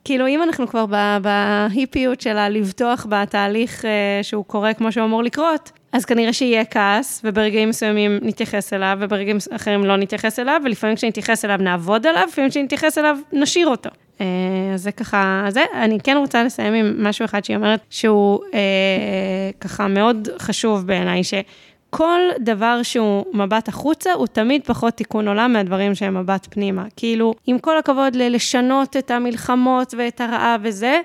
כאילו, 0.06 0.28
אם 0.28 0.44
אנחנו 0.44 0.68
כבר 0.68 0.86
בהיפיות 1.22 2.22
שלה 2.22 2.50
לבטוח 2.50 3.08
בתהליך 3.10 3.86
אה, 3.86 4.20
שהוא 4.24 4.46
קורה 4.46 4.74
כמו 4.74 4.92
שהוא 4.92 5.06
אמור 5.06 5.24
לקרות, 5.24 5.72
אז 5.92 6.06
כנראה 6.06 6.34
שיהיה 6.34 6.66
כעס, 6.66 7.22
וברגעים 7.24 7.70
מסוימים 7.70 8.20
נתייחס 8.22 8.74
אליו, 8.74 8.98
וברגעים 9.02 9.38
אחרים 9.52 9.86
לא 9.86 9.98
נתייחס 9.98 10.40
אליו, 10.40 10.62
ולפעמים 10.66 10.96
כשנתייחס 10.96 11.46
אליו 11.46 11.58
נעבוד 11.58 12.08
עליו, 12.08 12.24
לפעמים 12.28 12.50
כשנתייחס 12.50 12.98
אליו 12.98 13.18
נשאיר 13.34 13.68
אותו. 13.68 13.90
אה, 14.22 14.26
אז 14.74 14.84
זה 14.84 14.92
ככה, 14.92 15.46
זה, 15.50 15.64
אני 15.74 16.00
כן 16.04 16.18
רוצה 16.18 16.44
לסיים 16.44 16.74
עם 16.74 17.04
משהו 17.04 17.26
אחד 17.26 17.46
שהיא 17.46 17.58
אומרת, 17.58 17.80
שהוא 17.90 18.40
אה, 18.54 18.60
ככה 19.60 19.88
מאוד 19.88 20.28
חשוב 20.40 20.88
בעיניי, 20.88 21.24
ש... 21.24 21.34
כל 21.98 22.20
דבר 22.40 22.84
שהוא 22.84 23.26
מבט 23.34 23.68
החוצה, 23.68 24.14
הוא 24.14 24.28
תמיד 24.28 24.62
פחות 24.66 24.94
תיקון 24.94 25.28
עולם 25.28 25.54
מהדברים 25.54 25.96
שהם 25.96 26.18
מבט 26.18 26.48
פנימה. 26.52 26.86
כאילו, 26.96 27.34
עם 27.48 27.60
כל 27.60 27.78
הכבוד 27.78 28.16
ללשנות 28.16 28.98
את 28.98 29.12
המלחמות 29.12 29.94
ואת 29.98 30.22
הרעב 30.22 30.62
וזה, 30.64 31.02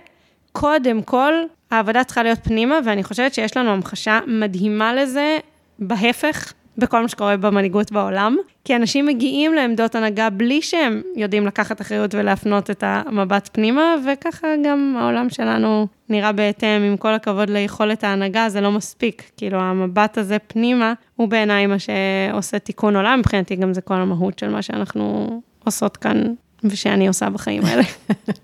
קודם 0.53 1.03
כל, 1.03 1.33
העבודה 1.71 2.05
צריכה 2.05 2.23
להיות 2.23 2.39
פנימה, 2.43 2.79
ואני 2.85 3.05
חושבת 3.05 3.35
שיש 3.35 3.57
לנו 3.57 3.71
המחשה 3.71 4.21
מדהימה 4.27 4.95
לזה, 4.95 5.39
בהפך, 5.79 6.53
בכל 6.79 7.03
מה 7.03 7.09
שקורה 7.09 7.37
במנהיגות 7.37 7.93
בעולם, 7.93 8.37
כי 8.65 8.77
אנשים 8.77 9.07
מגיעים 9.07 9.55
לעמדות 9.55 9.95
הנהגה 9.95 10.31
בלי 10.31 10.63
שהם 10.63 11.03
יודעים 11.17 11.47
לקחת 11.47 11.81
אחריות 11.81 12.15
ולהפנות 12.15 12.71
את 12.71 12.85
המבט 12.87 13.51
פנימה, 13.53 13.95
וככה 14.07 14.49
גם 14.65 14.97
העולם 14.99 15.31
שלנו 15.31 15.87
נראה 16.09 16.33
בהתאם, 16.33 16.83
עם 16.83 16.97
כל 16.97 17.15
הכבוד 17.15 17.51
ליכולת 17.51 18.05
ההנהגה, 18.05 18.49
זה 18.49 18.61
לא 18.61 18.73
מספיק. 18.73 19.31
כאילו, 19.37 19.59
המבט 19.59 20.19
הזה 20.19 20.39
פנימה, 20.39 20.93
הוא 21.17 21.29
בעיניי 21.29 21.67
מה 21.67 21.77
שעושה 21.79 22.59
תיקון 22.59 22.97
עולם, 22.97 23.19
מבחינתי 23.19 23.57
גם 23.57 23.75
זה 23.75 23.81
כל 23.81 23.95
המהות 23.95 24.39
של 24.39 24.49
מה 24.49 24.63
שאנחנו 24.63 25.41
עושות 25.65 25.97
כאן, 25.97 26.23
ושאני 26.65 27.09
עושה 27.09 27.31
בחיים 27.31 27.63
האלה. 27.65 27.83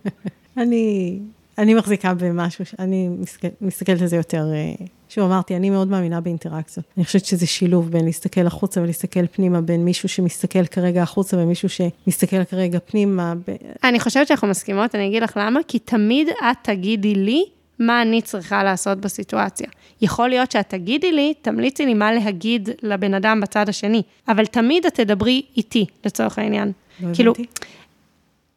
אני, 0.56 1.18
אני 1.58 1.74
מחזיקה 1.74 2.14
במשהו, 2.14 2.64
אני 2.78 3.08
מסתכל, 3.08 3.48
מסתכלת 3.60 4.00
על 4.00 4.06
זה 4.06 4.16
יותר, 4.16 4.44
אה, 4.54 4.86
שוב 5.08 5.24
אמרתי, 5.24 5.56
אני 5.56 5.70
מאוד 5.70 5.88
מאמינה 5.88 6.20
באינטראקציות. 6.20 6.86
אני 6.96 7.04
חושבת 7.04 7.24
שזה 7.24 7.46
שילוב 7.46 7.90
בין 7.90 8.04
להסתכל 8.04 8.46
החוצה 8.46 8.80
ולהסתכל 8.80 9.26
פנימה, 9.26 9.60
בין 9.60 9.84
מישהו 9.84 10.08
שמסתכל 10.08 10.66
כרגע 10.66 11.02
החוצה 11.02 11.36
ומישהו 11.36 11.68
שמסתכל 11.68 12.44
כרגע 12.44 12.78
פנימה. 12.86 13.34
ב... 13.34 13.56
אני 13.84 14.00
חושבת 14.00 14.26
שאנחנו 14.26 14.48
מסכימות, 14.48 14.94
אני 14.94 15.06
אגיד 15.06 15.22
לך 15.22 15.36
למה, 15.36 15.60
כי 15.68 15.78
תמיד 15.78 16.28
את 16.28 16.56
תגידי 16.62 17.14
לי 17.14 17.44
מה 17.78 18.02
אני 18.02 18.22
צריכה 18.22 18.64
לעשות 18.64 18.98
בסיטואציה. 18.98 19.68
יכול 20.00 20.28
להיות 20.28 20.50
שאת 20.50 20.68
תגידי 20.68 21.12
לי, 21.12 21.34
תמליצי 21.42 21.86
לי 21.86 21.94
מה 21.94 22.12
להגיד 22.12 22.68
לבן 22.82 23.14
אדם 23.14 23.40
בצד 23.40 23.68
השני, 23.68 24.02
אבל 24.28 24.46
תמיד 24.46 24.86
את 24.86 24.94
תדברי 24.94 25.42
איתי, 25.56 25.86
לצורך 26.04 26.38
העניין. 26.38 26.72
לא 27.00 27.14
כאילו, 27.14 27.32
הבנתי. 27.32 27.48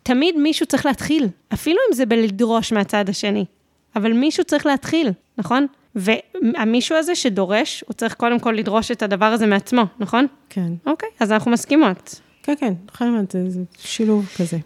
תמיד 0.03 0.37
מישהו 0.37 0.65
צריך 0.65 0.85
להתחיל, 0.85 1.27
אפילו 1.53 1.77
אם 1.89 1.95
זה 1.95 2.05
בלדרוש 2.05 2.73
מהצד 2.73 3.09
השני, 3.09 3.45
אבל 3.95 4.13
מישהו 4.13 4.43
צריך 4.43 4.65
להתחיל, 4.65 5.11
נכון? 5.37 5.67
והמישהו 5.95 6.97
הזה 6.97 7.15
שדורש, 7.15 7.83
הוא 7.87 7.93
צריך 7.93 8.13
קודם 8.13 8.39
כל 8.39 8.51
לדרוש 8.51 8.91
את 8.91 9.03
הדבר 9.03 9.25
הזה 9.25 9.45
מעצמו, 9.45 9.83
נכון? 9.99 10.27
כן, 10.49 10.71
אוקיי, 10.85 11.09
אז 11.19 11.31
אנחנו 11.31 11.51
מסכימות. 11.51 12.21
כן, 12.43 12.53
כן, 12.59 12.73
חייבת, 12.91 13.31
זה, 13.31 13.49
זה 13.49 13.61
שילוב 13.77 14.25
כזה. 14.37 14.57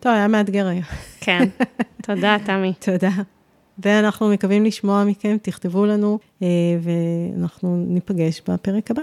טוב, 0.00 0.12
היה 0.12 0.28
מאתגר 0.28 0.66
היה. 0.66 0.82
כן. 1.20 1.48
תודה, 2.06 2.36
תמי. 2.44 2.72
תודה. 2.80 3.10
ואנחנו 3.78 4.28
מקווים 4.28 4.64
לשמוע 4.64 5.04
מכם, 5.04 5.36
תכתבו 5.42 5.86
לנו, 5.86 6.18
אה, 6.42 6.46
ואנחנו 6.82 7.84
ניפגש 7.88 8.42
בפרק 8.48 8.90
הבא. 8.90 9.02